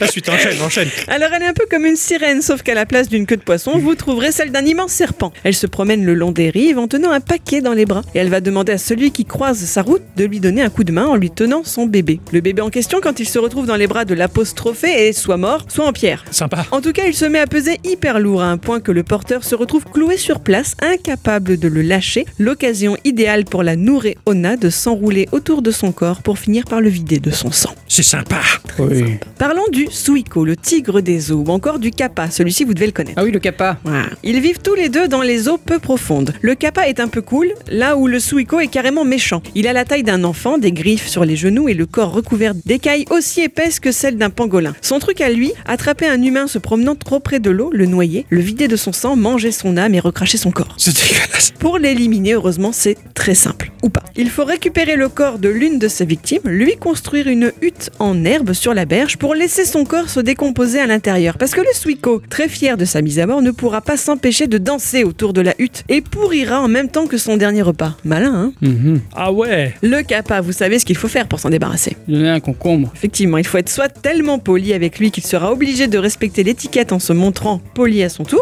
[0.00, 0.88] La suite, enchaîne, enchaîne.
[1.08, 3.42] Alors elle est un peu comme une sirène, sauf qu'à la place d'une queue de
[3.42, 5.32] poisson, vous trouverez celle d'un immense serpent.
[5.44, 8.02] Elle se promène le long des rives en tenant un paquet dans les bras.
[8.14, 10.84] Et elle va demander à celui qui croise sa route de lui donner un coup
[10.84, 12.20] de main en lui tenant son bébé.
[12.32, 15.38] Le bébé en question, quand il se retrouve dans les bras de l'apostrophé, est soit
[15.38, 16.24] mort, soit en pierre.
[16.30, 16.66] Sympa.
[16.70, 19.02] En tout cas, il se met à peser hyper lourd à un point que le
[19.02, 22.26] porteur se retrouve cloué sur place, incapable de le lâcher.
[22.38, 26.82] L'occasion idéale pour la Nouré Ona de s'enrouler autour de son corps pour finir par
[26.82, 27.74] le vider de son sang.
[27.88, 28.40] C'est sympa.
[28.78, 29.14] Oui.
[29.38, 32.30] Parlons du Suiko, le tigre des eaux, ou encore du Kappa.
[32.30, 33.16] Celui-ci, vous devez le connaître.
[33.16, 33.78] Ah oui, le kappa.
[33.82, 34.06] Voilà.
[34.22, 36.34] Ils vivent tous les deux dans les eaux peu profondes.
[36.42, 39.42] Le kappa est un peu cool, là où le suiko est carrément méchant.
[39.54, 42.52] Il a la taille d'un enfant, des griffes sur les genoux et le corps recouvert
[42.66, 44.74] d'écailles aussi épaisses que celles d'un pangolin.
[44.80, 48.26] Son truc à lui, attraper un humain se promenant trop près de l'eau, le noyer,
[48.30, 50.74] le vider de son sang, manger son âme et recracher son corps.
[50.78, 51.52] C'est dégueulasse.
[51.58, 53.70] Pour l'éliminer, heureusement, c'est très simple.
[53.82, 54.02] Ou pas.
[54.16, 58.24] Il faut récupérer le corps de l'une de ses victimes, lui construire une hutte en
[58.24, 61.36] herbe sur la berge pour laisser son corps se décomposer à l'intérieur.
[61.38, 64.46] Parce que le Suiko, très fier de sa mise à mort, ne pourra pas s'empêcher
[64.46, 67.96] de danser autour de la hutte et pourrira en même temps que son dernier repas.
[68.04, 68.52] Malin, hein?
[68.62, 69.00] Mhm.
[69.14, 69.74] Ah ouais.
[69.82, 71.96] Le kappa, vous savez ce qu'il faut faire pour s'en débarrasser.
[72.08, 72.90] Donner un concombre.
[72.94, 76.92] Effectivement, il faut être soit tellement poli avec lui qu'il sera obligé de respecter l'étiquette
[76.92, 78.40] en se montrant poli à son tour.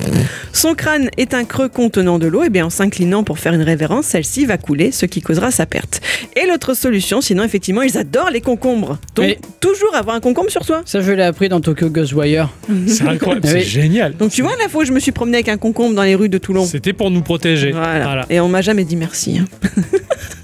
[0.53, 3.63] Son crâne est un creux contenant de l'eau, et bien en s'inclinant pour faire une
[3.63, 6.01] révérence, celle-ci va couler, ce qui causera sa perte.
[6.37, 8.99] Et l'autre solution, sinon effectivement, ils adorent les concombres.
[9.15, 10.83] Donc Mais- toujours avoir un concombre sur soi.
[10.85, 12.49] Ça, je l'ai appris dans Tokyo Ghostwire.
[12.87, 13.63] C'est incroyable, c'est oui.
[13.63, 14.17] génial.
[14.17, 16.15] Donc tu vois la fois où je me suis promené avec un concombre dans les
[16.15, 16.65] rues de Toulon.
[16.65, 17.73] C'était pour nous protéger.
[17.73, 18.05] Voilà.
[18.05, 18.27] Voilà.
[18.31, 19.39] Et on m'a jamais dit merci.
[19.39, 19.45] hein.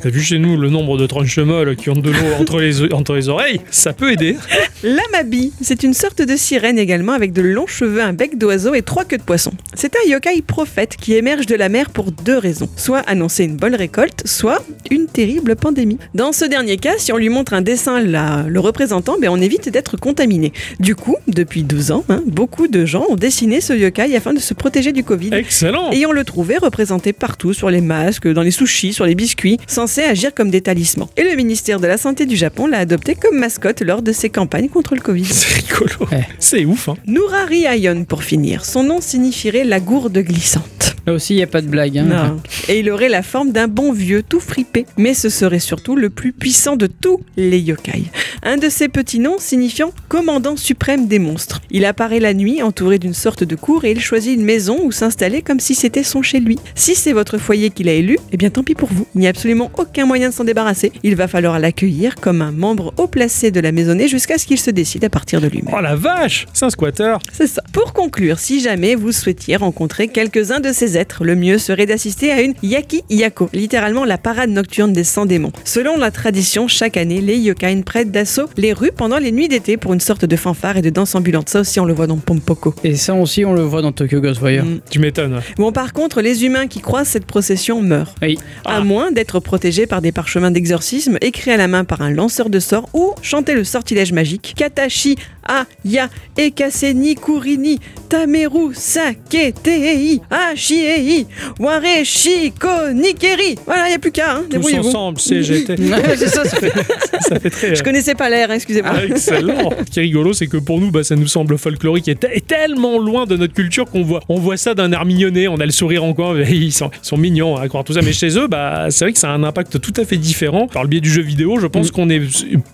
[0.03, 2.93] T'as vu chez nous le nombre de tranches molles qui ont de l'eau entre les,
[2.93, 3.61] entre les oreilles?
[3.71, 4.37] Ça peut aider.
[4.83, 8.83] L'amabi, c'est une sorte de sirène également avec de longs cheveux, un bec d'oiseau et
[8.83, 9.53] trois queues de poisson.
[9.75, 12.69] C'est un yokai prophète qui émerge de la mer pour deux raisons.
[12.77, 15.99] Soit annoncer une bonne récolte, soit une terrible pandémie.
[16.15, 19.41] Dans ce dernier cas, si on lui montre un dessin là, le représentant, ben on
[19.41, 20.53] évite d'être contaminé.
[20.81, 24.39] Du coup, depuis deux ans, hein, beaucoup de gens ont dessiné ce yokai afin de
[24.39, 25.31] se protéger du Covid.
[25.33, 25.91] Excellent.
[25.91, 29.59] Et on le trouvait représenté partout, sur les masques, dans les sushis, sur les biscuits,
[29.67, 31.09] censé agir comme des talismans.
[31.17, 34.31] Et le ministère de la Santé du Japon l'a adopté comme mascotte lors de ses
[34.31, 35.25] campagnes contre le Covid.
[35.25, 36.11] C'est rigolo.
[36.11, 36.27] Ouais.
[36.39, 36.97] C'est ouf, hein.
[37.07, 38.65] Nourari Ayon pour finir.
[38.65, 40.95] Son nom signifierait la gourde glissante.
[41.07, 41.99] Là aussi, il n'y a pas de blague.
[41.99, 42.05] Hein.
[42.05, 42.41] Non.
[42.69, 44.87] Et il aurait la forme d'un bon vieux tout fripé.
[44.97, 48.05] Mais ce serait surtout le plus puissant de tous les yokai.
[48.43, 51.61] Un de ses petits noms signifiant commandant suprême des monstres.
[51.71, 54.93] Il apparaît la nuit entouré d'une sorte de cour et il choisit une maison où
[54.93, 56.59] s'installer comme si c'était son chez lui.
[56.75, 59.07] Si c'est votre foyer qu'il a élu, eh bien tant pis pour vous.
[59.15, 60.93] Il n'y a absolument aucun moyen de s'en débarrasser.
[61.03, 64.71] Il va falloir l'accueillir comme un membre haut placé de la maisonnée jusqu'à qu'il se
[64.71, 65.75] décide à partir de lui-même.
[65.77, 67.17] Oh la vache C'est un squatter.
[67.33, 67.63] C'est ça.
[67.73, 72.31] Pour conclure, si jamais vous souhaitiez rencontrer quelques-uns de ces êtres, le mieux serait d'assister
[72.33, 75.53] à une Yaki Yako, littéralement la parade nocturne des 100 démons.
[75.65, 79.77] Selon la tradition, chaque année, les yokai prêtent d'assaut les rues pendant les nuits d'été
[79.77, 81.49] pour une sorte de fanfare et de danse ambulante.
[81.49, 82.75] Ça aussi, on le voit dans Pompoko.
[82.85, 84.65] Et ça aussi, on le voit dans Tokyo Ghostwire.
[84.65, 84.81] Mm.
[84.91, 85.35] Tu m'étonnes.
[85.35, 85.41] ouais.
[85.57, 88.15] Bon, par contre, les humains qui croisent cette procession meurent.
[88.23, 88.39] Oui.
[88.65, 88.81] À Ah.
[88.81, 92.59] moins d'être protégés par des parchemins d'exorcisme écrits à la main par un lanceur de
[92.61, 95.17] sorts ou chanter le sortilège magique Katashi
[95.47, 96.09] Aya,
[96.39, 97.79] Ekaseni, Kurini,
[98.09, 101.27] Tameru, Sake, Tei, Ashiei,
[101.59, 103.57] Ware, Shiko, Nikeri.
[103.67, 105.77] Voilà, il n'y a plus qu'à, hein, Tous ensemble, CGT.
[106.17, 106.73] C'est ça, ça fait-
[107.21, 107.75] ça fait très.
[107.75, 108.93] Je connaissais pas l'air, excusez-moi.
[108.95, 109.71] Ah, excellent.
[109.87, 112.27] Ce qui est rigolo, c'est que pour nous, bah, ça nous semble folklorique et, te-
[112.33, 115.57] et tellement loin de notre culture qu'on voit, on voit ça d'un air mignonné, on
[115.57, 118.01] a le sourire en coin, ils sont, ils sont mignons à croire tout ça.
[118.03, 120.69] Mais chez eux, bah, c'est vrai que ça a un impact tout à fait différent.
[120.69, 121.71] Par le biais du jeu vidéo, je Mm.
[121.71, 122.23] pense qu'on est,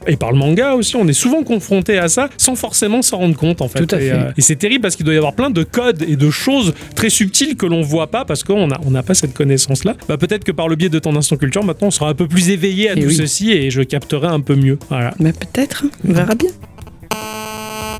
[0.07, 3.37] et par le manga aussi, on est souvent confronté à ça sans forcément s'en rendre
[3.37, 3.85] compte en fait.
[3.87, 4.13] Tout à et, fait.
[4.13, 6.75] euh, et c'est terrible parce qu'il doit y avoir plein de codes et de choses
[6.95, 9.97] très subtiles que l'on voit pas parce qu'on n'a on n'a pas cette connaissance-là.
[10.09, 12.27] Bah, peut-être que par le biais de ton instant culture, maintenant, on sera un peu
[12.27, 13.15] plus éveillé à Et tout oui.
[13.15, 14.79] ceci et je capterai un peu mieux.
[14.89, 15.15] Voilà.
[15.19, 16.51] Mais peut-être, hein, on verra bien.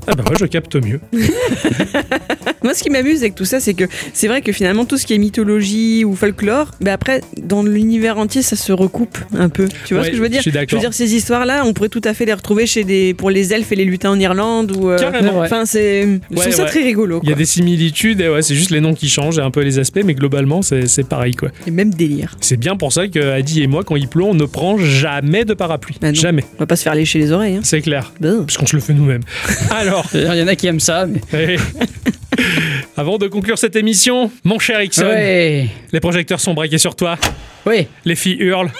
[0.07, 0.99] Ah bah moi, je capte mieux.
[2.63, 5.07] Moi, ce qui m'amuse avec tout ça, c'est que c'est vrai que finalement, tout ce
[5.07, 9.67] qui est mythologie ou folklore, bah après, dans l'univers entier, ça se recoupe un peu.
[9.85, 10.77] Tu vois Ouais, ce que je veux dire je suis d'accord.
[10.77, 13.51] veux dire, ces histoires-là, on pourrait tout à fait les retrouver chez des, pour les
[13.53, 14.89] elfes et les lutins en Irlande ou.
[14.91, 15.39] euh, Carrément.
[15.39, 16.03] Enfin, c'est.
[16.29, 17.19] Je Ouais, ça très rigolo.
[17.23, 19.49] Il y a des similitudes, et ouais, c'est juste les noms qui changent et un
[19.51, 21.49] peu les aspects, mais globalement, c'est pareil, quoi.
[21.65, 22.37] Et même délire.
[22.41, 25.45] C'est bien pour ça que Adi et moi, quand il pleut, on ne prend jamais
[25.45, 25.95] de parapluie.
[25.99, 26.43] Bah jamais.
[26.57, 27.55] On va pas se faire lécher les oreilles.
[27.55, 27.61] Hein.
[27.63, 28.13] C'est clair.
[28.19, 28.29] Bah.
[28.45, 29.23] Parce qu'on se le fait nous-mêmes.
[29.71, 31.57] Alors, Il y en a qui aiment ça, mais.
[32.97, 35.67] avant de conclure cette émission, mon cher Ixon, Ouais.
[35.91, 37.17] les projecteurs sont braqués sur toi,
[37.65, 37.87] Oui.
[38.05, 38.71] les filles hurlent,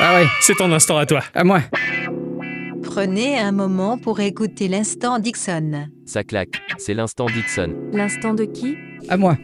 [0.00, 0.26] Ah ouais.
[0.40, 1.22] c'est ton instant à toi.
[1.34, 1.60] À moi.
[2.82, 5.86] Prenez un moment pour écouter l'instant Dixon.
[6.06, 7.72] Ça claque, c'est l'instant Dixon.
[7.92, 8.76] L'instant de qui?
[9.08, 9.36] À moi.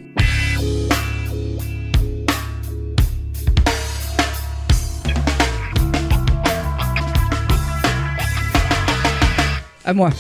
[9.85, 10.11] À moi.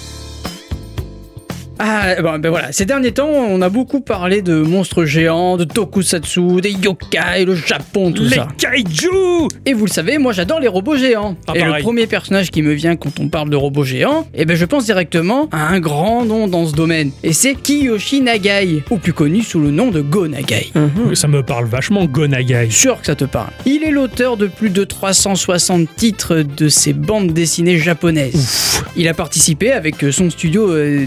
[1.79, 2.72] Ah, bon, ben voilà.
[2.72, 7.55] Ces derniers temps, on a beaucoup parlé de monstres géants, de tokusatsu, des yokai, le
[7.55, 8.49] Japon, tout les ça.
[8.59, 11.37] kaiju Et vous le savez, moi j'adore les robots géants.
[11.47, 14.45] Ah, et le premier personnage qui me vient quand on parle de robots géants, eh
[14.45, 17.11] ben je pense directement à un grand nom dans ce domaine.
[17.22, 20.72] Et c'est Kiyoshi Nagai, ou plus connu sous le nom de Go Nagai.
[21.14, 22.68] Ça me parle vachement, Gonagai.
[22.70, 23.51] Sûr que ça te parle.
[23.64, 28.83] Il est l'auteur de plus de 360 titres de ces bandes dessinées japonaises.
[28.97, 31.07] Il a participé avec son studio euh,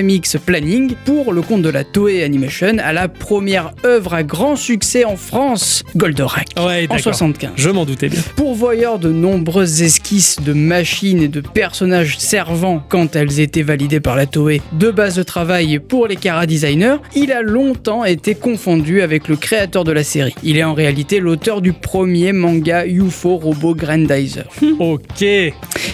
[0.00, 4.56] Dynamics Planning pour le compte de la Toei Animation à la première œuvre à grand
[4.56, 7.14] succès en France, Goldorak, Ouais, en d'accord.
[7.14, 7.50] 75.
[7.56, 8.20] Je m'en doutais bien.
[8.34, 14.16] Pourvoyeur de nombreuses esquisses de machines et de personnages servant quand elles étaient validées par
[14.16, 19.02] la Toei de base de travail pour les Kara designers, il a longtemps été confondu
[19.02, 20.34] avec le créateur de la série.
[20.42, 24.46] Il est en réalité l'auteur du premier manga UFO Robo Grandizer.
[24.78, 25.26] Ok.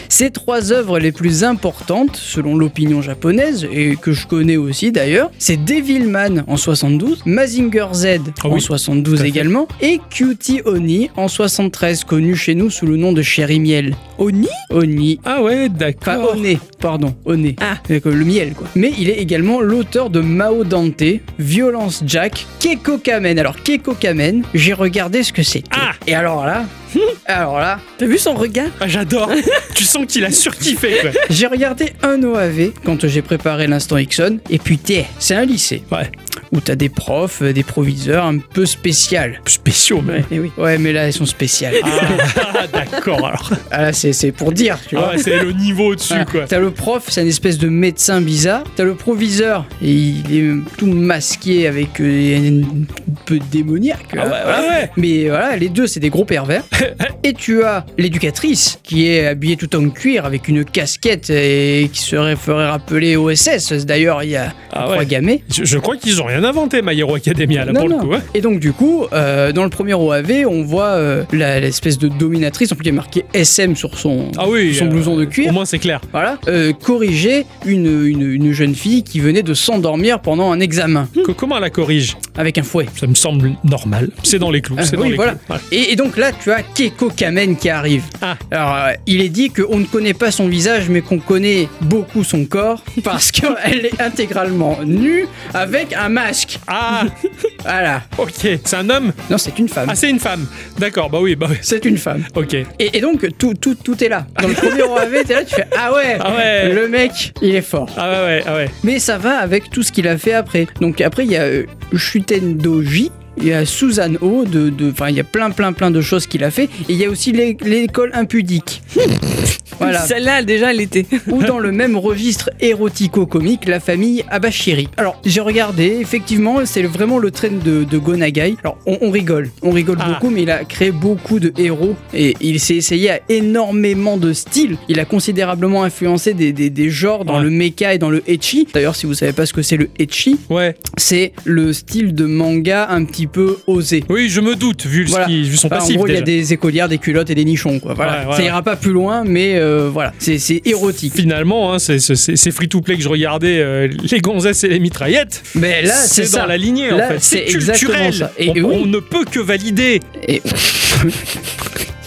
[0.08, 5.30] Ses trois œuvres les plus importantes, selon l'opinion japonaise, et que je connais aussi d'ailleurs,
[5.38, 8.06] c'est Devilman en 72, Mazinger Z
[8.42, 9.28] Ah en oui, 72 tout à fait.
[9.28, 13.96] également, et Cutie Oni en 73, connu chez nous sous le nom de Cherry Miel.
[14.18, 15.20] Oni Oni.
[15.24, 16.32] Ah ouais, Enfin, d'accord.
[16.34, 17.56] Oné, pardon, Oné.
[17.60, 17.78] Ah.
[17.88, 18.66] Le miel, quoi.
[18.74, 21.02] Mais il est également l'auteur de Mao Dante,
[21.38, 23.38] Violence Jack, Keiko Kamen.
[23.38, 25.68] Alors, Keiko Kamen, j'ai regardé ce que c'était.
[25.72, 25.92] Ah.
[26.06, 26.64] Et alors là,
[27.26, 29.30] alors là, T'as vu son regard Ah, J'adore.
[29.74, 31.10] tu sens qu'il a surkiffé, quoi.
[31.30, 35.82] J'ai regardé un OAV quand j'ai préparé l'instant Ixon, et putain, c'est un lycée.
[35.90, 36.10] Ouais.
[36.52, 39.40] Où t'as des profs, euh, des proviseurs un peu spécial.
[39.46, 40.24] Spéciaux, mais.
[40.30, 40.50] Eh oui.
[40.56, 41.74] Ouais, mais là, elles sont spéciales.
[41.82, 43.50] Ah, d'accord, alors.
[43.70, 45.08] Ah là, c'est pour dire, tu vois.
[45.12, 46.44] Ah ouais, c'est le niveau au-dessus, quoi.
[46.48, 48.64] T'as le prof, c'est une espèce de médecin bizarre.
[48.76, 54.06] T'as le proviseur, et il est tout masqué avec euh, un peu démoniaque.
[54.12, 54.60] Ah ouais, Voilà.
[54.60, 54.90] ouais, ouais.
[54.96, 56.62] Mais voilà, les deux, c'est des gros pervers.
[57.24, 62.00] et tu as l'éducatrice, qui est habillée tout en cuir avec une casquette et qui
[62.02, 63.72] serait, ferait rappeler OSS.
[63.84, 65.06] D'ailleurs, il y a Ah trois ouais.
[65.06, 65.42] gamets.
[65.52, 68.14] Je, je crois qu'ils ont rien inventé, My Hero Academia, là, pour le coup.
[68.14, 68.20] hein.
[68.34, 72.08] Et donc du coup, euh, dans le premier OAV, on voit euh, la- l'espèce de
[72.08, 74.74] dominatrice, en plus il y a marqué SM sur son, Ah oui.
[74.74, 75.50] son euh, blouson de cuir.
[75.50, 76.00] Au moins, c'est clair.
[76.12, 81.08] Voilà, euh, corriger une, une, une jeune fille qui venait de s'endormir pendant un examen
[81.14, 82.16] Que- comment elle la corrige?
[82.38, 82.86] Avec un fouet.
[82.98, 84.10] Ça me semble normal.
[84.22, 84.76] C'est dans les clous.
[84.78, 85.32] Ah, c'est dans oui, les voilà.
[85.32, 85.54] clous.
[85.54, 85.60] Ouais.
[85.72, 88.02] Et, et donc là, tu as Keiko Kamen qui arrive.
[88.20, 88.36] Ah.
[88.50, 92.24] Alors, euh, il est dit qu'on ne connaît pas son visage, mais qu'on connaît beaucoup
[92.24, 96.58] son corps, parce qu'elle est intégralement nue avec un masque.
[96.66, 97.04] Ah,
[97.62, 98.02] Voilà.
[98.16, 98.30] ok.
[98.64, 99.88] C'est un homme Non, c'est une femme.
[99.90, 100.46] Ah, c'est une femme.
[100.78, 101.56] D'accord, bah oui, bah oui.
[101.62, 102.24] C'est une femme.
[102.34, 102.54] Ok.
[102.54, 104.26] Et, et donc, tout, tout, tout est là.
[104.40, 106.72] Dans le premier OAV, t'es là, tu fais Ah ouais, Ah ouais.
[106.72, 107.90] Le mec, il est fort.
[107.96, 108.70] Ah ouais, ouais, ah ouais.
[108.84, 110.66] Mais ça va avec tout ce qu'il a fait après.
[110.80, 111.64] Donc après, il y a euh,
[111.94, 113.10] Shuten Doji.
[113.38, 116.26] Il y a Suzanne O, de, enfin il y a plein plein plein de choses
[116.26, 116.64] qu'il a fait.
[116.64, 118.82] Et il y a aussi l'é- l'école impudique.
[119.78, 120.00] voilà.
[120.06, 121.04] Celle-là, déjà, elle était.
[121.30, 124.88] Ou dans le même registre érotico-comique, la famille Abashiri.
[124.96, 128.56] Alors, j'ai regardé, effectivement, c'est vraiment le train de, de Gonagai.
[128.62, 130.08] Alors, on, on rigole, on rigole Ah.
[130.14, 134.32] beaucoup, mais il a créé beaucoup de héros et il s'est essayé à énormément de
[134.32, 134.76] styles.
[134.88, 137.42] Il a considérablement influencé des, des- des genres dans Ouais.
[137.44, 138.66] le mecha et dans le ecchi.
[138.72, 140.74] D'ailleurs, si vous savez pas ce que c'est le ecchi, Ouais.
[140.96, 144.04] c'est le style de manga un petit peu osé.
[144.08, 145.26] Oui, je me doute, vu, ce Voilà.
[145.26, 145.94] qui- vu son Enfin, passif.
[145.96, 147.78] en gros, il y a des écolières, des culottes et des nichons.
[147.80, 147.94] Quoi.
[147.94, 148.22] Voilà.
[148.24, 151.14] Ouais, ouais, Ça ira pas plus loin, mais euh, voilà, c'est érotique.
[151.14, 155.42] Finalement, hein, c'est free-to-play que je regardais, euh, les gonzesses et les mitraillettes.
[155.54, 157.18] Mais là, c'est dans la lignée, en fait.
[157.20, 158.12] c'est culturel.
[158.14, 158.32] ça.
[158.38, 158.76] Et on, oui.
[158.82, 160.00] on ne peut que valider.
[160.26, 160.42] Et...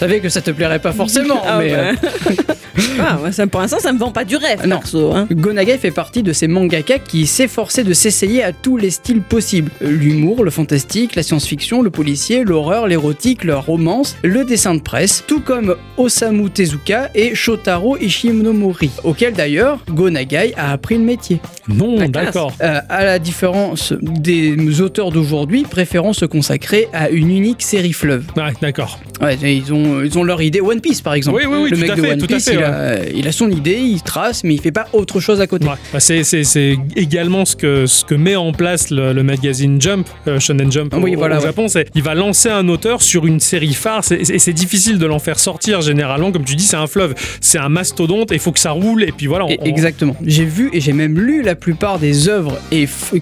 [0.00, 1.78] Je savais que ça te plairait pas forcément, Ah mais ouais.
[1.78, 2.42] euh,
[2.98, 4.78] Ah, ouais, ça, pour l'instant, ça me vend pas du rêve, Non.
[4.78, 5.12] perso.
[5.12, 5.26] Hein.
[5.30, 9.70] Gonagai fait partie de ces mangaka qui s'efforçaient de s'essayer à tous les styles possibles.
[9.82, 15.22] L'humour, le fantastique, la science-fiction, le policier, l'horreur, l'érotique, la romance, le dessin de presse,
[15.26, 21.40] tout comme Osamu Tezuka et Shotaro Ishinomori, auquel d'ailleurs Gonagai a appris le métier.
[21.68, 22.54] Non, d'accord.
[22.62, 28.24] Euh, à la différence des auteurs d'aujourd'hui, préférant se consacrer à une unique série fleuve.
[28.36, 28.98] Ouais, d'accord.
[29.20, 30.60] Ouais, ils ont, ils ont leur idée.
[30.60, 31.38] One Piece, par exemple.
[31.40, 32.64] Oui, oui, oui, le tout mec à de fait, One Piece, fait, il, ouais.
[32.64, 35.66] a, il a son idée, il trace, mais il fait pas autre chose à côté.
[35.66, 35.72] Ouais.
[35.92, 36.22] Bah, c'est-
[36.96, 40.94] également ce que, ce que met en place le, le magazine Jump, euh, Shonen Jump
[40.94, 41.42] au, voilà, au.
[41.42, 41.66] Japon.
[41.94, 45.38] Il va lancer un auteur sur une série phare et c'est difficile de l'en faire
[45.38, 46.32] sortir généralement.
[46.32, 49.04] Comme tu dis, c'est un fleuve, c'est un mastodonte il faut que ça roule.
[49.04, 49.44] Et puis voilà.
[49.46, 50.16] on- Et- on- Exactement.
[50.24, 52.58] J'ai vu et j'ai même lu la plupart des œuvres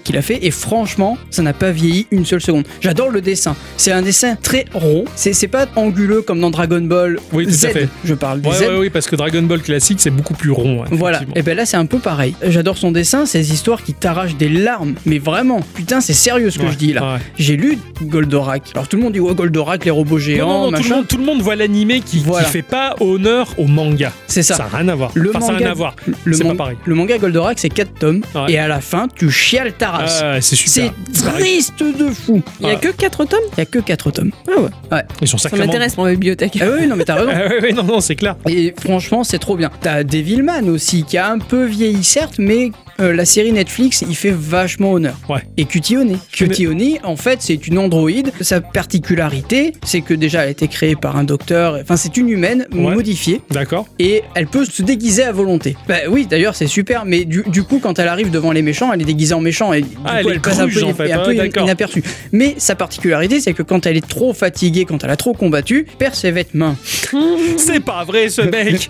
[0.03, 2.65] qu'il a fait et franchement, ça n'a pas vieilli une seule seconde.
[2.81, 3.55] J'adore le dessin.
[3.77, 5.05] C'est un dessin très rond.
[5.15, 7.67] C'est pas anguleux comme dans Dragon Ball Oui, tout à Z.
[7.71, 7.89] fait.
[8.03, 8.61] Je parle du Ouais, Z.
[8.61, 10.83] ouais, oui, parce que Dragon Ball classique, c'est beaucoup plus rond.
[10.91, 12.35] Voilà, et ben là c'est un peu pareil.
[12.45, 16.57] J'adore son dessin, ces histoires qui t'arrachent des larmes, mais vraiment, putain, c'est sérieux ce
[16.59, 17.13] que Ouais, je dis là.
[17.13, 17.19] ouais.
[17.37, 18.71] J'ai lu Goldorak.
[18.75, 20.95] Alors tout le monde dit ouais, Goldorak, les robots Non, géants, non, non, tout, le
[20.95, 22.47] monde, tout le monde voit l'animé qui, qui Voilà.
[22.47, 24.11] fait pas honneur au manga.
[24.27, 24.55] C'est ça.
[24.55, 25.11] Ça n'a rien à voir.
[25.13, 25.95] Le enfin, ça n'a manga- rien à voir.
[26.25, 26.77] Le, c'est man- pas pareil.
[26.85, 28.51] le manga Goldorak c'est 4 tomes Ouais.
[28.53, 30.19] et à la fin tu chiales ta race.
[30.23, 30.91] Ah, c'est super.
[31.13, 32.41] c'est triste de fou.
[32.61, 33.39] Il y a que 4 tomes?
[33.53, 34.31] Il y a que 4 tomes.
[34.47, 34.61] Ah
[34.91, 35.01] ouais.
[35.21, 36.48] Ils sont Ça m'intéresse, mon bibliothèque.
[36.61, 37.31] Ah oui, non mais t'as raison.
[37.39, 38.35] Ah, ouais, non, non, c'est clair.
[38.47, 39.69] Et franchement, c'est trop bien.
[39.81, 44.15] T'as Devilman aussi, qui a un peu vieilli, certes, mais euh, la série Netflix, il
[44.15, 45.15] fait vachement honneur.
[45.29, 45.41] Ouais.
[45.57, 46.17] Et Cutione.
[46.31, 48.31] Cutione, en fait, c'est une androïde.
[48.41, 51.77] Sa particularité, c'est que déjà, elle a été créée par un docteur.
[51.81, 52.93] Enfin, c'est une humaine Ouais.
[52.93, 53.41] modifiée.
[53.51, 53.87] D'accord.
[53.99, 55.75] Et elle peut se déguiser à volonté.
[55.87, 58.91] Bah oui, d'ailleurs, c'est super, mais du, du coup, quand elle arrive devant les méchants,
[58.93, 60.83] elle est déguisée en méchant et du Ah, coup, elle elle, est passe un peu,
[60.83, 61.11] en fait.
[61.11, 62.03] un Ah, peu inaperçue.
[62.31, 65.85] Mais sa particularité, c'est que quand elle est trop fatiguée, quand elle a trop combattu,
[65.97, 66.75] perd ses vêtements.
[67.57, 68.89] C'est pas vrai ce mec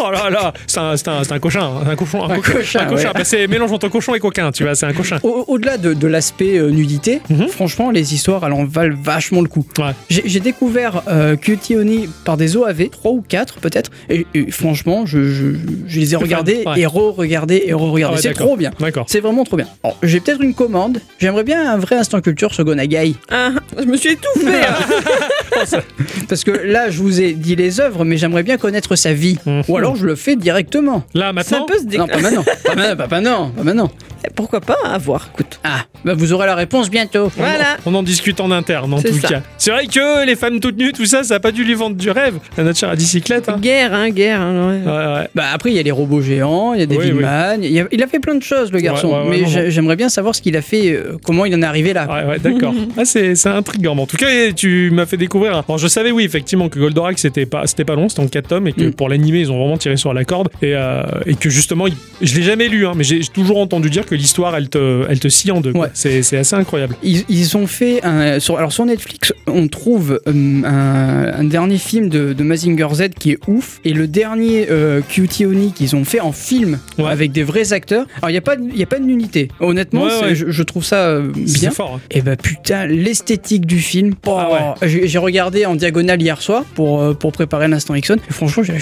[0.00, 1.82] Oh là là C'est un, un, c'est un cochon, hein.
[1.90, 3.06] un cochon, un, Un cochon, cochon, un cochon.
[3.08, 3.12] ouais.
[3.14, 5.16] Bah, c'est mélange entre cochon et coquin, tu vois, c'est un cochon.
[5.22, 7.48] Au- Au-delà de, de l'aspect euh, nudité, Mhm.
[7.48, 9.66] franchement, les histoires, elles en valent vachement le coup.
[9.78, 9.92] Ouais.
[10.08, 15.04] J'ai découvert euh, Cutie Oni par des OAV, 3 ou 4 peut-être, et, et franchement,
[15.04, 15.52] je, je-
[15.86, 16.80] je les ai regardés ouais.
[16.80, 18.14] et re-regardés et re-regardés.
[18.14, 18.70] Ah ouais, c'est trop bien.
[18.80, 19.04] D'accord.
[19.08, 19.66] C'est vraiment trop bien.
[20.02, 21.00] J'ai peut-être une commande.
[21.18, 23.14] J'aimerais bien un vrai instant culture sur Gonagai.
[23.30, 24.62] Ah, je me suis étouffée.
[24.64, 25.64] hein.
[26.28, 29.38] Parce que là, je vous ai dit les œuvres, mais j'aimerais bien connaître sa vie.
[29.46, 29.62] Mhm.
[29.68, 31.04] Ou alors je le fais directement.
[31.14, 32.44] Là, Ça maintenant peut se Non, pas maintenant.
[32.64, 33.90] Pas maintenant, pas maintenant, pas maintenant.
[34.34, 35.58] Pourquoi pas À voir, écoute.
[35.64, 37.30] Ah, bah vous aurez la réponse bientôt.
[37.36, 37.76] Voilà.
[37.86, 39.28] On en discute en interne, en tout ça.
[39.28, 39.42] cas.
[39.58, 41.96] C'est vrai que les femmes toutes nues, tout ça, ça a pas dû lui vendre
[41.96, 42.34] du rêve.
[42.56, 43.48] La chère à bicyclette.
[43.48, 43.56] Hein.
[43.60, 44.40] Guerre, hein, guerre.
[44.40, 44.90] hein, ouais.
[44.90, 45.28] Ouais, ouais.
[45.34, 47.80] Bah après il y a les robots géants, il y a des Oui, Devilman, il,
[47.80, 50.08] a- il a fait plein de choses le garçon, Ouais, ouais, ouais, mais j'aimerais bien
[50.08, 52.06] savoir ce qu'il a fait, euh, comment il en est arrivé là.
[52.06, 52.74] Ouais, ouais, d'accord.
[52.96, 53.94] Ah, c'est c'est intriguant.
[53.94, 55.52] Bon, en tout cas, tu m'as fait découvrir.
[55.66, 58.48] Alors, je savais, oui, effectivement, que Goldorak, c'était pas, c'était pas long, c'était en 4
[58.48, 58.92] tomes, et que Mm.
[58.92, 60.48] pour l'animé, ils ont vraiment tiré sur la corde.
[60.62, 63.90] Et, euh, et que justement, il- je l'ai jamais lu, hein, mais j'ai toujours entendu
[63.90, 65.72] dire que l'histoire, elle te, elle te scie en deux.
[65.72, 65.88] Ouais.
[65.94, 66.96] C'est c'est assez incroyable.
[67.02, 71.78] Ils, ils ont fait un, sur, alors sur Netflix, on trouve euh, un, un dernier
[71.78, 75.94] film de, de Mazinger Z qui est ouf, et le dernier euh, Cutie Oni qu'ils
[75.96, 77.10] ont fait en film Ouais.
[77.10, 78.06] avec des vrais acteurs.
[78.16, 79.48] Alors il y a pas, il a pas de nudité.
[79.60, 80.34] Honnêtement, Ouais.
[80.34, 81.70] Je, je trouve ça euh, bien.
[81.70, 81.94] fort.
[81.96, 82.00] hein.
[82.10, 84.14] Et bah putain, l'esthétique du film.
[84.26, 88.16] oh, Ah j'ai regardé en diagonale hier soir pour, euh, pour préparer l'instant Ixon.
[88.28, 88.74] Et franchement, j'ai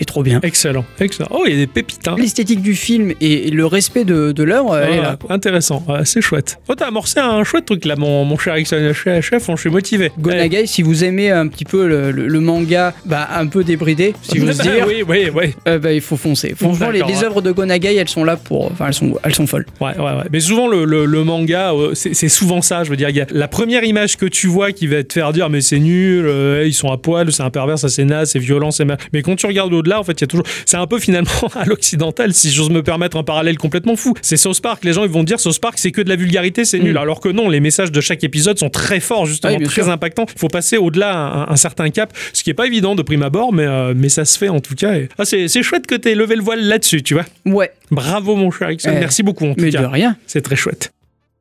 [0.00, 0.40] est trop bien.
[0.42, 1.28] Excellent, excellent.
[1.32, 2.06] Oh, il y a des pépites.
[2.08, 2.16] Hein.
[2.18, 5.16] L'esthétique du film et le respect de, de l'œuvre, elle est là.
[5.20, 5.34] quoi.
[5.34, 6.58] intéressant, Ouais, c'est chouette.
[6.68, 9.70] Oh, t'as amorcé un chouette truc là, mon, mon cher Ixon, chef, chef, je suis
[9.70, 10.10] motivé.
[10.18, 14.14] Gonagai, si vous aimez un petit peu le, le- le manga, bah, un peu débridé,
[14.22, 15.54] si j'ose Bah, dire, oui, oui, oui.
[15.66, 16.54] euh, bah, il faut foncer.
[16.56, 18.66] Franchement, les, œuvres de Gonagai, elles sont là pour.
[18.72, 19.66] Enfin, elles sont, elles sont folles.
[19.80, 20.24] Ouais, ouais, ouais.
[20.32, 22.84] Mais souvent, le, le, le manga, euh, c'est souvent ça.
[22.84, 25.12] Je veux dire, il y a la première image que tu vois qui va te
[25.12, 28.04] faire dire, mais c'est nul, euh, ils sont à poil, c'est un pervers, ça c'est
[28.04, 28.84] naze, c'est violent, c'est.
[28.84, 30.46] ma- Mais quand tu regardes au-delà, en fait, il y a toujours.
[30.66, 34.14] C'est un peu finalement à l'occidental, si j'ose me permettre un parallèle complètement fou.
[34.22, 34.84] C'est South South Park.
[34.84, 36.94] Les gens ils vont dire South Park c'est que de la vulgarité, c'est nul.
[36.94, 36.98] Mm.
[36.98, 39.90] Alors que non, les messages de chaque épisode sont très forts, justement, Oui, très sûr.
[39.90, 40.26] impactants.
[40.34, 43.22] Il faut passer au-delà un, un certain cap, ce qui est pas évident de prime
[43.22, 44.94] abord, mais, euh, mais ça se fait en tout cas.
[44.96, 45.08] Et...
[45.18, 47.24] Ah, c'est c'est chouette que tu levé le voile là-dessus, tu vois.
[47.46, 49.80] Ouais, Bravo mon cher Eh, merci beaucoup en tout mais cas.
[49.82, 50.16] de rien.
[50.26, 50.90] C'est très chouette.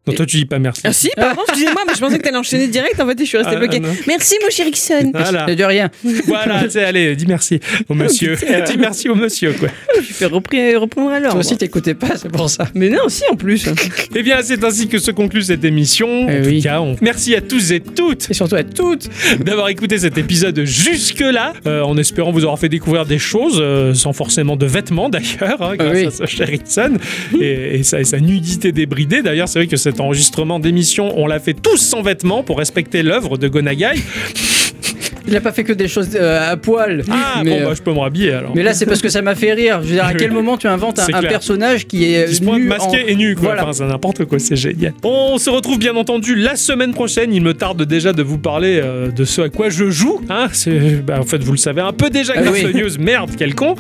[0.08, 0.82] Non, toi tu dis pas merci.
[0.84, 3.00] Ah si, pardon, excusez-moi, mais je pensais que t'allais enchaîner direct.
[3.00, 3.82] En fait, je suis restée Ah, bloquée.
[3.84, 3.94] ah, non.
[4.08, 5.12] Merci, mon cher Ixon.
[5.14, 5.90] Voilà, De rien.
[6.26, 7.60] voilà, tu sais, allez, dis merci
[7.90, 8.36] au monsieur.
[8.36, 9.70] dis merci au monsieur, quoi.
[9.96, 11.32] Je vais faire repri- reprendre alors.
[11.32, 12.68] Toi aussi, t'écoutais pas, c'est pour ça.
[12.74, 13.68] Mais non, si, en plus.
[14.16, 16.26] Eh bien, c'est ainsi que se conclut cette émission.
[16.26, 16.62] En Eh tout oui.
[16.62, 19.10] cas, on- merci à tous et toutes Et surtout à toutes.
[19.44, 23.94] d'avoir écouté cet épisode jusque-là, euh, en espérant vous avoir fait découvrir des choses, euh,
[23.94, 26.06] sans forcément de vêtements d'ailleurs, hein, grâce Oui.
[26.08, 26.98] à ce cher Ixon,
[27.40, 29.22] et, et sa, et sa nudité débridée.
[29.22, 33.02] D'ailleurs, c'est vrai que cet enregistrement d'émission, on l'a fait tous sans vêtements pour respecter
[33.02, 33.96] l'œuvre de Gonagai.
[35.28, 37.04] Il a pas fait que des choses euh, à poil.
[37.10, 38.52] Ah, mais, bon, euh, bah, je peux me rhabiller alors.
[38.56, 39.80] mais là, c'est parce que ça m'a fait rire.
[39.82, 43.04] Je veux dire, à quel moment tu inventes un, personnage qui est Qui nu masqué
[43.04, 43.46] en- et nu, quoi.
[43.48, 43.64] Voilà.
[43.64, 44.94] Enfin, c'est n'importe quoi, c'est génial.
[45.04, 47.34] On se retrouve bien entendu la semaine prochaine.
[47.34, 50.22] Il me tarde déjà de vous parler euh, de ce à quoi je joue.
[50.30, 50.48] Hein
[51.08, 52.72] bah, en fait, vous le savez un peu déjà Ah grâce oui.
[52.72, 52.92] aux news.
[53.00, 53.74] Merde, quel con.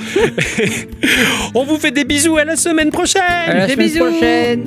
[1.54, 3.22] On vous fait des bisous à la semaine prochaine.
[3.46, 4.06] À la Des semaine bisous.
[4.06, 4.64] prochaine.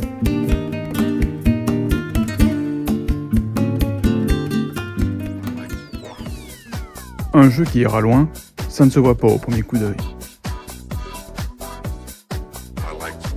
[7.33, 8.29] Un jeu qui ira loin,
[8.69, 9.97] ça ne se voit pas au premier coup d'œil.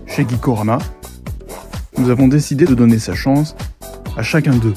[0.07, 0.79] Chez Geekorama,
[1.97, 3.55] nous avons décidé de donner sa chance
[4.17, 4.73] à chacun d'eux.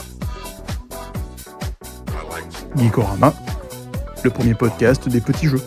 [2.77, 3.33] Geekorama,
[4.23, 5.63] le premier podcast des petits jeux.